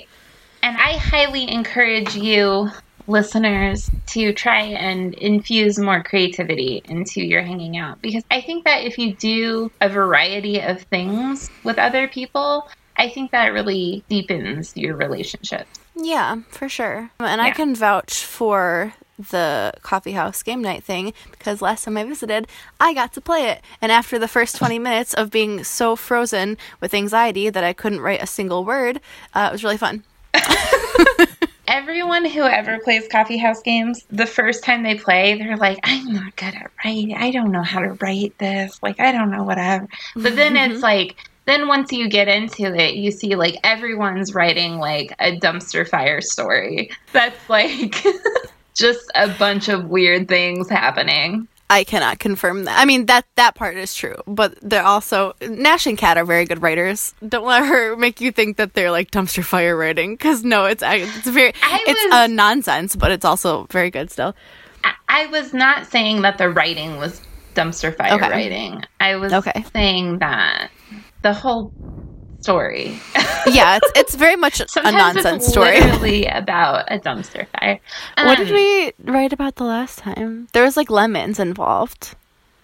And 0.62 0.76
I 0.76 0.98
highly 0.98 1.50
encourage 1.50 2.16
you 2.16 2.70
listeners 3.08 3.90
to 4.08 4.32
try 4.34 4.62
and 4.62 5.14
infuse 5.16 5.80
more 5.80 6.04
creativity 6.04 6.82
into 6.86 7.22
your 7.22 7.42
hanging 7.42 7.76
out 7.78 8.02
because 8.02 8.24
I 8.30 8.42
think 8.42 8.66
that 8.66 8.84
if 8.84 8.98
you 8.98 9.14
do 9.16 9.72
a 9.82 9.90
variety 9.90 10.62
of 10.62 10.82
things 10.84 11.50
with 11.64 11.80
other 11.80 12.08
people, 12.08 12.70
I 12.98 13.10
think 13.10 13.32
that 13.32 13.54
really 13.54 14.04
deepens 14.10 14.76
your 14.76 14.96
relationships. 14.96 15.80
Yeah, 15.96 16.42
for 16.50 16.70
sure. 16.70 17.10
And 17.20 17.42
I 17.42 17.52
can 17.52 17.74
vouch 17.74 18.24
for 18.24 18.94
the 19.20 19.74
coffee 19.82 20.14
house 20.14 20.42
game 20.42 20.62
night 20.62 20.84
thing 20.84 21.14
because 21.32 21.62
last 21.62 21.84
time 21.84 21.98
I 21.98 22.04
visited, 22.04 22.48
I 22.80 22.94
got 22.94 23.14
to 23.14 23.22
play 23.22 23.50
it. 23.50 23.62
And 23.82 23.92
after 23.92 24.18
the 24.18 24.28
first 24.28 24.56
20 24.56 24.80
minutes 24.90 25.14
of 25.14 25.30
being 25.30 25.64
so 25.64 25.96
frozen 25.96 26.58
with 26.80 26.94
anxiety 26.94 27.50
that 27.50 27.64
I 27.64 27.74
couldn't 27.74 28.02
write 28.02 28.24
a 28.24 28.28
single 28.28 28.64
word, 28.64 29.02
uh, 29.34 29.50
it 29.50 29.52
was 29.52 29.64
really 29.64 29.78
fun. 29.78 30.04
Everyone 31.68 32.26
who 32.26 32.42
ever 32.42 32.80
plays 32.80 33.08
coffee 33.08 33.38
house 33.38 33.62
games, 33.62 34.04
the 34.10 34.26
first 34.26 34.64
time 34.64 34.82
they 34.82 34.96
play, 34.96 35.38
they're 35.38 35.56
like, 35.56 35.80
I'm 35.84 36.14
not 36.14 36.36
good 36.36 36.56
at 36.56 36.72
writing. 36.84 37.14
I 37.14 37.30
don't 37.30 37.52
know 37.52 37.62
how 37.62 37.80
to 37.82 37.94
write 38.02 38.36
this. 38.40 38.82
Like, 38.82 39.00
I 39.00 39.12
don't 39.12 39.30
know 39.30 39.44
whatever. 39.44 39.88
But 40.16 40.36
then 40.36 40.58
it's 40.58 40.82
like, 40.82 41.16
then 41.50 41.68
once 41.68 41.92
you 41.92 42.08
get 42.08 42.28
into 42.28 42.76
it, 42.76 42.96
you 42.96 43.12
see 43.12 43.36
like 43.36 43.56
everyone's 43.64 44.36
writing 44.36 44.78
like 44.78 45.14
a 45.20 45.38
dumpster 45.40 45.88
fire 45.88 46.22
story. 46.22 46.92
That's 47.12 47.50
like 47.50 48.04
just 48.80 49.12
a 49.16 49.28
bunch 49.38 49.68
of 49.70 49.86
weird 49.86 50.28
things 50.28 50.70
happening. 50.70 51.48
I 51.72 51.84
cannot 51.84 52.18
confirm 52.18 52.64
that. 52.64 52.80
I 52.80 52.86
mean 52.86 53.06
that 53.06 53.26
that 53.36 53.54
part 53.54 53.78
is 53.78 53.94
true, 53.94 54.16
but 54.26 54.58
they're 54.68 54.82
also 54.84 55.34
Nash 55.40 55.86
and 55.86 55.96
Kat 56.00 56.18
are 56.18 56.26
very 56.26 56.46
good 56.46 56.64
writers. 56.64 57.14
Don't 57.28 57.46
let 57.46 57.64
her 57.64 57.96
make 57.96 58.20
you 58.22 58.32
think 58.32 58.58
that 58.58 58.74
they're 58.74 58.90
like 58.90 59.12
dumpster 59.12 59.44
fire 59.44 59.78
writing, 59.78 60.16
because 60.16 60.44
no, 60.44 60.66
it's 60.66 60.82
it's 60.84 61.28
very 61.28 61.54
I 61.62 61.84
it's 61.86 62.04
was- 62.06 62.14
a 62.14 62.28
nonsense, 62.34 62.96
but 62.96 63.12
it's 63.12 63.24
also 63.26 63.68
very 63.70 63.92
good 63.92 64.10
still. 64.10 64.36
I, 64.84 64.94
I 65.10 65.26
was 65.28 65.54
not 65.54 65.86
saying 65.86 66.24
that 66.24 66.40
the 66.40 66.50
writing 66.50 66.98
was 66.98 67.22
dumpster 67.54 67.96
fire 67.96 68.14
Okay. 68.14 68.30
writing. 68.30 68.84
I 69.00 69.18
was 69.18 69.32
Okay. 69.34 69.64
saying 69.74 70.20
that 70.20 70.72
the 71.22 71.34
whole 71.34 71.72
story. 72.42 73.00
Yeah, 73.48 73.78
it's 73.82 73.92
it's 73.96 74.16
very 74.16 74.36
much 74.36 74.60
a 74.76 74.92
nonsense 74.92 75.44
it's 75.44 75.48
story. 75.48 75.80
literally 75.80 76.26
about 76.28 76.86
a 76.92 77.00
dumpster 77.00 77.48
fire. 77.60 77.80
What 78.18 78.38
did 78.38 78.50
Um, 78.50 78.54
we 78.56 78.92
write 79.06 79.34
about 79.34 79.56
the 79.56 79.64
last 79.64 80.00
time? 80.00 80.48
There 80.54 80.64
was 80.64 80.78
like 80.78 80.90
lemons 80.90 81.40
involved. 81.40 82.16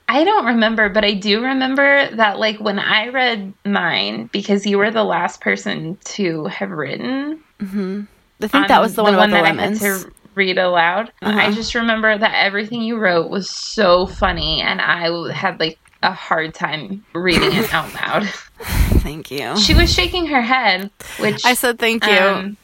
I 0.07 0.23
don't 0.23 0.45
remember, 0.45 0.87
but 0.89 1.03
I 1.03 1.13
do 1.13 1.41
remember 1.41 2.07
that 2.15 2.37
like 2.37 2.59
when 2.59 2.77
I 2.77 3.07
read 3.07 3.53
mine 3.65 4.29
because 4.31 4.65
you 4.65 4.77
were 4.77 4.91
the 4.91 5.03
last 5.03 5.41
person 5.41 5.97
to 6.15 6.45
have 6.45 6.69
written. 6.69 7.41
I 7.59 8.47
think 8.47 8.67
that 8.67 8.71
um, 8.77 8.81
was 8.83 8.95
the, 8.95 9.03
one 9.03 9.13
about 9.15 9.27
the 9.29 9.35
that 9.37 9.43
lemons. 9.43 9.81
I 9.81 9.87
had 9.87 10.01
to 10.01 10.11
read 10.35 10.57
aloud. 10.59 11.11
I 11.21 11.47
Uh-huh. 11.47 11.51
just 11.53 11.73
remember 11.73 12.15
that 12.17 12.43
everything 12.45 12.81
you 12.81 12.97
wrote 12.97 13.29
was 13.31 13.49
so 13.49 14.05
funny, 14.05 14.61
and 14.61 14.79
I 14.81 15.09
had 15.31 15.59
like 15.59 15.79
a 16.05 16.11
hard 16.13 16.53
time 16.53 17.03
reading 17.13 17.51
it 17.53 17.73
out 17.73 17.93
loud. 17.93 18.23
Thank 18.99 19.31
you. 19.31 19.57
She 19.57 19.73
was 19.73 19.91
shaking 19.93 20.25
her 20.27 20.41
head, 20.41 20.89
which 21.19 21.45
I 21.45 21.53
said 21.53 21.77
thank 21.77 22.05
you. 22.05 22.17
um, 22.17 22.57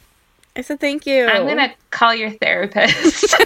I 0.56 0.62
said 0.62 0.80
thank 0.80 1.06
you. 1.06 1.26
I'm 1.26 1.46
gonna 1.46 1.72
call 1.90 2.14
your 2.14 2.30
therapist. 2.30 3.34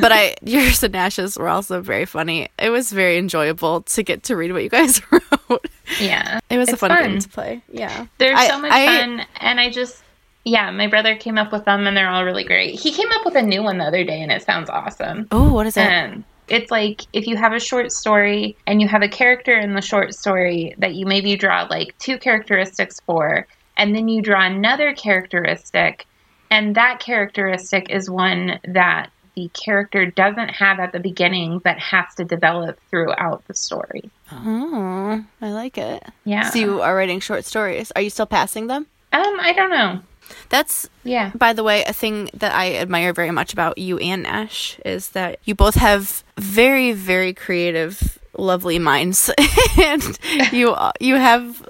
but 0.00 0.10
I 0.12 0.34
yours 0.42 0.82
and 0.82 0.92
Nash's 0.92 1.38
were 1.38 1.48
also 1.48 1.80
very 1.80 2.04
funny. 2.06 2.48
It 2.58 2.70
was 2.70 2.90
very 2.92 3.18
enjoyable 3.18 3.82
to 3.82 4.02
get 4.02 4.22
to 4.24 4.36
read 4.36 4.52
what 4.52 4.62
you 4.62 4.68
guys 4.70 5.00
wrote. 5.10 5.66
yeah, 6.00 6.40
It 6.50 6.58
was 6.58 6.68
a 6.70 6.76
fun, 6.76 6.90
fun. 6.90 7.02
game 7.04 7.18
to 7.18 7.28
play. 7.28 7.62
Yeah. 7.72 8.06
They're 8.18 8.34
I- 8.36 8.48
so 8.48 8.58
much 8.60 8.72
I- 8.72 8.86
fun, 9.00 9.26
and 9.40 9.60
I 9.60 9.70
just 9.70 10.02
yeah, 10.44 10.70
my 10.72 10.88
brother 10.88 11.14
came 11.14 11.38
up 11.38 11.52
with 11.52 11.64
them, 11.66 11.86
and 11.86 11.96
they're 11.96 12.08
all 12.08 12.24
really 12.24 12.42
great. 12.42 12.74
He 12.78 12.90
came 12.90 13.10
up 13.12 13.24
with 13.24 13.36
a 13.36 13.42
new 13.42 13.62
one 13.62 13.78
the 13.78 13.84
other 13.84 14.02
day, 14.02 14.20
and 14.22 14.32
it 14.32 14.42
sounds 14.42 14.68
awesome. 14.68 15.28
Oh, 15.30 15.52
what 15.52 15.66
is 15.68 15.76
it? 15.76 15.86
Um, 15.86 16.24
it's 16.48 16.70
like 16.70 17.02
if 17.12 17.26
you 17.26 17.36
have 17.36 17.52
a 17.52 17.60
short 17.60 17.92
story 17.92 18.56
and 18.66 18.80
you 18.80 18.88
have 18.88 19.02
a 19.02 19.08
character 19.08 19.56
in 19.58 19.74
the 19.74 19.80
short 19.80 20.14
story 20.14 20.74
that 20.78 20.94
you 20.94 21.06
maybe 21.06 21.36
draw 21.36 21.66
like 21.70 21.96
two 21.98 22.18
characteristics 22.18 23.00
for, 23.06 23.46
and 23.76 23.94
then 23.94 24.08
you 24.08 24.22
draw 24.22 24.44
another 24.44 24.92
characteristic, 24.94 26.06
and 26.50 26.74
that 26.74 27.00
characteristic 27.00 27.90
is 27.90 28.10
one 28.10 28.58
that 28.64 29.10
the 29.34 29.48
character 29.54 30.04
doesn't 30.04 30.50
have 30.50 30.78
at 30.78 30.92
the 30.92 31.00
beginning 31.00 31.58
but 31.58 31.78
has 31.78 32.14
to 32.16 32.24
develop 32.24 32.78
throughout 32.90 33.42
the 33.46 33.54
story. 33.54 34.10
oh, 34.30 35.24
I 35.40 35.52
like 35.52 35.78
it. 35.78 36.02
Yeah. 36.24 36.50
So 36.50 36.58
you 36.58 36.82
are 36.82 36.94
writing 36.94 37.20
short 37.20 37.46
stories. 37.46 37.90
Are 37.96 38.02
you 38.02 38.10
still 38.10 38.26
passing 38.26 38.66
them? 38.66 38.86
um, 39.12 39.40
I 39.40 39.52
don't 39.54 39.70
know. 39.70 40.00
That's 40.48 40.88
Yeah. 41.04 41.30
by 41.34 41.52
the 41.52 41.62
way, 41.62 41.84
a 41.84 41.92
thing 41.92 42.30
that 42.34 42.52
I 42.54 42.76
admire 42.76 43.12
very 43.12 43.30
much 43.30 43.52
about 43.52 43.78
you 43.78 43.98
and 43.98 44.22
Nash 44.22 44.78
is 44.84 45.10
that 45.10 45.38
you 45.44 45.54
both 45.54 45.74
have 45.76 46.24
very, 46.38 46.92
very 46.92 47.32
creative, 47.34 48.18
lovely 48.36 48.78
minds, 48.78 49.30
and 49.80 50.18
you 50.52 50.76
you 51.00 51.14
have. 51.16 51.62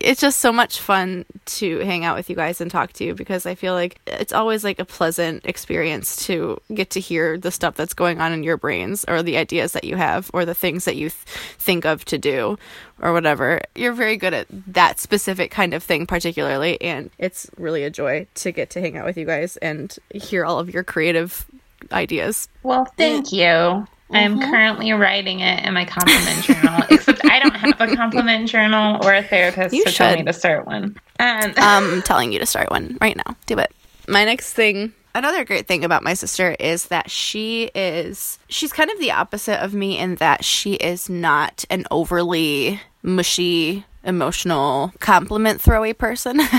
It's 0.00 0.20
just 0.20 0.40
so 0.40 0.52
much 0.52 0.80
fun 0.80 1.24
to 1.46 1.78
hang 1.80 2.04
out 2.04 2.16
with 2.16 2.30
you 2.30 2.36
guys 2.36 2.60
and 2.60 2.70
talk 2.70 2.92
to 2.94 3.04
you 3.04 3.14
because 3.14 3.46
I 3.46 3.54
feel 3.54 3.74
like 3.74 4.00
it's 4.06 4.32
always 4.32 4.64
like 4.64 4.78
a 4.78 4.84
pleasant 4.84 5.44
experience 5.44 6.26
to 6.26 6.60
get 6.72 6.90
to 6.90 7.00
hear 7.00 7.36
the 7.36 7.50
stuff 7.50 7.74
that's 7.74 7.94
going 7.94 8.20
on 8.20 8.32
in 8.32 8.42
your 8.42 8.56
brains 8.56 9.04
or 9.08 9.22
the 9.22 9.36
ideas 9.36 9.72
that 9.72 9.84
you 9.84 9.96
have 9.96 10.30
or 10.32 10.44
the 10.44 10.54
things 10.54 10.84
that 10.84 10.96
you 10.96 11.10
th- 11.10 11.22
think 11.58 11.84
of 11.84 12.04
to 12.06 12.18
do 12.18 12.58
or 13.02 13.12
whatever. 13.12 13.60
You're 13.74 13.92
very 13.92 14.16
good 14.16 14.34
at 14.34 14.46
that 14.50 15.00
specific 15.00 15.50
kind 15.50 15.74
of 15.74 15.82
thing, 15.82 16.06
particularly, 16.06 16.80
and 16.80 17.10
it's 17.18 17.50
really 17.56 17.84
a 17.84 17.90
joy 17.90 18.26
to 18.36 18.52
get 18.52 18.70
to 18.70 18.80
hang 18.80 18.96
out 18.96 19.04
with 19.04 19.16
you 19.16 19.26
guys 19.26 19.56
and 19.58 19.96
hear 20.14 20.44
all 20.44 20.58
of 20.58 20.72
your 20.72 20.84
creative 20.84 21.46
ideas. 21.92 22.48
Well, 22.62 22.86
thank 22.96 23.32
you. 23.32 23.86
I'm 24.10 24.38
Mm-hmm. 24.40 24.50
currently 24.50 24.92
writing 24.92 25.40
it 25.40 25.64
in 25.66 25.74
my 25.74 25.84
compliment 25.84 26.42
journal, 26.42 26.82
except 26.90 27.20
I 27.26 27.40
don't 27.40 27.54
have 27.54 27.80
a 27.80 27.94
compliment 27.94 28.48
journal 28.48 29.04
or 29.04 29.14
a 29.14 29.22
therapist 29.22 29.74
You 29.74 29.84
to 29.84 29.92
tell 29.92 30.16
me 30.16 30.22
to 30.24 30.32
start 30.32 30.66
one. 30.66 30.96
Um, 31.20 31.40
Um, 31.42 31.54
I'm 31.58 32.02
telling 32.02 32.32
you 32.32 32.38
to 32.38 32.46
start 32.46 32.70
one 32.70 32.96
right 33.00 33.16
now. 33.16 33.36
Do 33.46 33.58
it. 33.58 33.72
My 34.06 34.24
next 34.24 34.52
thing 34.54 34.92
Another 35.14 35.44
great 35.44 35.66
thing 35.66 35.84
about 35.84 36.04
my 36.04 36.14
sister 36.14 36.54
is 36.60 36.88
that 36.88 37.10
she 37.10 37.70
is 37.74 38.38
she's 38.48 38.72
kind 38.72 38.88
of 38.90 39.00
the 39.00 39.10
opposite 39.10 39.60
of 39.64 39.74
me 39.74 39.98
in 39.98 40.14
that 40.16 40.44
she 40.44 40.74
is 40.74 41.08
not 41.10 41.64
an 41.70 41.86
overly 41.90 42.80
mushy 43.02 43.84
emotional 44.04 44.92
compliment 45.00 45.60
throwy 45.60 45.96
person. 45.96 46.40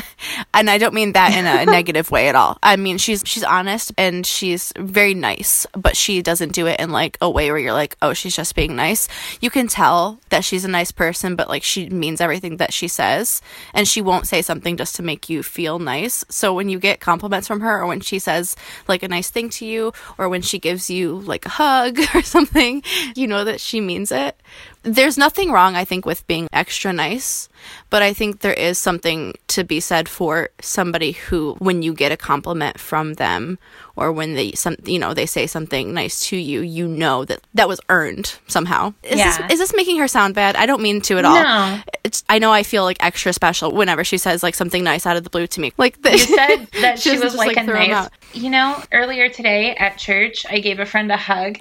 And 0.54 0.70
i 0.70 0.78
don't 0.78 0.94
mean 0.94 1.14
that 1.14 1.38
in 1.38 1.46
a 1.46 1.66
negative 1.72 2.12
way 2.12 2.28
at 2.28 2.36
all. 2.36 2.58
I 2.62 2.76
mean 2.76 2.98
she's 2.98 3.24
she's 3.26 3.44
honest 3.44 3.92
and 3.98 4.26
she's 4.26 4.74
very 4.78 5.14
nice 5.14 5.66
but 5.74 5.96
she 5.96 6.22
doesn't 6.22 6.54
do 6.54 6.66
it 6.68 6.80
in 6.80 6.90
like 6.90 7.18
a 7.22 7.30
way 7.30 7.52
where 7.52 7.60
you're 7.60 7.74
like 7.74 7.96
oh 8.02 8.14
she's 8.14 8.36
just 8.36 8.56
being 8.56 8.76
nice. 8.76 9.08
You 9.42 9.50
can 9.50 9.68
tell 9.68 10.20
that 10.30 10.44
she's 10.44 10.66
a 10.66 10.70
nice 10.70 10.92
person 10.92 11.36
but 11.36 11.50
like 11.50 11.64
she 11.64 11.90
means 11.90 12.20
everything 12.20 12.58
that 12.58 12.74
she 12.74 12.88
says 12.88 13.42
and 13.74 13.88
she 13.88 14.02
won't 14.02 14.28
say 14.28 14.42
something 14.42 14.76
just 14.76 14.96
to 14.96 15.04
make 15.04 15.30
you 15.30 15.44
feel 15.44 15.80
nice. 15.80 16.26
So 16.30 16.54
when 16.54 16.70
you 16.70 16.80
get 16.80 17.00
compliments 17.00 17.48
from 17.48 17.62
her 17.62 17.82
or 17.82 17.88
when 17.88 18.02
she 18.02 18.20
says 18.20 18.56
like 18.88 19.04
a 19.04 19.08
nice 19.08 19.30
thing 19.30 19.50
to 19.52 19.66
you 19.66 19.94
or 20.18 20.30
when 20.30 20.42
she 20.42 20.60
gives 20.60 20.90
you 20.90 21.20
like 21.20 21.46
a 21.46 21.50
hug 21.50 22.00
or 22.16 22.22
something 22.22 22.84
you 23.16 23.28
know 23.28 23.44
that 23.44 23.62
she 23.62 23.80
means 23.80 24.12
it 24.12 24.36
there's 24.84 25.18
nothing 25.18 25.52
wrong, 25.52 25.76
I 25.76 25.84
think, 25.86 26.06
with 26.06 26.26
being 26.28 26.48
extra 26.54 26.94
nice, 26.94 27.50
but 27.90 28.02
I 28.02 28.14
think 28.14 28.40
there 28.40 28.54
is 28.54 28.78
something 28.78 29.34
to 29.50 29.64
be 29.64 29.80
said 29.80 30.08
for 30.08 30.50
somebody 30.62 31.12
who, 31.12 31.56
when 31.60 31.82
you 31.82 31.94
get 31.94 32.12
a 32.12 32.18
compliment 32.18 32.80
from 32.80 33.16
them, 33.16 33.60
or 33.98 34.14
when 34.14 34.36
they 34.36 34.54
some 34.54 34.78
you 34.86 34.98
know 34.98 35.14
they 35.14 35.26
say 35.26 35.46
something 35.46 35.94
nice 35.94 36.22
to 36.30 36.38
you, 36.38 36.62
you 36.62 36.88
know 36.88 37.26
that 37.26 37.42
that 37.54 37.68
was 37.68 37.82
earned 37.90 38.36
somehow. 38.48 38.94
Is 39.04 39.20
Yeah. 39.20 39.38
this 39.48 39.54
is 39.54 39.60
this 39.60 39.74
making 39.76 39.98
her 40.00 40.08
sound 40.08 40.36
bad? 40.36 40.56
I 40.56 40.66
don't 40.66 40.82
mean 40.82 41.02
to 41.02 41.18
at 41.18 41.26
all. 41.26 41.44
No. 41.44 41.82
It's 42.06 42.24
I 42.30 42.40
know 42.40 42.54
I 42.54 42.64
feel 42.64 42.84
like 42.86 42.96
extra 43.04 43.34
special 43.34 43.72
whenever 43.74 44.06
she 44.06 44.18
says 44.18 44.42
like 44.42 44.56
something 44.56 44.84
nice 44.86 45.06
out 45.06 45.18
of 45.18 45.26
the 45.26 45.30
blue 45.30 45.48
to 45.48 45.60
me. 45.60 45.74
Like 45.78 46.02
the, 46.02 46.12
You 46.12 46.18
said 46.20 46.68
that 46.82 47.00
she, 47.02 47.12
was 47.12 47.22
just, 47.22 47.36
like, 47.38 47.58
a 47.58 47.64
nice. 47.64 47.92
out. 47.92 48.12
You 48.32 48.50
know, 48.50 48.82
earlier 48.94 49.28
today 49.28 49.76
at 49.76 49.98
church, 49.98 50.46
I 50.50 50.60
gave 50.60 50.80
a 50.80 50.86
friend 50.86 51.12
a 51.12 51.18
hug 51.18 51.60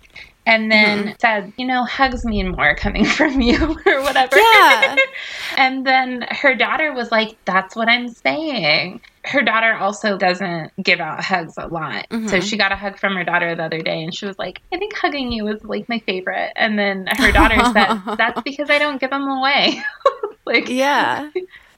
and 0.49 0.73
then 0.73 0.99
Mm-hmm. 0.99 1.11
said, 1.21 1.53
you 1.59 1.67
know, 1.67 1.85
hugs 1.85 2.25
mean 2.25 2.49
more 2.53 2.75
coming 2.75 3.05
from 3.19 3.41
you 3.41 3.79
or 3.87 4.03
whatever. 4.03 4.37
Yeah. 4.37 4.97
and 5.57 5.87
then 5.87 6.23
her 6.31 6.55
daughter 6.55 6.93
was 6.93 7.13
like, 7.13 7.37
that's 7.45 7.77
what 7.77 7.89
I'm 7.89 8.09
saying. 8.09 9.01
Her 9.25 9.43
daughter 9.43 9.75
also 9.75 10.17
doesn't 10.17 10.73
give 10.83 11.01
out 11.01 11.23
hugs 11.23 11.55
a 11.59 11.67
lot. 11.69 12.07
So 12.11 12.17
Mhm. 12.17 12.43
she 12.43 12.57
got 12.57 12.73
a 12.73 12.77
hug 12.77 12.99
from 12.99 13.15
her 13.17 13.25
daughter 13.25 13.55
the 13.55 13.65
other 13.65 13.83
day 13.83 14.03
and 14.03 14.15
she 14.15 14.25
was 14.25 14.39
like, 14.39 14.61
I 14.73 14.79
think 14.79 14.95
hugging 14.97 15.31
you 15.31 15.47
is 15.49 15.63
like 15.65 15.87
my 15.89 15.99
favorite. 16.01 16.53
And 16.57 16.79
then 16.79 17.07
her 17.19 17.31
daughter 17.31 17.57
said, 17.75 18.17
that's 18.17 18.41
because 18.43 18.71
I 18.71 18.79
don't 18.79 18.99
give 19.01 19.11
them 19.11 19.29
away. 19.29 19.83
like, 20.47 20.69
Yeah. 20.71 21.31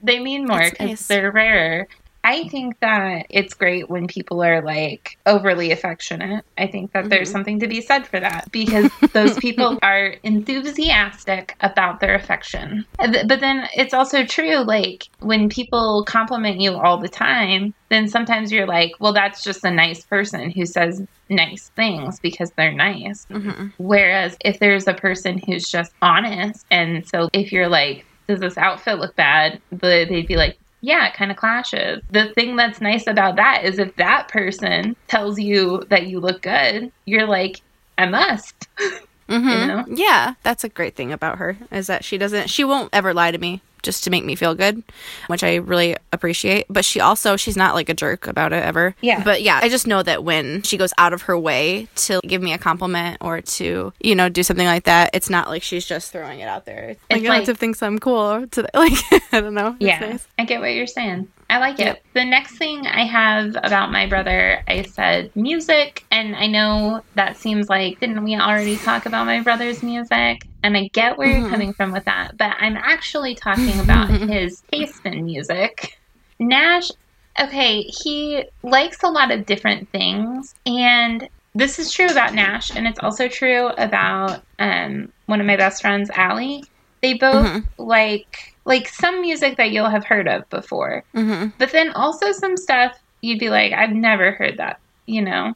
they 0.03 0.21
mean 0.21 0.47
more 0.47 0.61
because 0.71 0.79
nice. 0.89 1.07
they're 1.09 1.33
rarer. 1.33 1.89
I 2.23 2.49
think 2.49 2.75
that 2.81 3.27
it's 3.31 3.55
great 3.55 3.89
when 3.89 4.07
people 4.07 4.43
are 4.43 4.63
like 4.63 5.17
overly 5.27 5.71
affectionate. 5.73 6.45
I 6.59 6.67
think 6.67 6.93
that 6.93 7.09
there's 7.09 7.31
Mhm. 7.31 7.33
something 7.33 7.61
to 7.61 7.67
be 7.69 7.81
said 7.81 8.07
for 8.07 8.21
that 8.21 8.45
because 8.53 8.91
those 9.15 9.39
people 9.39 9.79
are 9.83 10.15
enthusiastic 10.23 11.55
about 11.61 12.01
their 12.01 12.15
affection. 12.15 12.85
But 12.99 13.41
then 13.41 13.69
it's 13.75 13.95
also 13.95 14.25
true, 14.25 14.57
like 14.59 15.05
when 15.21 15.49
people 15.49 16.05
compliment 16.07 16.61
you 16.61 16.75
all 16.77 16.99
the 16.99 17.09
time, 17.09 17.73
then 17.89 18.07
sometimes 18.09 18.53
you're 18.53 18.67
like, 18.67 18.93
well, 19.01 19.13
that's 19.13 19.43
just 19.43 19.65
a 19.65 19.71
nice 19.71 20.05
person 20.05 20.51
who 20.51 20.67
says 20.67 21.03
nice 21.29 21.71
things 21.77 22.19
because 22.21 22.53
they're 22.57 22.73
nice. 22.73 23.25
hmm 23.31 23.69
Whereas 23.79 24.37
if 24.45 24.59
there's 24.61 24.87
a 24.87 24.95
person 24.95 25.41
who's 25.47 25.69
just 25.71 25.93
honest, 26.03 26.65
and 26.71 27.07
so 27.09 27.29
if 27.33 27.51
you're 27.51 27.69
like, 27.69 28.05
does 28.29 28.41
this 28.41 28.59
outfit 28.59 28.99
look 28.99 29.17
bad? 29.17 29.61
The, 29.71 30.07
they'd 30.09 30.27
be 30.27 30.37
like, 30.37 30.59
yeah, 30.81 31.09
it 31.09 31.15
kind 31.15 31.31
of 31.31 31.37
clashes. 31.37 32.03
The 32.11 32.33
thing 32.35 32.57
that's 32.57 32.81
nice 32.81 33.07
about 33.07 33.37
that 33.37 33.65
is 33.65 33.79
if 33.79 33.95
that 33.97 34.29
person 34.29 34.97
tells 35.09 35.39
you 35.39 35.85
that 35.91 36.07
you 36.07 36.21
look 36.21 36.43
good, 36.43 36.91
you're 37.05 37.27
like, 37.27 37.61
I 37.99 38.07
must. 38.07 38.69
hmm 39.29 39.47
know? 39.47 39.85
Yeah, 39.89 40.35
that's 40.43 40.65
a 40.65 40.69
great 40.69 40.97
thing 40.97 41.13
about 41.13 41.39
her 41.39 41.57
is 41.71 41.87
that 41.87 42.05
she 42.05 42.19
doesn't 42.19 42.51
she 42.51 42.65
won't 42.65 42.91
ever 42.93 43.15
lie 43.15 43.31
to 43.31 43.39
me 43.39 43.63
just 43.83 44.05
to 44.05 44.11
make 44.11 44.25
me 44.25 44.35
feel 44.35 44.55
good, 44.55 44.83
which 45.29 45.43
I 45.43 45.57
really 45.57 45.97
appreciate. 46.13 46.67
But 46.69 46.85
she 46.85 47.01
also 47.01 47.37
she's 47.37 47.57
not 47.57 47.75
like 47.75 47.89
a 47.89 47.95
jerk 47.95 48.27
about 48.27 48.53
it 48.53 48.63
ever. 48.63 48.95
Yeah. 49.01 49.23
But 49.25 49.43
yeah, 49.43 49.59
I 49.63 49.69
just 49.69 49.87
know 49.87 50.03
that 50.03 50.25
when 50.25 50.63
she 50.63 50.77
goes 50.77 50.93
out 50.99 51.13
of 51.13 51.23
her 51.23 51.39
way 51.39 51.89
to 51.97 52.21
give 52.27 52.43
me 52.43 52.53
a 52.53 52.59
compliment 52.59 53.19
or 53.21 53.41
to, 53.41 53.93
you 54.01 54.15
know, 54.15 54.29
do 54.29 54.43
something 54.43 54.67
like 54.67 54.85
that, 54.85 55.11
it's 55.15 55.31
not 55.31 55.49
like 55.49 55.63
she's 55.63 55.85
just 55.87 56.13
throwing 56.13 56.41
it 56.41 56.49
out 56.49 56.65
there. 56.67 56.91
It's 56.91 57.01
like, 57.11 57.21
It's 57.21 57.29
like- 57.29 57.45
to 57.47 57.55
thinks 57.55 57.83
I'm 57.83 57.99
cool 57.99 58.17
or 58.33 58.47
to 58.47 58.69
like 58.75 58.93
I 59.33 59.41
don't 59.41 59.55
know. 59.55 59.71
It's 59.79 59.81
yeah, 59.81 60.01
nice. 60.01 60.27
I 60.39 60.45
get 60.45 60.61
what 60.61 60.69
you're 60.75 60.87
saying. 60.87 61.29
I 61.51 61.59
like 61.59 61.81
it. 61.81 61.85
Yep. 61.87 62.03
The 62.15 62.25
next 62.25 62.59
thing 62.59 62.87
I 62.87 63.05
have 63.05 63.57
about 63.63 63.91
my 63.93 64.07
brother, 64.07 64.63
I 64.69 64.83
said 64.83 65.31
music, 65.35 66.05
and 66.11 66.37
I 66.37 66.47
know 66.47 67.03
that 67.17 67.37
seems 67.39 67.69
like 67.69 67.99
didn't 68.01 68.23
we 68.25 68.37
already 68.37 68.79
talk 68.79 69.07
about 69.07 69.27
my 69.27 69.43
brother's 69.43 69.83
music? 69.83 70.39
And 70.63 70.77
I 70.77 70.89
get 70.95 71.19
where 71.19 71.29
you're 71.29 71.43
Mhm. 71.43 71.51
coming 71.51 71.75
from 71.75 71.93
with 71.93 72.05
that, 72.05 72.37
but 72.39 72.57
I'm 72.61 72.77
actually 72.77 73.35
talking 73.35 73.81
about 73.81 74.09
his 74.29 74.63
taste 74.73 75.01
in 75.05 75.25
music. 75.25 75.91
Nash, 76.39 76.89
okay, 77.41 77.83
he 77.83 78.45
likes 78.63 79.03
a 79.03 79.09
lot 79.09 79.33
of 79.33 79.47
different 79.47 79.91
things, 79.93 80.55
and 80.67 81.29
this 81.55 81.79
is 81.79 81.93
true 81.93 82.11
about 82.11 82.35
Nash, 82.35 82.71
and 82.75 82.87
it's 82.87 83.01
also 83.01 83.29
true 83.29 83.69
about 83.69 84.45
um, 84.59 85.09
one 85.27 85.41
of 85.41 85.47
my 85.47 85.57
best 85.57 85.83
friends, 85.83 86.11
Allie. 86.11 86.63
They 87.03 87.15
both 87.15 87.47
Mhm. 87.47 87.65
like 87.79 88.29
like 88.71 88.89
some 88.89 89.21
music 89.21 89.59
that 89.59 89.71
you'll 89.73 89.91
have 89.91 90.07
heard 90.07 90.27
of 90.29 90.49
before, 90.51 91.05
hmm 91.15 91.49
but 91.59 91.73
then 91.73 91.91
also 91.93 92.33
some 92.33 92.57
stuff 92.57 92.97
you'd 93.21 93.39
be 93.39 93.51
like, 93.51 93.73
I've 93.75 93.91
never 93.93 94.33
heard 94.33 94.57
that, 94.57 94.79
you 95.07 95.21
know? 95.21 95.53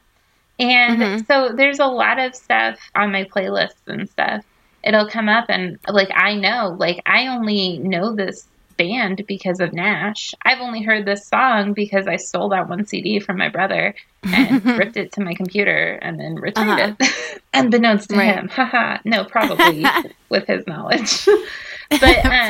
And 0.59 1.01
Mhm. 1.01 1.25
so 1.25 1.53
there's 1.57 1.79
a 1.79 1.87
lot 1.87 2.19
of 2.19 2.35
stuff 2.35 2.77
on 2.95 3.11
my 3.11 3.23
playlists 3.35 3.81
and 3.87 4.07
stuff. 4.07 4.41
It'll 4.83 5.09
come 5.09 5.27
up 5.29 5.45
and 5.49 5.77
like 5.89 6.09
I 6.15 6.35
know, 6.35 6.75
like 6.79 6.99
I 7.07 7.27
only 7.27 7.79
know 7.79 8.15
this 8.15 8.47
band 8.77 9.23
because 9.27 9.59
of 9.59 9.73
Nash. 9.73 10.31
I've 10.45 10.59
only 10.61 10.83
heard 10.83 11.05
this 11.05 11.27
song 11.27 11.73
because 11.73 12.07
I 12.07 12.17
stole 12.17 12.49
that 12.49 12.69
one 12.69 12.85
CD 12.85 13.19
from 13.19 13.37
my 13.37 13.49
brother 13.49 13.95
and 14.23 14.63
ripped 14.77 14.97
it 14.97 15.11
to 15.13 15.23
my 15.23 15.33
computer 15.33 15.97
and 16.03 16.19
then 16.19 16.35
returned 16.35 16.97
it. 17.01 17.41
Unbeknownst 17.53 18.09
to 18.09 18.17
Right. 18.17 18.35
him. 18.35 18.47
Haha. 18.51 18.97
no, 19.05 19.23
probably 19.25 19.85
with 20.29 20.45
his 20.47 20.63
knowledge. 20.67 21.25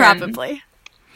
Probably. 0.06 0.63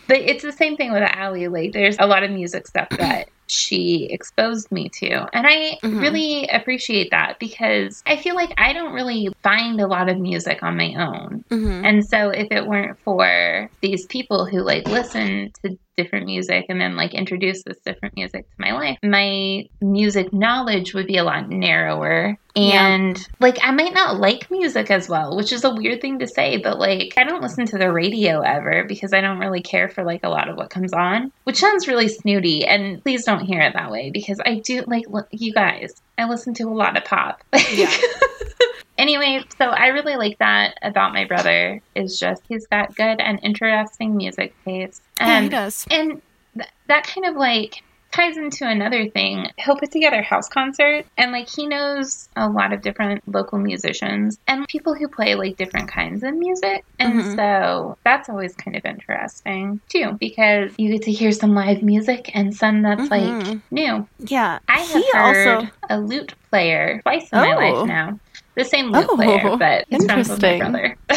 but 0.08 0.18
it's 0.18 0.44
the 0.44 0.52
same 0.52 0.76
thing 0.78 0.92
with 0.92 1.04
Allie. 1.04 1.48
Like, 1.48 1.74
there's 1.74 1.98
a 2.00 2.08
lot 2.08 2.24
of 2.24 2.32
music 2.32 2.68
stuff 2.68 2.90
that 2.90 3.30
she 3.50 4.08
exposed 4.12 4.68
me 4.72 4.90
to. 5.00 5.28
And 5.34 5.46
I 5.48 5.78
Mhm. 5.84 6.02
really 6.02 6.48
appreciate 6.52 7.12
that 7.12 7.38
because 7.40 8.02
I 8.06 8.16
feel 8.18 8.36
like 8.36 8.54
I 8.58 8.74
don't 8.74 8.94
really 8.94 9.30
find 9.44 9.80
a 9.82 9.88
lot 9.88 10.10
of 10.10 10.18
music 10.20 10.64
on 10.64 10.78
my 10.78 10.94
own. 10.98 11.44
hmm 11.50 11.82
And 11.86 12.06
so 12.06 12.30
if 12.30 12.48
it 12.52 12.68
weren't 12.68 12.98
for 13.06 13.70
these 13.82 14.06
people 14.08 14.46
who 14.46 14.62
like 14.64 14.86
listen 14.88 15.52
to 15.66 15.78
different 15.98 16.26
music 16.28 16.66
and 16.70 16.80
then 16.80 16.96
like 16.96 17.14
introduce 17.14 17.62
this 17.64 17.78
different 17.86 18.16
music 18.16 18.44
to 18.44 18.56
my 18.58 18.72
life, 18.72 18.98
my 19.04 19.64
music 19.82 20.32
knowledge 20.32 20.94
would 20.94 21.08
be 21.08 21.18
a 21.18 21.24
lot 21.26 21.50
narrower. 21.50 22.38
Yeah. 22.56 22.88
And 22.88 23.28
like 23.40 23.58
I 23.62 23.72
might 23.72 23.94
not 23.94 24.20
like 24.20 24.48
music 24.50 24.90
as 24.92 25.08
well, 25.10 25.36
which 25.36 25.52
is 25.52 25.64
a 25.64 25.74
weird 25.74 26.02
thing 26.02 26.20
to 26.20 26.28
say, 26.28 26.58
but 26.58 26.80
like 26.80 27.14
I 27.18 27.24
don't 27.24 27.42
listen 27.42 27.66
to 27.68 27.78
the 27.78 27.92
radio 27.92 28.40
ever 28.42 28.86
because 28.88 29.14
I 29.14 29.22
don't 29.22 29.40
really 29.40 29.62
care 29.62 29.88
for 29.90 30.04
like 30.04 30.22
a 30.24 30.30
lot 30.30 30.50
of 30.50 30.56
what 30.58 30.70
comes 30.70 30.94
on, 30.94 31.32
which 31.44 31.58
sounds 31.60 31.88
really 31.88 32.08
snooty. 32.08 32.66
And 32.66 33.02
please 33.04 33.24
don't 33.26 33.39
hear 33.46 33.62
it 33.62 33.74
that 33.74 33.92
way 33.92 34.10
because 34.12 34.40
I 34.46 34.60
do 34.60 34.84
like 34.88 35.06
li- 35.08 35.24
you 35.32 35.54
guys. 35.54 36.02
I 36.18 36.28
listen 36.28 36.54
to 36.56 36.64
a 36.64 36.74
lot 36.74 36.98
of 36.98 37.06
pop. 37.06 37.42
Yeah. 37.72 37.92
anyway, 38.98 39.44
so 39.58 39.66
I 39.66 39.88
really 39.88 40.16
like 40.16 40.38
that 40.40 40.78
about 40.82 41.14
my 41.14 41.26
brother 41.26 41.82
is 41.96 42.20
just 42.20 42.44
he's 42.48 42.68
got 42.68 42.96
good 42.96 43.20
and 43.20 43.40
interesting 43.44 44.16
music 44.18 44.54
taste. 44.66 45.02
yeah, 45.20 45.42
he 45.42 45.50
does. 45.50 45.86
and 45.90 46.22
th- 46.56 46.70
that 46.88 47.08
kind 47.08 47.26
of 47.28 47.36
like 47.36 47.84
ties 48.12 48.38
into 48.38 48.68
another 48.68 49.08
thing. 49.10 49.48
He'll 49.58 49.76
put 49.78 49.92
together 49.92 50.22
house 50.22 50.50
concerts 50.50 51.08
and 51.18 51.32
like 51.32 51.48
he 51.50 51.68
knows 51.68 52.28
a 52.36 52.50
lot 52.50 52.74
of 52.74 52.82
different 52.82 53.22
local 53.28 53.60
musicians 53.60 54.38
and 54.48 54.68
people 54.68 54.96
who 54.96 55.08
play 55.08 55.36
like 55.36 55.58
different 55.58 55.90
kinds 55.92 56.24
of 56.24 56.34
music. 56.36 56.84
And 56.98 57.20
Mhm. 57.22 57.36
so 57.36 57.96
that's 58.04 58.28
always 58.30 58.56
kind 58.56 58.76
of 58.76 58.84
interesting 58.86 59.80
too 59.90 60.18
because 60.20 60.74
you 60.78 60.92
get 60.92 61.04
to 61.04 61.12
hear 61.12 61.32
some 61.32 61.54
live 61.54 61.84
music 61.84 62.32
and 62.34 62.54
some 62.54 62.82
that's 62.82 63.10
like 63.12 63.22
Mhm. 63.22 63.62
new. 63.72 64.08
Yeah. 64.20 64.60
I 64.68 64.80
have 64.80 64.90
he 65.04 65.10
heard 65.14 65.58
also 65.58 65.68
a 65.90 66.00
lute 66.00 66.34
player 66.52 67.02
twice 67.04 67.30
in 67.32 67.40
my 67.40 67.54
Oh. 67.54 67.58
life 67.58 67.88
now. 67.88 68.20
The 68.56 68.66
same 68.66 68.92
lute 68.92 69.06
Oh, 69.10 69.16
player, 69.16 69.56
but 69.58 69.86
he's 69.90 70.06
friends 70.06 70.30
with 70.30 70.42
my 70.42 70.58
brother. 70.58 70.96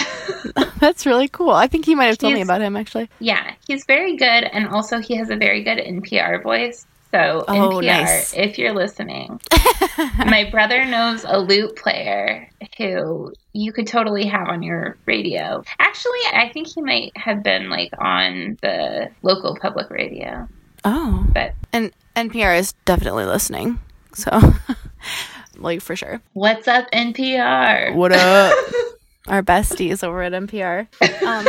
That's 0.81 1.07
really 1.07 1.29
cool. 1.29 1.51
I 1.51 1.67
think 1.67 1.87
he 1.87 1.95
might 1.95 2.07
have 2.07 2.19
told 2.19 2.35
me 2.35 2.43
about 2.43 2.61
him 2.61 2.77
actually. 2.77 3.09
yeah, 3.21 3.55
he's 3.67 3.85
very 3.87 4.17
good, 4.17 4.45
and 4.53 4.69
also 4.69 4.99
he 5.01 5.17
has 5.17 5.31
a 5.31 5.37
very 5.37 5.63
good 5.65 5.79
NPR 5.79 6.43
voice. 6.43 6.85
So 7.15 7.45
Oh, 7.47 7.53
NPR, 7.81 7.85
nice. 7.85 8.35
if 8.35 8.59
you're 8.59 8.73
listening, 8.73 9.39
my 10.19 10.49
brother 10.51 10.85
knows 10.87 11.25
a 11.29 11.39
lute 11.39 11.77
player 11.77 12.49
who 12.79 13.33
you 13.53 13.71
could 13.73 13.87
totally 13.87 14.25
have 14.27 14.49
on 14.49 14.63
your 14.63 14.97
radio. 15.05 15.63
Actually, 15.79 16.21
I 16.33 16.51
think 16.55 16.69
he 16.69 16.81
might 16.81 17.15
have 17.17 17.43
been 17.43 17.69
like 17.69 17.91
on 17.99 18.57
the 18.63 19.11
local 19.23 19.57
public 19.61 19.91
radio. 19.91 20.49
Oh. 20.85 21.27
But 21.35 21.53
And 21.73 21.93
NPR 22.17 22.59
is 22.59 22.73
definitely 22.87 23.27
listening. 23.27 23.79
So, 24.15 24.31
like 25.57 25.83
for 25.83 25.95
sure. 25.97 26.21
What's 26.33 26.67
up, 26.67 26.91
NPR? 26.93 27.95
What 27.95 28.13
up? 28.13 28.55
Our 29.29 29.43
besties 29.43 30.03
over 30.03 30.23
at 30.23 30.33
NPR. 30.33 30.89
Um, 31.23 31.47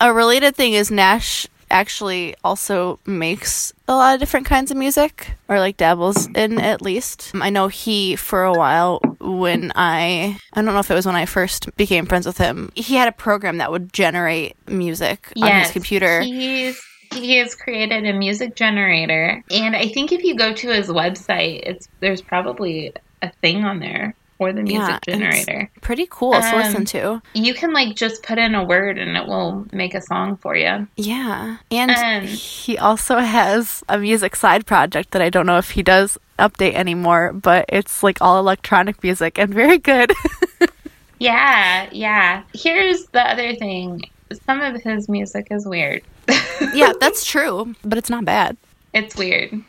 a 0.00 0.12
related 0.14 0.54
thing 0.56 0.72
is 0.72 0.90
Nash 0.90 1.46
actually 1.70 2.34
also 2.44 2.98
makes 3.06 3.72
a 3.88 3.94
lot 3.94 4.14
of 4.14 4.20
different 4.20 4.46
kinds 4.46 4.70
of 4.70 4.76
music, 4.76 5.32
or 5.48 5.58
like 5.58 5.76
dabbles 5.76 6.26
in 6.34 6.58
at 6.60 6.82
least. 6.82 7.32
I 7.34 7.50
know 7.50 7.68
he, 7.68 8.16
for 8.16 8.44
a 8.44 8.52
while, 8.52 9.00
when 9.20 9.72
I, 9.74 10.38
I 10.52 10.62
don't 10.62 10.66
know 10.66 10.78
if 10.78 10.90
it 10.90 10.94
was 10.94 11.06
when 11.06 11.16
I 11.16 11.26
first 11.26 11.74
became 11.76 12.06
friends 12.06 12.26
with 12.26 12.38
him, 12.38 12.70
he 12.74 12.94
had 12.94 13.08
a 13.08 13.12
program 13.12 13.58
that 13.58 13.70
would 13.70 13.92
generate 13.92 14.56
music 14.68 15.32
on 15.40 15.60
his 15.60 15.70
computer. 15.70 16.20
He's 16.20 16.80
he 17.12 17.38
has 17.38 17.56
created 17.56 18.06
a 18.06 18.12
music 18.12 18.54
generator, 18.54 19.42
and 19.50 19.74
I 19.74 19.88
think 19.88 20.12
if 20.12 20.22
you 20.22 20.36
go 20.36 20.52
to 20.52 20.68
his 20.68 20.86
website, 20.86 21.60
it's 21.64 21.88
there's 21.98 22.22
probably 22.22 22.92
a 23.20 23.32
thing 23.42 23.64
on 23.64 23.80
there 23.80 24.14
for 24.40 24.54
the 24.54 24.62
music 24.62 24.88
Yeah, 24.88 24.98
generator. 25.14 25.70
Pretty 25.82 26.06
cool 26.08 26.32
to 26.32 26.38
Um, 26.38 26.56
listen 26.56 26.84
to. 26.86 27.20
You 27.34 27.52
can 27.52 27.74
like 27.74 27.94
just 27.94 28.22
put 28.22 28.38
in 28.38 28.54
a 28.54 28.64
word 28.64 28.96
and 28.96 29.14
it 29.14 29.26
will 29.26 29.66
make 29.70 29.92
a 29.94 30.00
song 30.00 30.38
for 30.38 30.56
you. 30.56 30.88
Yeah. 30.96 31.58
And 31.70 31.90
Um, 31.90 32.26
he 32.26 32.78
also 32.78 33.18
has 33.18 33.84
a 33.86 33.98
music 33.98 34.34
side 34.34 34.64
project 34.64 35.10
that 35.10 35.20
I 35.20 35.28
don't 35.28 35.44
know 35.44 35.58
if 35.58 35.72
he 35.72 35.82
does 35.82 36.16
update 36.38 36.72
anymore, 36.72 37.34
but 37.34 37.66
it's 37.68 38.02
like 38.02 38.16
all 38.22 38.38
electronic 38.38 39.02
music 39.02 39.38
and 39.38 39.52
very 39.52 39.76
good. 39.78 40.10
Yeah, 41.18 41.86
yeah. 41.92 42.44
Here's 42.54 43.04
the 43.12 43.20
other 43.20 43.54
thing. 43.54 44.00
Some 44.46 44.62
of 44.62 44.80
his 44.80 45.06
music 45.06 45.48
is 45.50 45.66
weird. 45.66 46.00
yeah, 46.72 46.92
that's 46.98 47.26
true, 47.26 47.74
but 47.84 47.98
it's 47.98 48.08
not 48.08 48.24
bad. 48.24 48.56
It's 48.94 49.14
weird. 49.16 49.62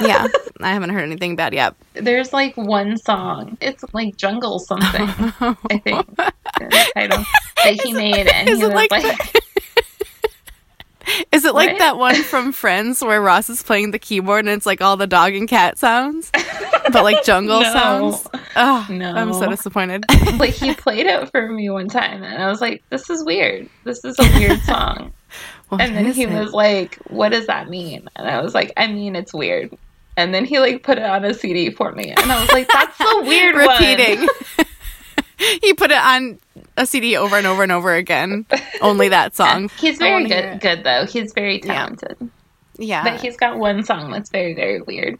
Yeah. 0.00 0.26
I 0.60 0.72
haven't 0.72 0.90
heard 0.90 1.02
anything 1.02 1.34
bad 1.36 1.52
yet. 1.54 1.74
There's 1.94 2.32
like 2.32 2.56
one 2.56 2.96
song. 2.98 3.58
It's 3.60 3.84
like 3.92 4.16
jungle 4.16 4.58
something. 4.60 5.08
I 5.08 5.80
think 5.82 6.14
the 6.16 6.32
title 6.94 7.24
that 7.64 7.80
he 7.82 7.92
made, 7.92 8.28
and 8.28 8.48
Is 8.48 8.58
he 8.58 8.64
it 8.64 8.66
was 8.68 8.74
like 8.74 8.90
like, 8.90 9.36
Is 11.32 11.44
it 11.46 11.54
like 11.54 11.70
What? 11.70 11.78
that 11.78 11.96
one 11.96 12.16
from 12.22 12.52
Friends 12.52 13.02
where 13.02 13.20
Ross 13.20 13.48
is 13.48 13.62
playing 13.62 13.92
the 13.92 13.98
keyboard 13.98 14.44
and 14.44 14.50
it's 14.54 14.66
like 14.66 14.82
all 14.82 14.96
the 14.98 15.06
dog 15.06 15.34
and 15.34 15.48
cat 15.48 15.78
sounds? 15.78 16.30
But 16.92 17.02
like 17.02 17.24
jungle 17.24 17.60
No. 17.62 17.72
sounds? 17.72 18.28
Oh, 18.56 18.86
No. 18.90 19.12
I'm 19.14 19.32
so 19.32 19.48
disappointed. 19.48 20.04
like 20.38 20.54
he 20.54 20.74
played 20.74 21.06
it 21.06 21.30
for 21.30 21.48
me 21.50 21.70
one 21.70 21.88
time, 21.88 22.22
and 22.22 22.42
I 22.42 22.48
was 22.48 22.60
like, 22.60 22.82
"This 22.90 23.08
is 23.10 23.24
weird. 23.24 23.68
This 23.84 24.04
is 24.04 24.16
a 24.18 24.38
weird 24.38 24.60
song." 24.64 25.12
What 25.68 25.80
and 25.80 25.94
then 25.94 26.12
he 26.12 26.22
it? 26.24 26.30
was 26.30 26.52
like, 26.52 26.96
"What 27.08 27.30
does 27.30 27.46
that 27.46 27.68
mean?" 27.68 28.08
And 28.16 28.28
I 28.28 28.40
was 28.40 28.54
like, 28.54 28.72
"I 28.76 28.86
mean, 28.86 29.14
it's 29.16 29.32
weird." 29.34 29.76
And 30.16 30.32
then 30.34 30.44
he 30.44 30.58
like 30.58 30.82
put 30.82 30.98
it 30.98 31.04
on 31.04 31.24
a 31.24 31.34
CD 31.34 31.70
for 31.70 31.92
me, 31.92 32.10
and 32.10 32.32
I 32.32 32.40
was 32.40 32.50
like, 32.52 32.68
"That's 32.68 32.96
the 32.98 33.22
weird 33.26 33.54
repeating. 33.54 34.20
one." 34.56 34.66
he 35.62 35.74
put 35.74 35.90
it 35.90 35.98
on 35.98 36.38
a 36.76 36.86
CD 36.86 37.16
over 37.16 37.36
and 37.36 37.46
over 37.46 37.62
and 37.62 37.70
over 37.72 37.94
again. 37.94 38.46
Only 38.80 39.08
that 39.10 39.36
song. 39.36 39.68
He's 39.78 39.98
very 39.98 40.26
good. 40.26 40.60
Good 40.60 40.84
though. 40.84 41.04
He's 41.06 41.32
very 41.32 41.58
Yeah. 41.60 41.74
talented. 41.74 42.30
Yeah. 42.78 43.04
But 43.04 43.20
he's 43.20 43.36
got 43.36 43.58
one 43.58 43.82
song 43.84 44.10
that's 44.12 44.30
very 44.30 44.54
very 44.54 44.80
weird. 44.82 45.18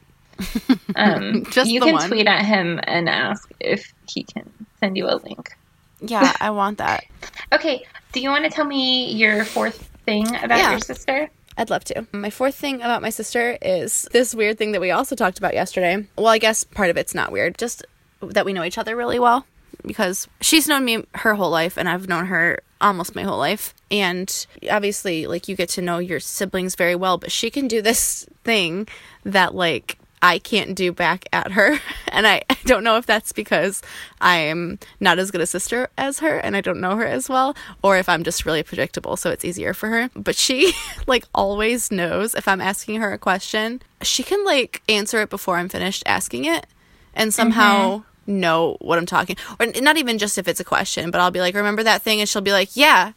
Um, 0.95 1.45
Just 1.51 1.71
you 1.71 1.81
can 1.81 1.95
one. 1.95 2.09
tweet 2.09 2.27
at 2.29 2.45
him 2.45 2.79
and 2.85 3.09
ask 3.09 3.51
if 3.61 3.93
he 4.09 4.23
can 4.23 4.49
send 4.81 4.97
you 4.97 5.07
a 5.07 5.17
link. 5.17 5.57
yeah, 6.01 6.33
I 6.41 6.51
want 6.51 6.79
that. 6.79 7.05
Okay. 7.53 7.85
Do 8.13 8.21
you 8.21 8.31
want 8.31 8.45
to 8.45 8.51
tell 8.51 8.65
me 8.65 9.13
your 9.13 9.45
fourth 9.45 9.88
thing 10.09 10.27
about 10.45 10.59
Yeah. 10.59 10.71
your 10.73 10.81
sister? 10.81 11.31
I'd 11.57 11.71
love 11.71 11.85
to. 11.85 12.07
My 12.13 12.31
fourth 12.31 12.55
thing 12.55 12.77
about 12.77 13.03
my 13.03 13.11
sister 13.11 13.59
is 13.61 14.09
this 14.13 14.35
weird 14.35 14.59
thing 14.59 14.73
that 14.73 14.81
we 14.81 14.91
also 14.91 15.17
talked 15.17 15.39
about 15.39 15.55
yesterday. 15.55 16.07
Well, 16.17 16.29
I 16.29 16.39
guess 16.39 16.65
part 16.65 16.89
of 16.91 16.97
it's 16.97 17.15
not 17.15 17.33
weird, 17.33 17.59
just 17.59 17.85
that 18.23 18.45
we 18.47 18.53
know 18.53 18.65
each 18.65 18.79
other 18.79 18.97
really 18.97 19.19
well 19.19 19.45
because 19.87 20.29
she's 20.41 20.67
known 20.69 20.85
me 20.85 21.05
her 21.17 21.35
whole 21.35 21.51
life 21.51 21.77
and 21.77 21.89
I've 21.89 22.09
known 22.09 22.27
her 22.27 22.61
almost 22.81 23.15
my 23.17 23.23
whole 23.23 23.39
life. 23.39 23.75
And 23.91 24.47
obviously, 24.71 25.27
like, 25.27 25.49
you 25.49 25.57
get 25.57 25.69
to 25.71 25.83
know 25.83 25.99
your 25.99 26.21
siblings 26.21 26.75
very 26.77 26.95
well, 26.95 27.19
but 27.19 27.33
she 27.33 27.51
can 27.51 27.67
do 27.69 27.83
this 27.83 28.25
thing 28.45 28.87
that, 29.25 29.55
like, 29.55 29.99
I 30.23 30.39
can't 30.39 30.75
do 30.75 30.93
back 30.93 31.29
at 31.33 31.53
her. 31.53 31.79
And 32.11 32.27
I, 32.27 32.43
I 32.49 32.57
don't 32.65 32.85
know 32.85 32.97
if 32.97 33.05
that's 33.07 33.33
because 33.33 33.83
I 34.21 34.39
am 34.39 34.79
not 34.99 35.19
as 35.19 35.31
good 35.31 35.43
a 35.43 35.47
sister 35.47 35.89
as 35.97 36.19
her 36.21 36.39
and 36.39 36.57
I 36.57 36.63
don't 36.63 36.81
know 36.81 36.97
her 36.97 37.07
as 37.07 37.29
well, 37.29 37.55
or 37.83 37.99
if 37.99 38.09
I'm 38.09 38.25
just 38.25 38.45
really 38.47 38.63
predictable, 38.63 39.17
so 39.17 39.31
it's 39.31 39.45
easier 39.45 39.73
for 39.75 39.89
her. 39.91 40.11
But 40.17 40.35
she, 40.35 40.73
like, 41.07 41.27
always 41.35 41.93
knows 41.93 42.35
if 42.35 42.49
I'm 42.49 42.63
asking 42.63 43.01
her 43.03 43.13
a 43.13 43.19
question, 43.19 43.83
she 44.03 44.23
can, 44.23 44.45
like, 44.45 44.83
answer 44.89 45.21
it 45.21 45.31
before 45.31 45.59
I'm 45.59 45.69
finished 45.69 46.03
asking 46.07 46.47
it 46.47 46.67
and 47.15 47.33
somehow 47.33 47.99
mm-hmm. 47.99 48.41
know 48.41 48.79
what 48.81 48.99
I'm 48.99 49.07
talking 49.07 49.37
or 49.61 49.67
not 49.81 49.99
even 49.99 50.19
just 50.19 50.39
if 50.39 50.49
it's 50.49 50.61
a 50.61 50.65
question, 50.65 51.11
but 51.11 51.21
I'll 51.21 51.31
be 51.31 51.41
like, 51.41 51.55
remember 51.55 51.83
that 51.83 52.03
thing? 52.03 52.21
And 52.21 52.29
she'll 52.29 52.43
be 52.43 52.53
like, 52.53 52.75
yeah. 52.75 53.13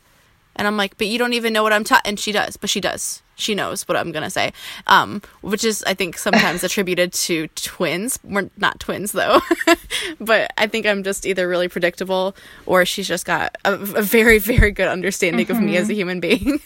And 0.55 0.67
I'm 0.67 0.77
like, 0.77 0.97
but 0.97 1.07
you 1.07 1.17
don't 1.17 1.33
even 1.33 1.53
know 1.53 1.63
what 1.63 1.73
I'm 1.73 1.83
talking. 1.83 2.09
And 2.09 2.19
she 2.19 2.31
does, 2.31 2.57
but 2.57 2.69
she 2.69 2.81
does. 2.81 3.21
She 3.35 3.55
knows 3.55 3.87
what 3.87 3.97
I'm 3.97 4.11
gonna 4.11 4.29
say, 4.29 4.53
um, 4.85 5.21
which 5.41 5.63
is 5.63 5.83
I 5.87 5.95
think 5.95 6.17
sometimes 6.17 6.63
attributed 6.63 7.11
to 7.13 7.47
twins. 7.55 8.19
We're 8.23 8.51
not 8.57 8.79
twins 8.79 9.13
though, 9.13 9.41
but 10.19 10.51
I 10.57 10.67
think 10.67 10.85
I'm 10.85 11.03
just 11.03 11.25
either 11.25 11.47
really 11.47 11.67
predictable 11.67 12.35
or 12.67 12.85
she's 12.85 13.07
just 13.07 13.25
got 13.25 13.57
a, 13.65 13.73
a 13.73 14.01
very 14.03 14.37
very 14.37 14.71
good 14.71 14.87
understanding 14.87 15.49
of 15.49 15.59
me 15.59 15.75
as 15.75 15.89
a 15.89 15.95
human 15.95 16.19
being. 16.19 16.59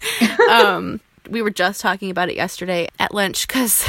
um, 0.50 1.00
we 1.30 1.40
were 1.40 1.50
just 1.50 1.80
talking 1.80 2.10
about 2.10 2.28
it 2.28 2.36
yesterday 2.36 2.88
at 2.98 3.14
lunch 3.14 3.48
because 3.48 3.88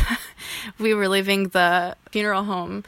we 0.78 0.94
were 0.94 1.10
leaving 1.10 1.50
the 1.50 1.98
funeral 2.12 2.44
home 2.44 2.86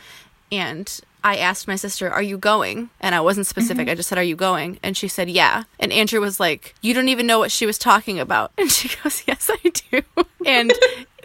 and 0.49 1.01
I 1.23 1.37
asked 1.37 1.67
my 1.67 1.75
sister, 1.75 2.09
Are 2.11 2.21
you 2.21 2.37
going? 2.37 2.89
And 2.99 3.13
I 3.13 3.21
wasn't 3.21 3.47
specific. 3.47 3.85
Mm-hmm. 3.85 3.91
I 3.91 3.95
just 3.95 4.09
said, 4.09 4.17
Are 4.17 4.23
you 4.23 4.35
going? 4.35 4.79
And 4.83 4.97
she 4.97 5.07
said, 5.07 5.29
Yeah. 5.29 5.63
And 5.79 5.91
Andrew 5.91 6.19
was 6.19 6.39
like, 6.39 6.75
You 6.81 6.93
don't 6.93 7.09
even 7.09 7.27
know 7.27 7.39
what 7.39 7.51
she 7.51 7.65
was 7.65 7.77
talking 7.77 8.19
about. 8.19 8.51
And 8.57 8.71
she 8.71 8.89
goes, 9.03 9.23
Yes, 9.27 9.49
I 9.51 9.69
do. 9.69 10.01
And 10.43 10.73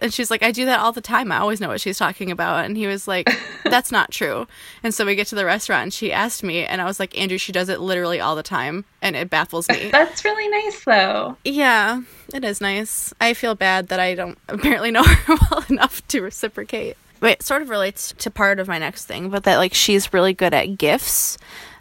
and 0.03 0.13
she's 0.13 0.31
like, 0.31 0.43
I 0.43 0.51
do 0.51 0.67
that 0.67 0.81
all 0.81 0.93
the 0.93 1.01
time. 1.01 1.33
I 1.33 1.39
always 1.39 1.61
know 1.61 1.69
what 1.69 1.81
she's 1.81 1.99
talking 1.99 2.31
about. 2.31 2.67
And 2.67 2.77
he 2.77 2.87
was 2.87 3.09
like, 3.09 3.31
That's 3.65 3.91
not 3.91 4.11
true. 4.11 4.47
And 4.83 4.93
so 4.95 5.07
we 5.07 5.15
get 5.15 5.27
to 5.29 5.35
the 5.35 5.45
restaurant 5.45 5.83
and 5.85 5.93
she 5.93 6.13
asked 6.13 6.43
me, 6.43 6.65
and 6.65 6.81
I 6.81 6.85
was 6.85 7.01
like, 7.01 7.19
Andrew, 7.19 7.39
she 7.39 7.53
does 7.53 7.69
it 7.69 7.81
literally 7.81 8.21
all 8.21 8.37
the 8.37 8.43
time. 8.43 8.85
And 9.03 9.17
it 9.17 9.31
baffles 9.31 9.69
me. 9.69 9.91
That's 9.91 10.25
really 10.25 10.49
nice 10.49 10.85
though. 10.85 11.37
Yeah, 11.45 12.03
it 12.35 12.45
is 12.45 12.61
nice. 12.61 13.15
I 13.21 13.35
feel 13.35 13.55
bad 13.55 13.89
that 13.89 14.01
I 14.01 14.15
don't 14.15 14.39
apparently 14.49 14.91
know 14.91 15.05
her 15.05 15.37
well 15.51 15.65
enough 15.69 16.07
to 16.09 16.21
reciprocate. 16.21 16.97
It 17.23 17.43
sort 17.43 17.63
of 17.63 17.71
relates 17.71 18.13
to 18.19 18.31
part 18.31 18.59
of 18.59 18.69
my 18.69 18.79
next 18.79 19.07
thing, 19.07 19.31
but 19.31 19.45
that 19.45 19.57
like 19.57 19.75
she's 19.75 20.13
really 20.13 20.35
good 20.35 20.55
at 20.55 20.79
gifts. 20.79 21.39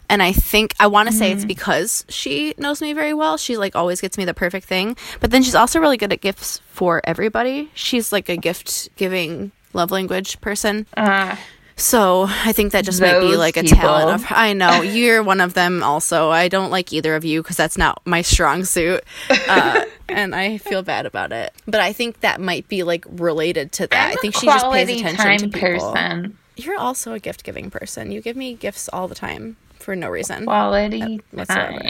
And 0.08 0.22
I 0.22 0.32
think 0.32 0.72
I 0.78 0.86
want 0.86 1.08
to 1.08 1.14
say 1.14 1.32
it's 1.32 1.44
because 1.44 2.04
she 2.08 2.54
knows 2.58 2.80
me 2.80 2.92
very 2.92 3.12
well. 3.12 3.36
She 3.36 3.56
like 3.56 3.74
always 3.74 4.00
gets 4.00 4.16
me 4.16 4.24
the 4.24 4.34
perfect 4.34 4.66
thing. 4.66 4.96
But 5.18 5.32
then 5.32 5.42
she's 5.42 5.56
also 5.56 5.80
really 5.80 5.96
good 5.96 6.12
at 6.12 6.20
gifts 6.20 6.60
for 6.70 7.00
everybody. 7.04 7.70
She's 7.74 8.12
like 8.12 8.28
a 8.28 8.36
gift 8.36 8.88
giving 8.96 9.50
love 9.72 9.90
language 9.90 10.40
person. 10.40 10.86
Uh, 10.96 11.34
So 11.78 12.26
I 12.28 12.52
think 12.52 12.72
that 12.72 12.84
just 12.86 13.02
might 13.02 13.20
be 13.20 13.28
Those 13.32 13.36
like 13.38 13.56
a 13.58 13.62
people. 13.62 13.76
talent 13.78 14.22
of 14.22 14.26
I 14.30 14.54
know 14.54 14.80
you're 14.82 15.22
one 15.22 15.40
of 15.42 15.52
them. 15.54 15.82
Also, 15.82 16.30
I 16.30 16.48
don't 16.48 16.70
like 16.70 16.90
either 16.92 17.14
of 17.14 17.24
you 17.24 17.42
because 17.42 17.56
that's 17.56 17.76
not 17.76 18.00
my 18.06 18.22
strong 18.22 18.64
suit, 18.64 19.04
uh, 19.48 19.84
and 20.08 20.34
I 20.34 20.56
feel 20.56 20.82
bad 20.82 21.04
about 21.04 21.32
it. 21.32 21.52
But 21.66 21.80
I 21.80 21.92
think 21.92 22.20
that 22.20 22.40
might 22.40 22.66
be 22.68 22.82
like 22.82 23.04
related 23.08 23.72
to 23.72 23.86
that. 23.88 24.06
I'm 24.12 24.12
I 24.12 24.20
think 24.22 24.34
she 24.36 24.46
just 24.46 24.64
pays 24.70 24.88
attention 25.02 25.50
to 25.50 25.58
people. 25.58 25.92
person. 25.92 26.38
You're 26.56 26.78
also 26.78 27.12
a 27.12 27.18
gift 27.18 27.44
giving 27.44 27.70
person. 27.70 28.10
You 28.10 28.22
give 28.22 28.36
me 28.36 28.54
gifts 28.54 28.88
all 28.90 29.06
the 29.06 29.14
time 29.14 29.58
for 29.78 29.94
no 29.94 30.08
reason. 30.08 30.46
Quality 30.46 31.20
whatsoever. 31.32 31.80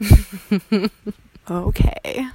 time. 0.00 0.90
Okay. 1.50 2.26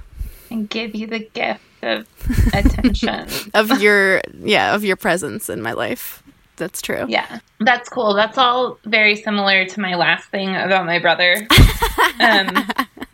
And 0.50 0.68
give 0.70 0.94
you 0.94 1.08
the 1.08 1.18
gift 1.18 1.62
of 1.82 2.06
attention. 2.52 3.26
Of 3.54 3.80
your 3.82 4.22
yeah 4.40 4.74
of 4.74 4.84
your 4.84 4.94
presence 4.96 5.48
in 5.48 5.60
my 5.62 5.72
life. 5.72 6.19
That's 6.60 6.80
true. 6.80 7.06
Yeah, 7.08 7.40
that's 7.58 7.88
cool. 7.88 8.14
That's 8.14 8.38
all 8.38 8.78
very 8.86 9.16
similar 9.16 9.64
to 9.64 9.80
my 9.80 9.96
last 9.96 10.30
thing 10.30 10.54
about 10.54 10.86
my 10.86 11.00
brother, 11.00 11.46
um, 12.20 12.64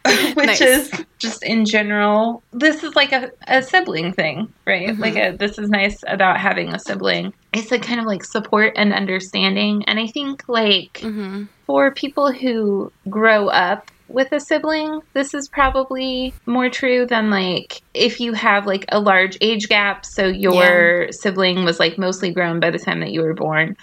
which 0.34 0.47
Nice. 0.47 0.61
is 0.61 0.90
just 1.18 1.42
in 1.44 1.64
general. 1.64 2.42
This 2.53 2.84
is 2.84 2.94
like 2.94 3.12
a, 3.12 3.30
a 3.49 3.62
sibling 3.62 4.12
thing, 4.12 4.53
right? 4.66 4.88
Mm-hmm. 4.88 5.01
Like 5.01 5.16
a, 5.16 5.36
this 5.38 5.59
is 5.59 5.70
nice 5.70 5.97
about 6.07 6.38
having 6.38 6.74
a 6.74 6.78
sibling. 6.78 7.32
It's 7.55 7.72
a 7.72 7.78
kind 7.78 8.01
of 8.01 8.07
like 8.07 8.24
support 8.24 8.74
and 8.76 8.92
understanding, 8.92 9.84
and 9.86 9.99
I 9.99 10.09
think 10.09 10.42
like 10.49 10.99
hmm 11.01 11.44
for 11.66 11.92
people 11.92 12.30
who 12.30 12.92
grow 13.11 13.49
up 13.49 13.90
with 14.09 14.33
a 14.33 14.41
sibling, 14.41 15.01
this 15.15 15.35
is 15.35 15.49
probably 15.49 16.33
more 16.47 16.69
true 16.69 17.07
than 17.07 17.31
like 17.31 17.83
if 17.95 18.21
you 18.21 18.33
have 18.33 18.67
like 18.67 18.85
a 18.89 19.01
large 19.01 19.37
age 19.41 19.69
gap, 19.69 20.05
so 20.07 20.27
your 20.27 21.11
sibling 21.13 21.65
was 21.65 21.81
like 21.81 21.99
mostly 21.99 22.33
grown 22.33 22.61
by 22.61 22.71
the 22.71 22.79
time 22.79 23.01
that 23.01 23.11
you 23.11 23.23
were 23.23 23.35
born, 23.35 23.77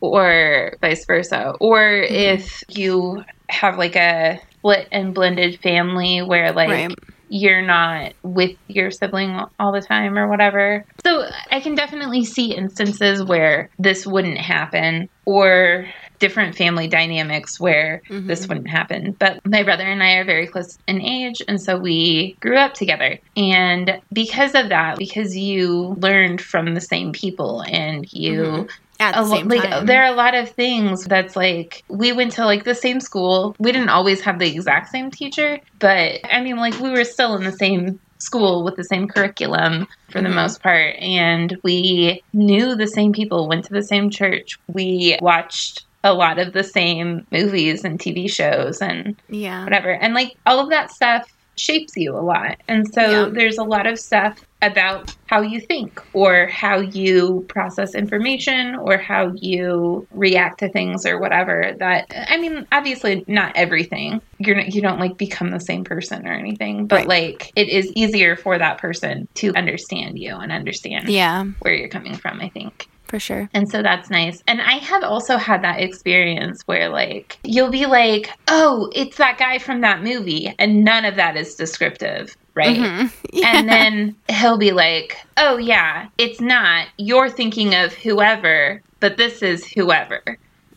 or 0.00 0.76
vice 0.80 1.04
versa. 1.06 1.54
Or 1.60 1.78
mm-hmm. 1.78 2.14
if 2.14 2.62
you 2.68 3.24
have 3.48 3.78
like 3.78 3.96
a 3.96 4.40
split 4.58 4.88
and 4.92 5.14
blended 5.14 5.60
family 5.60 6.22
where 6.22 6.52
like 6.52 6.68
Right. 6.68 6.92
you're 7.28 7.62
not 7.62 8.12
with 8.22 8.56
your 8.66 8.90
sibling 8.90 9.40
all 9.58 9.72
the 9.72 9.80
time 9.80 10.18
or 10.18 10.28
whatever. 10.28 10.84
So 11.04 11.28
I 11.50 11.60
can 11.60 11.74
definitely 11.74 12.24
see 12.24 12.54
instances 12.54 13.22
where 13.22 13.70
this 13.78 14.06
wouldn't 14.06 14.38
happen 14.38 15.08
or 15.24 15.86
different 16.18 16.56
family 16.56 16.88
dynamics 16.88 17.58
where 17.60 18.02
this 18.26 18.46
wouldn't 18.48 18.68
happen. 18.68 19.14
But 19.18 19.40
my 19.46 19.62
brother 19.62 19.84
and 19.84 20.02
I 20.02 20.14
are 20.14 20.24
very 20.24 20.46
close 20.46 20.76
in 20.86 21.00
age, 21.00 21.36
and 21.48 21.60
so 21.60 21.78
we 21.78 22.36
grew 22.40 22.56
up 22.56 22.74
together. 22.74 23.18
And 23.36 24.00
because 24.12 24.54
of 24.54 24.68
that, 24.70 24.98
because 24.98 25.36
you 25.36 25.94
learned 26.00 26.40
from 26.40 26.74
the 26.74 26.80
same 26.80 27.12
people 27.12 27.62
and 27.68 28.04
you 28.12 28.66
At 29.00 29.14
the 29.14 29.20
a 29.22 29.26
same 29.26 29.48
like 29.48 29.62
time. 29.70 29.86
there 29.86 30.02
are 30.02 30.12
a 30.12 30.16
lot 30.16 30.34
of 30.34 30.50
things 30.50 31.04
that's 31.04 31.36
like 31.36 31.82
we 31.88 32.12
went 32.12 32.32
to 32.32 32.44
like 32.44 32.64
the 32.64 32.74
same 32.74 33.00
school 33.00 33.54
we 33.60 33.70
didn't 33.72 33.88
always 33.90 34.20
have 34.22 34.38
the 34.40 34.50
exact 34.52 34.88
same 34.88 35.10
teacher 35.10 35.58
but 35.78 36.18
i 36.24 36.40
mean 36.40 36.56
like 36.56 36.78
we 36.80 36.90
were 36.90 37.04
still 37.04 37.36
in 37.36 37.44
the 37.44 37.52
same 37.52 38.00
school 38.20 38.64
with 38.64 38.74
the 38.74 38.82
same 38.82 39.06
curriculum 39.06 39.86
for 40.10 40.20
the 40.20 40.28
Mhm. 40.28 40.34
most 40.34 40.60
part 40.62 40.96
and 40.96 41.56
we 41.62 42.20
knew 42.32 42.74
the 42.74 42.88
same 42.88 43.12
people 43.12 43.48
went 43.48 43.64
to 43.66 43.72
the 43.72 43.84
same 43.84 44.10
church 44.10 44.48
we 44.66 45.16
watched 45.22 45.84
a 46.04 46.14
lot 46.14 46.38
of 46.38 46.52
the 46.52 46.64
same 46.64 47.22
movies 47.32 47.84
and 47.84 47.98
tv 47.98 48.30
shows 48.30 48.80
and 48.80 49.20
yeah. 49.28 49.64
whatever. 49.64 49.90
And 49.90 50.14
like 50.14 50.32
all 50.46 50.60
of 50.60 50.70
that 50.70 50.90
stuff 50.90 51.28
shapes 51.58 51.92
you 51.96 52.16
a 52.16 52.22
lot. 52.22 52.56
And 52.68 52.86
so 52.94 53.00
Yeah. 53.02 53.28
there's 53.32 53.58
a 53.58 53.64
lot 53.64 53.86
of 53.88 53.98
stuff 53.98 54.38
about 54.62 55.12
how 55.26 55.40
you 55.40 55.60
think 55.60 56.00
or 56.12 56.46
how 56.46 56.78
you 56.80 57.44
process 57.48 57.94
information 57.96 58.76
or 58.76 58.96
how 58.96 59.32
you 59.36 60.06
react 60.10 60.60
to 60.60 60.68
things 60.70 61.04
or 61.06 61.20
whatever 61.20 61.74
that 61.78 62.06
I 62.28 62.38
mean 62.38 62.66
obviously 62.72 63.24
not 63.28 63.52
everything 63.56 64.20
you're 64.38 64.56
not, 64.56 64.74
you 64.74 64.80
don't 64.82 64.98
like 65.00 65.16
become 65.16 65.50
the 65.50 65.60
same 65.60 65.84
person 65.84 66.26
or 66.26 66.32
anything 66.32 66.86
but 66.86 66.96
Right. 67.06 67.08
like 67.08 67.52
it 67.56 67.68
is 67.68 67.92
easier 67.96 68.36
for 68.36 68.58
that 68.58 68.78
person 68.78 69.28
to 69.36 69.52
understand 69.54 70.18
you 70.18 70.34
and 70.36 70.50
understand 70.52 71.08
Yeah, 71.08 71.44
where 71.60 71.74
you're 71.74 71.88
coming 71.88 72.14
from 72.16 72.40
I 72.40 72.48
think 72.48 72.88
for 73.08 73.18
sure. 73.18 73.48
and 73.54 73.68
so 73.70 73.82
that's 73.82 74.10
nice. 74.10 74.42
And 74.46 74.60
I 74.60 74.74
have 74.74 75.02
also 75.02 75.36
had 75.36 75.62
that 75.62 75.80
experience 75.80 76.62
where, 76.66 76.88
like, 76.88 77.38
you'll 77.42 77.70
be 77.70 77.86
like, 77.86 78.30
oh, 78.48 78.90
it's 78.94 79.16
that 79.16 79.38
guy 79.38 79.58
from 79.58 79.80
that 79.80 80.02
movie. 80.02 80.54
And 80.58 80.84
none 80.84 81.04
of 81.04 81.16
that 81.16 81.36
is 81.36 81.54
descriptive, 81.56 82.36
right? 82.54 82.76
Mhm. 82.76 83.10
Yeah. 83.32 83.56
And 83.56 83.68
then 83.68 84.16
he'll 84.28 84.58
be 84.58 84.72
like, 84.72 85.16
oh, 85.36 85.56
yeah, 85.58 86.08
it's 86.18 86.40
not. 86.40 86.86
You're 86.98 87.28
thinking 87.30 87.74
of 87.74 87.92
whoever, 87.94 88.82
but 89.00 89.16
this 89.16 89.42
is 89.42 89.66
whoever. 89.66 90.22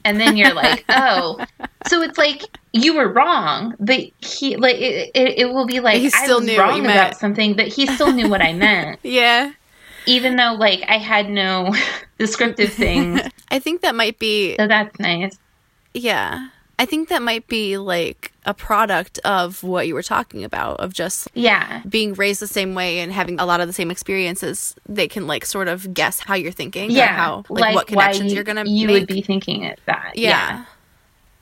And 0.03 0.19
then 0.19 0.35
you're 0.35 0.53
like, 0.53 0.83
oh. 0.89 1.45
So 1.87 2.01
it's 2.01 2.17
like 2.17 2.43
you 2.73 2.95
were 2.95 3.07
wrong, 3.11 3.75
but 3.79 3.99
he, 4.19 4.55
like, 4.55 4.75
it, 4.77 5.11
it, 5.13 5.39
it 5.39 5.45
will 5.53 5.65
be 5.67 5.79
like, 5.79 5.99
He 6.01 6.11
I 6.15 6.27
was 6.33 6.45
knew 6.45 6.59
wrong 6.59 6.79
about 6.81 6.93
meant. 6.95 7.15
something, 7.17 7.55
but 7.55 7.67
he 7.67 7.85
still 7.87 8.11
knew 8.11 8.29
what 8.29 8.41
I 8.41 8.53
meant 8.53 8.99
yeah. 9.03 9.51
Even 10.05 10.35
though 10.35 10.53
like 10.53 10.83
I 10.87 10.97
had 10.97 11.29
no 11.29 11.73
descriptive 12.17 12.73
things. 12.73 13.21
I 13.51 13.59
think 13.59 13.81
that 13.81 13.95
might 13.95 14.19
be 14.19 14.55
So 14.57 14.67
that's 14.67 14.97
nice. 14.99 15.37
yeah. 15.93 16.49
I 16.79 16.85
think 16.85 17.09
that 17.09 17.21
might 17.21 17.45
be 17.47 17.77
like 17.77 18.31
a 18.43 18.55
product 18.55 19.19
of 19.19 19.61
what 19.61 19.85
you 19.85 19.93
were 19.93 20.01
talking 20.01 20.43
about 20.43 20.79
of 20.79 20.93
just 20.93 21.27
Yeah. 21.35 21.83
being 21.87 22.13
raised 22.15 22.41
the 22.41 22.47
same 22.47 22.73
way 22.73 22.99
and 23.01 23.11
having 23.11 23.39
a 23.39 23.45
lot 23.45 23.61
of 23.61 23.67
the 23.67 23.73
same 23.73 23.91
experiences. 23.91 24.73
They 24.89 25.07
can 25.07 25.27
like 25.27 25.45
sort 25.45 25.67
of 25.67 25.93
guess 25.93 26.19
how 26.21 26.33
you're 26.33 26.51
thinking 26.51 26.89
or 26.89 26.93
Yeah. 26.93 27.15
how 27.15 27.43
like, 27.49 27.75
what 27.75 27.91
why 27.91 28.05
connections 28.05 28.31
you, 28.31 28.35
you're 28.37 28.43
gonna 28.43 28.63
you 28.65 28.87
make. 28.87 29.01
would 29.01 29.07
be 29.07 29.21
thinking 29.21 29.63
it 29.63 29.79
that. 29.85 30.13
yeah. 30.15 30.29
Yeah, 30.29 30.65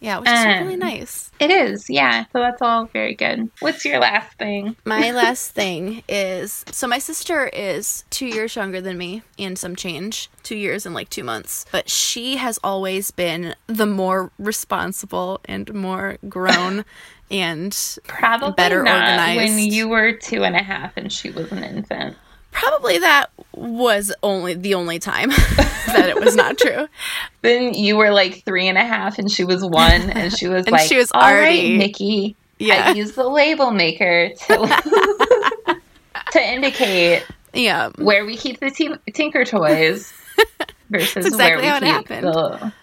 which 0.01 0.29
is 0.29 0.45
really 0.45 0.73
Um, 0.73 0.79
nice. 0.79 1.31
It 1.39 1.51
is, 1.51 1.89
yeah. 1.89 2.23
So 2.33 2.39
that's 2.39 2.61
all 2.61 2.85
very 2.85 3.13
good. 3.15 3.49
What's 3.59 3.83
your 3.85 3.99
last 3.99 4.37
thing? 4.37 4.75
My 4.85 5.11
last 5.23 5.51
thing 5.51 6.03
is 6.07 6.63
so 6.71 6.87
my 6.87 6.99
sister 6.99 7.47
is 7.47 8.03
two 8.09 8.25
years 8.27 8.55
younger 8.55 8.81
than 8.81 8.97
me 8.97 9.23
and 9.37 9.57
some 9.57 9.75
change, 9.75 10.29
two 10.43 10.55
years 10.55 10.85
and 10.85 10.95
like 10.95 11.09
two 11.09 11.23
months. 11.23 11.65
But 11.71 11.89
she 11.89 12.37
has 12.37 12.59
always 12.63 13.11
been 13.11 13.55
the 13.67 13.85
more 13.85 14.31
responsible 14.39 15.41
and 15.45 15.73
more 15.73 16.17
grown 16.27 16.85
and 17.31 17.99
Probably 18.07 18.53
Better 18.53 18.79
organized. 18.79 19.37
when 19.37 19.59
you 19.59 19.87
were 19.87 20.13
two 20.13 20.43
and 20.43 20.55
a 20.55 20.63
half 20.63 20.93
and 20.97 21.11
she 21.11 21.29
was 21.29 21.51
an 21.51 21.63
infant. 21.63 22.15
Probably 22.51 22.97
that 22.99 23.27
was 23.53 24.11
only 24.23 24.53
the 24.53 24.73
only 24.75 24.99
time 24.99 25.29
that 25.87 26.05
it 26.09 26.19
was 26.19 26.35
not 26.35 26.57
true. 26.57 26.87
Then 27.41 27.73
you 27.73 27.95
were 27.95 28.11
like 28.11 28.43
three 28.43 28.67
and 28.67 28.77
a 28.77 28.83
half 28.83 29.17
and 29.17 29.31
she 29.31 29.43
was 29.45 29.63
one 29.63 30.09
and 30.11 30.31
she 30.35 30.47
was 30.47 30.65
And 30.67 30.73
like, 30.73 30.87
she 30.87 30.97
was 30.97 31.09
"All 31.13 31.21
right, 31.21 31.35
already- 31.37 31.77
Nikki, 31.77 32.35
Yeah. 32.57 32.87
I 32.87 32.91
use 32.91 33.13
the 33.13 33.27
label 33.27 33.71
maker 33.71 34.29
to 34.47 35.73
to 36.31 36.41
indicate 36.53 37.23
Yeah. 37.53 37.89
where 37.97 38.25
we 38.25 38.35
keep 38.37 38.59
the 38.59 38.71
tin- 38.71 38.99
Tinker 39.13 39.45
toys 39.45 40.11
versus 40.89 41.25
exactly 41.25 41.63
where 41.67 41.75
we 41.81 41.87
keep 41.87 42.09
happened. 42.09 42.27
the 42.27 42.73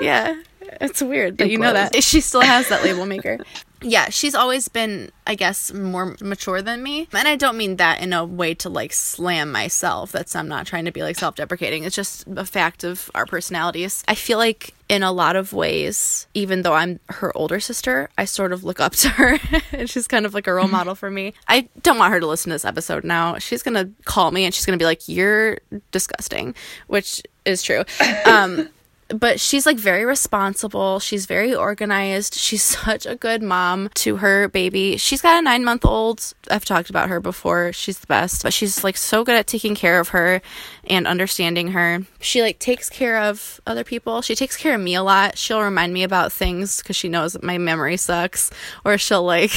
yeah. 0.00 0.40
It's 0.80 1.02
weird 1.02 1.38
that 1.38 1.46
It 1.46 1.52
you 1.52 1.58
know 1.58 1.72
that. 1.72 2.02
She 2.04 2.20
still 2.20 2.42
has 2.42 2.68
that 2.68 2.84
label 2.84 3.06
maker. 3.06 3.38
Yeah, 3.82 4.08
she's 4.08 4.34
always 4.34 4.68
been, 4.68 5.12
I 5.26 5.34
guess, 5.36 5.72
more 5.72 6.16
mature 6.20 6.62
than 6.62 6.82
me. 6.82 7.08
And 7.12 7.28
I 7.28 7.36
don't 7.36 7.56
mean 7.56 7.76
that 7.76 8.00
in 8.00 8.12
a 8.12 8.24
way 8.24 8.54
to 8.54 8.68
like 8.68 8.92
slam 8.92 9.52
myself. 9.52 10.10
That's, 10.10 10.34
I'm 10.34 10.48
not 10.48 10.66
trying 10.66 10.86
to 10.86 10.92
be 10.92 11.02
like 11.02 11.16
self 11.16 11.36
deprecating. 11.36 11.84
It's 11.84 11.94
just 11.94 12.26
a 12.26 12.44
fact 12.44 12.82
of 12.82 13.10
our 13.14 13.24
personalities. 13.24 14.02
I 14.08 14.16
feel 14.16 14.38
like 14.38 14.74
in 14.88 15.02
a 15.02 15.12
lot 15.12 15.36
of 15.36 15.52
ways, 15.52 16.26
even 16.34 16.62
though 16.62 16.74
I'm 16.74 16.98
her 17.08 17.36
older 17.36 17.60
sister, 17.60 18.08
I 18.18 18.24
sort 18.24 18.52
of 18.52 18.64
look 18.64 18.80
up 18.80 18.92
to 18.96 19.08
her. 19.10 19.38
and 19.72 19.88
she's 19.88 20.08
kind 20.08 20.26
of 20.26 20.34
like 20.34 20.46
a 20.46 20.54
role 20.54 20.68
model 20.68 20.94
for 20.94 21.10
me. 21.10 21.34
I 21.46 21.68
don't 21.82 21.98
want 21.98 22.12
her 22.12 22.20
to 22.20 22.26
listen 22.26 22.50
to 22.50 22.54
this 22.54 22.64
episode 22.64 23.04
now. 23.04 23.38
She's 23.38 23.62
going 23.62 23.74
to 23.74 23.92
call 24.04 24.32
me 24.32 24.44
and 24.44 24.52
she's 24.52 24.66
going 24.66 24.78
to 24.78 24.82
be 24.82 24.86
like, 24.86 25.08
You're 25.08 25.58
disgusting, 25.92 26.54
which 26.88 27.22
is 27.44 27.62
true. 27.62 27.84
Um, 28.24 28.68
but 29.08 29.40
she's 29.40 29.64
like 29.64 29.78
very 29.78 30.04
responsible. 30.04 31.00
She's 31.00 31.26
very 31.26 31.54
organized. 31.54 32.34
She's 32.34 32.62
such 32.78 33.06
a 33.06 33.16
good 33.16 33.42
mom 33.42 33.88
to 33.94 34.16
her 34.16 34.48
baby. 34.48 34.96
She's 34.96 35.22
got 35.22 35.38
a 35.38 35.42
nine 35.42 35.64
month 35.64 35.84
old. 35.84 36.34
I've 36.50 36.64
talked 36.64 36.90
about 36.90 37.08
her 37.08 37.20
before. 37.20 37.72
She's 37.72 37.98
the 37.98 38.06
best, 38.06 38.42
but 38.42 38.52
she's 38.52 38.84
like 38.84 38.96
so 38.96 39.24
good 39.24 39.36
at 39.36 39.46
taking 39.46 39.74
care 39.74 39.98
of 40.00 40.08
her 40.08 40.42
and 40.84 41.06
understanding 41.06 41.68
her. 41.68 42.02
She 42.20 42.42
like 42.42 42.58
takes 42.58 42.88
care 42.88 43.18
of 43.18 43.60
other 43.66 43.84
people. 43.84 44.22
She 44.22 44.34
takes 44.34 44.56
care 44.56 44.74
of 44.74 44.80
me 44.80 44.94
a 44.94 45.02
lot. 45.02 45.38
She'll 45.38 45.62
remind 45.62 45.92
me 45.92 46.02
about 46.02 46.32
things 46.32 46.78
because 46.78 46.96
she 46.96 47.08
knows 47.08 47.40
my 47.42 47.58
memory 47.58 47.96
sucks, 47.96 48.50
or 48.84 48.98
she'll 48.98 49.24
like, 49.24 49.50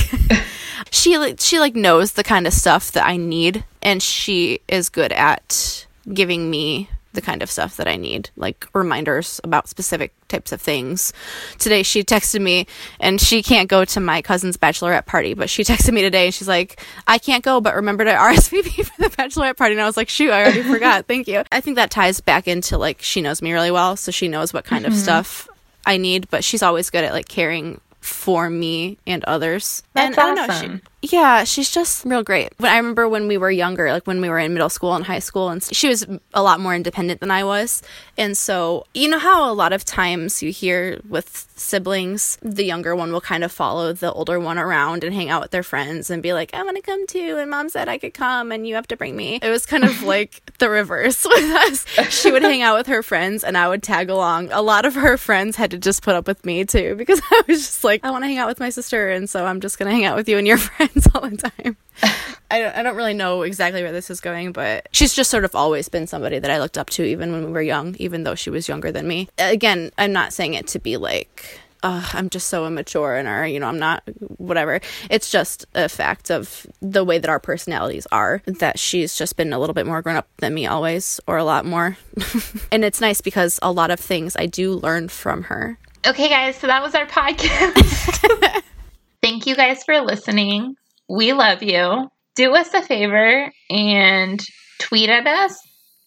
she 0.91 1.17
like 1.17 1.39
she 1.39 1.59
like 1.59 1.75
knows 1.75 2.13
the 2.13 2.23
kind 2.23 2.47
of 2.47 2.53
stuff 2.53 2.91
that 2.93 3.05
I 3.05 3.17
need, 3.17 3.65
and 3.81 4.01
she 4.01 4.61
is 4.67 4.89
good 4.89 5.11
at 5.11 5.85
giving 6.13 6.49
me 6.49 6.89
the 7.13 7.21
kind 7.21 7.43
of 7.43 7.51
stuff 7.51 7.77
that 7.77 7.87
I 7.87 7.97
need, 7.97 8.29
like 8.35 8.67
reminders 8.73 9.41
about 9.43 9.67
specific 9.67 10.13
types 10.27 10.51
of 10.51 10.61
things. 10.61 11.11
Today 11.59 11.83
she 11.83 12.03
texted 12.03 12.41
me 12.41 12.67
and 12.99 13.19
she 13.19 13.43
can't 13.43 13.69
go 13.69 13.83
to 13.85 13.99
my 13.99 14.21
cousin's 14.21 14.57
bachelorette 14.57 15.05
party, 15.05 15.33
but 15.33 15.49
she 15.49 15.63
texted 15.65 15.93
me 15.93 16.01
today 16.01 16.25
and 16.25 16.33
she's 16.33 16.47
like, 16.47 16.81
I 17.07 17.17
can't 17.17 17.43
go, 17.43 17.61
but 17.61 17.75
remember 17.75 18.05
to 18.05 18.11
RSVP 18.13 18.85
for 18.85 19.01
the 19.01 19.09
bachelorette 19.09 19.57
party. 19.57 19.73
And 19.73 19.81
I 19.81 19.85
was 19.85 19.97
like, 19.97 20.09
shoot, 20.09 20.31
I 20.31 20.43
already 20.43 20.63
forgot. 20.71 21.07
Thank 21.07 21.27
you. 21.27 21.43
I 21.51 21.61
think 21.61 21.75
that 21.75 21.91
ties 21.91 22.21
back 22.21 22.47
into 22.47 22.77
like 22.77 23.01
she 23.01 23.21
knows 23.21 23.41
me 23.41 23.51
really 23.51 23.71
well, 23.71 23.95
so 23.97 24.11
she 24.11 24.27
knows 24.27 24.53
what 24.53 24.65
kind 24.65 24.85
of 24.85 24.93
mm-hmm. 24.93 25.01
stuff 25.01 25.49
I 25.85 25.97
need, 25.97 26.29
but 26.29 26.43
she's 26.43 26.63
always 26.63 26.89
good 26.89 27.03
at 27.03 27.13
like 27.13 27.27
caring 27.27 27.81
for 28.01 28.49
me 28.49 28.97
and 29.07 29.23
others. 29.25 29.83
That's 29.93 30.17
and 30.17 30.19
I 30.19 30.35
don't 30.35 30.35
know, 30.35 30.53
she- 30.53 30.65
awesome. 30.65 30.81
yeah, 31.03 31.43
she's 31.43 31.69
just 31.69 32.03
real 32.03 32.23
great. 32.23 32.51
When 32.57 32.71
I 32.71 32.77
remember 32.77 33.07
when 33.07 33.27
we 33.27 33.37
were 33.37 33.51
younger, 33.51 33.91
like 33.93 34.07
when 34.07 34.21
we 34.21 34.29
were 34.29 34.39
in 34.39 34.53
middle 34.53 34.69
school 34.69 34.93
and 34.95 35.05
high 35.05 35.19
school, 35.19 35.49
and 35.49 35.63
she 35.63 35.87
was 35.87 36.05
a 36.33 36.41
lot 36.41 36.59
more 36.59 36.73
independent 36.75 37.19
than 37.19 37.31
I 37.31 37.43
was. 37.43 37.83
And 38.17 38.35
so, 38.37 38.85
you 38.93 39.07
know 39.07 39.19
how 39.19 39.51
a 39.51 39.53
lot 39.53 39.71
of 39.73 39.85
times 39.85 40.41
you 40.43 40.51
hear 40.51 40.99
with 41.07 41.47
siblings, 41.55 42.37
the 42.41 42.63
younger 42.65 42.95
one 42.95 43.11
will 43.11 43.21
kind 43.21 43.43
of 43.43 43.51
follow 43.51 43.93
the 43.93 44.11
older 44.11 44.39
one 44.39 44.57
around 44.57 45.03
and 45.03 45.13
hang 45.13 45.29
out 45.29 45.41
with 45.41 45.51
their 45.51 45.63
friends 45.63 46.09
and 46.09 46.21
be 46.23 46.33
like, 46.33 46.53
I 46.53 46.63
want 46.63 46.75
to 46.77 46.81
come 46.81 47.05
too. 47.07 47.37
And 47.37 47.49
mom 47.51 47.69
said 47.69 47.87
I 47.87 47.97
could 47.97 48.13
come 48.13 48.51
and 48.51 48.67
you 48.67 48.75
have 48.75 48.87
to 48.87 48.97
bring 48.97 49.15
me. 49.15 49.39
It 49.41 49.49
was 49.49 49.65
kind 49.65 49.83
of 49.83 50.01
like 50.15 50.41
the 50.57 50.69
reverse 50.69 51.23
with 51.29 51.43
us. 51.43 51.85
She 52.09 52.31
would 52.31 52.41
hang 52.41 52.61
out 52.63 52.77
with 52.77 52.87
her 52.87 53.03
friends 53.03 53.43
and 53.43 53.57
I 53.57 53.67
would 53.69 53.83
tag 53.83 54.09
along. 54.09 54.51
A 54.51 54.61
lot 54.61 54.85
of 54.85 54.95
her 54.95 55.17
friends 55.17 55.55
had 55.55 55.71
to 55.71 55.77
just 55.77 56.01
put 56.01 56.15
up 56.15 56.27
with 56.27 56.43
me 56.45 56.65
too 56.65 56.95
because 56.95 57.21
I 57.31 57.41
was 57.47 57.59
just 57.59 57.83
like, 57.83 57.90
I 58.03 58.11
want 58.11 58.23
to 58.23 58.27
hang 58.27 58.37
out 58.37 58.47
with 58.47 58.59
my 58.59 58.69
sister. 58.69 59.09
And 59.09 59.29
so 59.29 59.45
I'm 59.45 59.61
just 59.61 59.77
going 59.77 59.89
to 59.89 59.95
hang 59.95 60.05
out 60.05 60.15
with 60.15 60.29
you 60.29 60.37
and 60.37 60.47
your 60.47 60.57
friends 60.69 61.07
all 61.13 61.29
the 61.29 61.37
time. 61.37 61.77
I 62.51 62.59
don't, 62.59 62.75
I 62.75 62.83
don't 62.83 62.95
really 62.95 63.13
know 63.13 63.43
exactly 63.43 63.81
where 63.81 63.93
this 63.93 64.09
is 64.09 64.19
going, 64.19 64.51
but 64.51 64.89
she's 64.91 65.13
just 65.13 65.31
sort 65.31 65.45
of 65.45 65.55
always 65.55 65.87
been 65.87 66.05
somebody 66.05 66.37
that 66.39 66.51
I 66.51 66.59
looked 66.59 66.77
up 66.77 66.89
to, 66.91 67.03
even 67.03 67.31
when 67.31 67.45
we 67.45 67.51
were 67.51 67.61
young, 67.61 67.95
even 67.97 68.23
though 68.23 68.35
she 68.35 68.49
was 68.49 68.67
younger 68.67 68.91
than 68.91 69.07
me. 69.07 69.29
Again, 69.37 69.91
I'm 69.97 70.11
not 70.11 70.33
saying 70.33 70.55
it 70.55 70.67
to 70.67 70.79
be 70.79 70.97
like, 70.97 71.61
uh, 71.83 72.07
I'm 72.13 72.29
just 72.29 72.47
so 72.47 72.67
immature 72.67 73.15
and 73.15 73.27
or 73.27 73.45
you 73.45 73.59
know 73.59 73.67
I'm 73.67 73.79
not 73.79 74.03
whatever. 74.37 74.81
It's 75.09 75.31
just 75.31 75.65
a 75.73 75.89
fact 75.89 76.29
of 76.29 76.67
the 76.81 77.03
way 77.03 77.17
that 77.17 77.29
our 77.29 77.39
personalities 77.39 78.07
are. 78.11 78.41
That 78.45 78.77
she's 78.77 79.15
just 79.15 79.35
been 79.35 79.53
a 79.53 79.59
little 79.59 79.73
bit 79.73 79.87
more 79.87 80.01
grown 80.01 80.15
up 80.15 80.27
than 80.37 80.53
me 80.53 80.67
always, 80.67 81.19
or 81.27 81.37
a 81.37 81.43
lot 81.43 81.65
more. 81.65 81.97
and 82.71 82.85
it's 82.85 83.01
nice 83.01 83.21
because 83.21 83.59
a 83.61 83.71
lot 83.71 83.91
of 83.91 83.99
things 83.99 84.35
I 84.35 84.45
do 84.45 84.73
learn 84.73 85.07
from 85.07 85.43
her. 85.43 85.77
Okay, 86.05 86.29
guys, 86.29 86.55
so 86.57 86.67
that 86.67 86.81
was 86.81 86.95
our 86.95 87.05
podcast. 87.05 88.63
Thank 89.21 89.45
you 89.45 89.55
guys 89.55 89.83
for 89.83 89.99
listening. 90.01 90.75
we 91.07 91.33
love 91.33 91.61
you. 91.61 92.09
Do 92.35 92.55
us 92.55 92.73
a 92.73 92.81
favor 92.81 93.51
and 93.69 94.39
tweet 94.79 95.09
at 95.09 95.27
us 95.27 95.59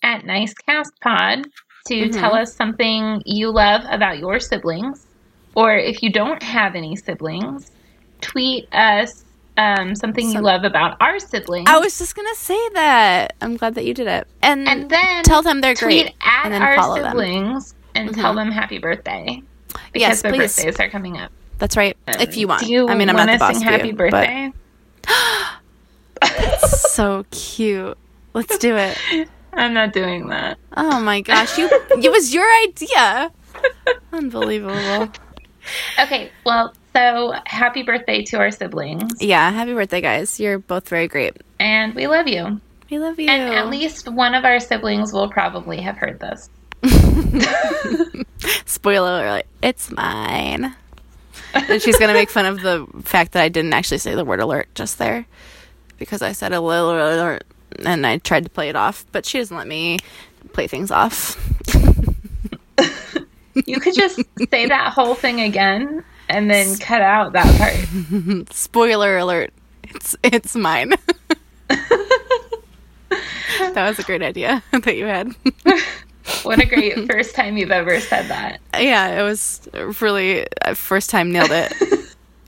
at 0.02 0.22
NiceCastPod 0.22 1.44
to 1.88 1.94
Mhm. 1.94 2.12
tell 2.12 2.34
us 2.34 2.56
something 2.56 3.20
you 3.26 3.50
love 3.52 3.82
about 3.90 4.18
your 4.18 4.40
siblings. 4.40 5.06
Or 5.54 5.76
if 5.76 6.02
you 6.02 6.10
don't 6.10 6.42
have 6.42 6.74
any 6.74 6.96
siblings, 6.96 7.70
tweet 8.22 8.66
us 8.74 9.24
um, 9.58 9.94
something 9.94 10.28
you 10.32 10.40
love 10.40 10.64
about 10.64 10.96
our 11.00 11.20
siblings. 11.20 11.68
I 11.68 11.78
was 11.78 11.96
just 11.98 12.16
gonna 12.16 12.34
say 12.34 12.58
that. 12.70 13.34
I'm 13.42 13.56
glad 13.56 13.74
that 13.76 13.84
you 13.84 13.92
did 13.94 14.08
it. 14.08 14.26
And, 14.42 14.66
and 14.66 14.90
then 14.90 15.22
tell 15.22 15.42
them 15.42 15.60
they're 15.60 15.74
tweet 15.76 16.06
great. 16.06 16.14
at 16.26 16.46
and 16.46 16.54
then 16.54 16.62
our 16.62 16.74
follow 16.74 16.96
them. 17.00 17.60
and 17.94 18.12
tell 18.14 18.32
Mhm. 18.32 18.36
them 18.36 18.50
happy 18.50 18.78
birthday. 18.78 19.40
Because 19.92 20.08
Yes, 20.08 20.22
their 20.22 20.32
please. 20.32 20.56
birthdays 20.56 20.80
are 20.80 20.90
coming 20.90 21.18
up. 21.18 21.32
That's 21.58 21.76
right. 21.76 21.96
If 22.08 22.28
um, 22.28 22.34
you 22.34 22.48
want. 22.48 22.62
Do 22.62 22.72
you 22.72 22.88
I 22.88 22.94
mean, 22.94 23.08
I'm 23.08 23.16
not 23.16 23.26
the 23.30 23.38
boss 23.38 23.56
sing 23.56 23.66
happy 23.66 23.88
you, 23.88 23.94
birthday? 23.94 24.52
but 26.20 26.58
so 26.68 27.24
cute. 27.30 27.96
Let's 28.32 28.58
do 28.58 28.76
it. 28.76 28.98
I'm 29.52 29.72
not 29.72 29.92
doing 29.92 30.28
that. 30.28 30.58
Oh 30.76 31.00
my 31.00 31.20
gosh, 31.20 31.56
you 31.58 31.68
it 31.70 32.10
was 32.10 32.34
your 32.34 32.46
idea. 32.64 33.30
Unbelievable. 34.12 35.10
Okay, 36.00 36.30
well, 36.44 36.74
so 36.94 37.34
happy 37.46 37.82
birthday 37.82 38.22
to 38.24 38.36
our 38.38 38.50
siblings. 38.50 39.12
Yeah, 39.20 39.50
happy 39.50 39.72
birthday 39.72 40.00
guys. 40.00 40.38
You're 40.38 40.58
both 40.58 40.88
very 40.88 41.08
great. 41.08 41.36
And 41.58 41.94
we 41.94 42.06
love 42.06 42.28
you. 42.28 42.60
We 42.90 42.98
love 42.98 43.18
you. 43.18 43.28
And 43.28 43.54
at 43.54 43.68
least 43.68 44.08
one 44.08 44.34
of 44.34 44.44
our 44.44 44.60
siblings 44.60 45.12
will 45.12 45.30
probably 45.30 45.80
have 45.80 45.96
heard 45.96 46.20
this. 46.20 46.50
Spoiler 48.66 49.26
alert, 49.26 49.46
it's 49.62 49.90
mine. 49.90 50.74
And 51.54 51.82
she's 51.82 51.98
gonna 51.98 52.12
make 52.12 52.30
fun 52.30 52.46
of 52.46 52.60
the 52.60 52.86
fact 53.02 53.32
that 53.32 53.42
I 53.42 53.48
didn't 53.48 53.72
actually 53.72 53.98
say 53.98 54.14
the 54.14 54.24
word 54.24 54.40
alert 54.40 54.68
just 54.74 54.98
there. 54.98 55.26
Because 55.98 56.22
I 56.22 56.32
said 56.32 56.52
a 56.52 56.60
little 56.60 56.90
alert 56.90 57.44
and 57.84 58.06
I 58.06 58.18
tried 58.18 58.44
to 58.44 58.50
play 58.50 58.68
it 58.68 58.76
off, 58.76 59.04
but 59.12 59.24
she 59.24 59.38
doesn't 59.38 59.56
let 59.56 59.68
me 59.68 59.98
play 60.52 60.66
things 60.66 60.90
off. 60.90 61.38
You 63.66 63.78
could 63.78 63.94
just 63.94 64.16
say 64.50 64.66
that 64.66 64.92
whole 64.92 65.14
thing 65.14 65.40
again 65.40 66.02
and 66.28 66.50
then 66.50 66.76
cut 66.78 67.00
out 67.00 67.34
that 67.34 67.46
part. 67.56 68.48
Spoiler 68.52 69.16
alert. 69.18 69.52
It's 69.84 70.16
it's 70.24 70.56
mine. 70.56 70.92
that 71.68 71.78
was 73.74 73.98
a 73.98 74.02
great 74.02 74.22
idea 74.22 74.62
that 74.72 74.96
you 74.96 75.04
had. 75.04 75.30
What 76.42 76.58
a 76.60 76.66
great 76.66 77.06
first 77.10 77.34
time 77.34 77.56
you've 77.56 77.70
ever 77.70 78.00
said 78.00 78.28
that. 78.28 78.60
yeah, 78.78 79.20
it 79.20 79.22
was 79.22 79.60
really 80.00 80.46
uh, 80.62 80.74
first 80.74 81.10
time 81.10 81.30
nailed 81.32 81.50
it. 81.50 81.72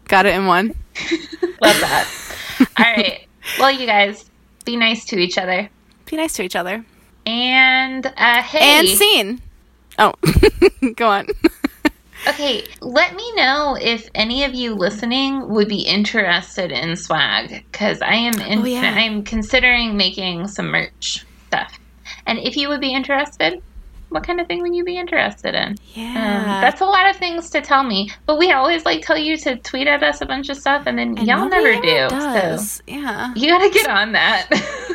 Got 0.08 0.26
it 0.26 0.34
in 0.34 0.46
one. 0.46 0.68
Love 1.60 1.80
that. 1.80 2.08
All 2.78 2.84
right. 2.84 3.26
Well, 3.58 3.70
you 3.70 3.86
guys, 3.86 4.30
be 4.64 4.76
nice 4.76 5.04
to 5.06 5.18
each 5.18 5.36
other. 5.38 5.68
Be 6.06 6.16
nice 6.16 6.32
to 6.34 6.42
each 6.42 6.56
other. 6.56 6.84
And 7.26 8.06
uh, 8.06 8.42
hey, 8.42 8.78
And 8.78 8.88
scene. 8.88 9.40
Oh, 9.98 10.12
go 10.96 11.08
on. 11.08 11.26
okay, 12.28 12.64
let 12.80 13.14
me 13.14 13.34
know 13.34 13.76
if 13.80 14.08
any 14.14 14.44
of 14.44 14.54
you 14.54 14.74
listening 14.74 15.48
would 15.48 15.68
be 15.68 15.80
interested 15.80 16.70
in 16.70 16.96
swag 16.96 17.64
because 17.72 18.00
I 18.02 18.14
am 18.14 18.40
in, 18.40 18.60
Oh, 18.60 18.64
yeah. 18.64 18.94
I'm 18.94 19.22
considering 19.24 19.96
making 19.96 20.48
some 20.48 20.68
merch 20.68 21.24
stuff. 21.48 21.78
And 22.26 22.38
if 22.38 22.56
you 22.56 22.68
would 22.68 22.80
be 22.80 22.92
interested, 22.92 23.62
what 24.08 24.24
kind 24.24 24.40
of 24.40 24.46
thing 24.46 24.62
would 24.62 24.74
you 24.74 24.84
be 24.84 24.96
interested 24.96 25.54
in? 25.54 25.70
Um, 25.70 25.76
Yeah. 25.94 26.60
that's 26.60 26.80
a 26.80 26.84
lot 26.84 27.10
of 27.10 27.16
things 27.16 27.50
to 27.50 27.60
tell 27.60 27.82
me, 27.82 28.10
but 28.24 28.38
we 28.38 28.52
always 28.52 28.84
like 28.84 29.04
tell 29.04 29.18
you 29.18 29.36
to 29.38 29.56
tweet 29.56 29.86
at 29.88 30.02
us 30.02 30.20
a 30.20 30.26
bunch 30.26 30.48
of 30.48 30.56
stuff, 30.56 30.84
and 30.86 30.96
then 30.98 31.18
And 31.18 31.26
y'all 31.26 31.48
never 31.48 31.66
ever 31.68 31.80
do. 31.82 32.08
So 32.08 32.82
Yeah. 32.86 33.32
you 33.34 33.48
gotta 33.48 33.70
get 33.70 33.88
on 33.88 34.12
that. 34.12 34.46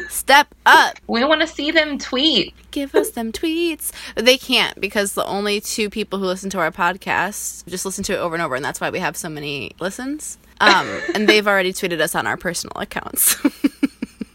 Step 0.09 0.53
up. 0.65 0.95
we 1.07 1.23
want 1.23 1.41
to 1.41 1.47
see 1.47 1.71
them 1.71 1.97
tweet. 1.97 2.53
Give 2.71 2.93
us 2.95 3.11
them 3.11 3.31
tweets. 3.31 3.91
They 4.15 4.37
can't 4.37 4.79
because 4.79 5.13
the 5.13 5.25
only 5.25 5.59
two 5.61 5.89
people 5.89 6.19
who 6.19 6.25
listen 6.25 6.49
to 6.51 6.59
our 6.59 6.71
podcast 6.71 7.65
just 7.67 7.85
listen 7.85 8.03
to 8.05 8.13
it 8.13 8.17
over 8.17 8.35
and 8.35 8.41
over, 8.41 8.55
and 8.55 8.63
that's 8.63 8.79
why 8.81 8.89
we 8.89 8.99
have 8.99 9.15
so 9.17 9.29
many 9.29 9.71
listens. 9.79 10.37
Um, 10.61 10.87
and 11.15 11.27
they've 11.27 11.47
already 11.47 11.73
tweeted 11.73 11.99
us 12.01 12.13
on 12.13 12.27
our 12.27 12.37
personal 12.37 12.73
accounts 12.75 13.35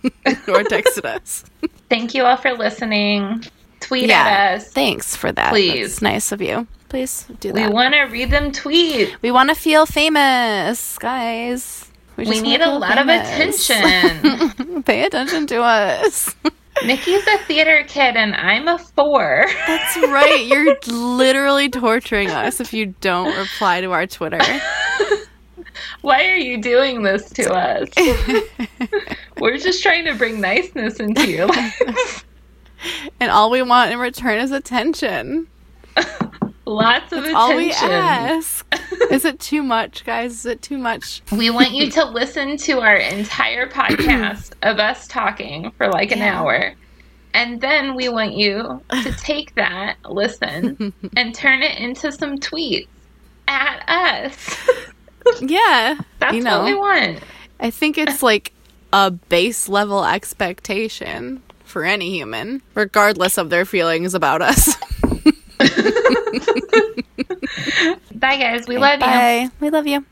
or 0.49 0.63
texted 0.65 1.05
us. 1.05 1.45
Thank 1.89 2.15
you 2.15 2.25
all 2.25 2.37
for 2.37 2.53
listening. 2.53 3.45
Tweet 3.81 4.09
Yeah. 4.09 4.27
at 4.27 4.55
us. 4.57 4.69
Thanks 4.73 5.15
for 5.17 5.31
that. 5.33 5.51
Please. 5.51 5.93
That's 5.95 6.03
nice 6.03 6.33
of 6.33 6.41
you. 6.43 6.67
Please 6.89 7.27
do 7.41 7.53
that. 7.53 7.69
We 7.69 7.73
want 7.75 7.95
to 7.95 8.03
read 8.03 8.31
them 8.31 8.53
tweet. 8.53 9.17
We 9.23 9.31
want 9.31 9.49
to 9.51 9.55
feel 9.55 9.87
famous, 9.87 10.99
guys. 10.99 11.91
We 12.17 12.25
just 12.25 12.43
need 12.43 12.63
a 12.63 12.71
lot 12.71 12.97
of 12.99 13.09
attention. 13.09 14.83
Pay 14.85 15.05
attention 15.05 15.47
to 15.49 15.63
us. 15.63 16.35
Nikki's 16.85 17.27
a 17.27 17.39
theater 17.45 17.85
kid 17.89 18.17
and 18.17 18.35
I'm 18.35 18.69
a 18.69 18.79
four. 18.79 19.47
That's 19.67 19.97
right. 19.97 20.45
You're 20.47 20.77
literally 20.87 21.69
torturing 21.69 22.31
us 22.31 22.61
if 22.61 22.73
you 22.73 22.95
don't 23.01 23.37
reply 23.37 23.81
to 23.81 23.93
our 23.93 24.07
Twitter. 24.07 24.41
Why 26.03 26.27
are 26.31 26.37
you 26.37 26.61
doing 26.61 27.03
this 27.03 27.29
to 27.31 27.53
us? 27.53 27.89
We're 29.41 29.59
just 29.59 29.83
trying 29.83 30.05
to 30.07 30.15
bring 30.15 30.41
niceness 30.41 30.99
into 31.01 31.31
your 31.31 31.47
life. 31.49 32.25
And 33.21 33.31
all 33.31 33.51
we 33.51 33.63
want 33.63 33.93
in 33.93 33.99
return 33.99 34.39
is 34.41 34.51
attention. 34.51 35.47
Lots 36.69 37.13
of 37.13 37.25
All 37.35 37.55
we 37.55 37.71
attention. 37.71 37.91
ask. 37.93 38.67
Is 39.11 39.25
it 39.25 39.39
too 39.39 39.63
much, 39.63 40.05
guys? 40.05 40.33
Is 40.33 40.47
it 40.47 40.63
too 40.63 40.79
much? 40.79 41.23
We 41.31 41.49
want 41.51 41.71
you 41.73 41.91
to 41.93 42.05
listen 42.05 42.57
to 42.59 42.81
our 42.81 42.97
entire 42.97 43.69
podcast 43.69 44.53
of 44.63 44.79
us 44.81 45.07
talking 45.07 45.71
for 45.73 45.89
like 45.89 46.11
an 46.11 46.19
Yeah. 46.19 46.41
hour. 46.41 46.75
And 47.35 47.61
then 47.61 47.95
we 47.95 48.09
want 48.09 48.33
you 48.33 48.83
to 49.03 49.13
take 49.13 49.55
that, 49.57 49.97
listen, 50.09 50.93
and 51.17 51.35
turn 51.35 51.63
it 51.63 51.79
into 51.79 52.11
some 52.11 52.39
tweets 52.39 52.89
at 53.47 53.85
us. 53.89 54.57
Yeah. 55.41 55.99
That's 56.19 56.35
you 56.35 56.43
know, 56.43 56.61
what 56.61 56.67
we 56.67 56.75
want. 56.75 57.21
I 57.61 57.71
think 57.71 57.99
it's 57.99 58.23
like 58.23 58.53
a 58.93 59.11
base 59.11 59.69
level 59.69 60.05
expectation 60.05 61.43
for 61.65 61.85
any 61.85 62.11
human, 62.11 62.63
regardless 62.75 63.39
of 63.39 63.51
their 63.51 63.65
feelings 63.65 64.15
about 64.15 64.43
us. 64.43 64.77
Bye, 68.15 68.39
guys. 68.39 68.67
We 68.67 68.79
love 68.79 69.01
you. 69.01 69.07
Bye. 69.07 69.51
We 69.61 69.71
love 69.71 69.87
you. 69.87 70.05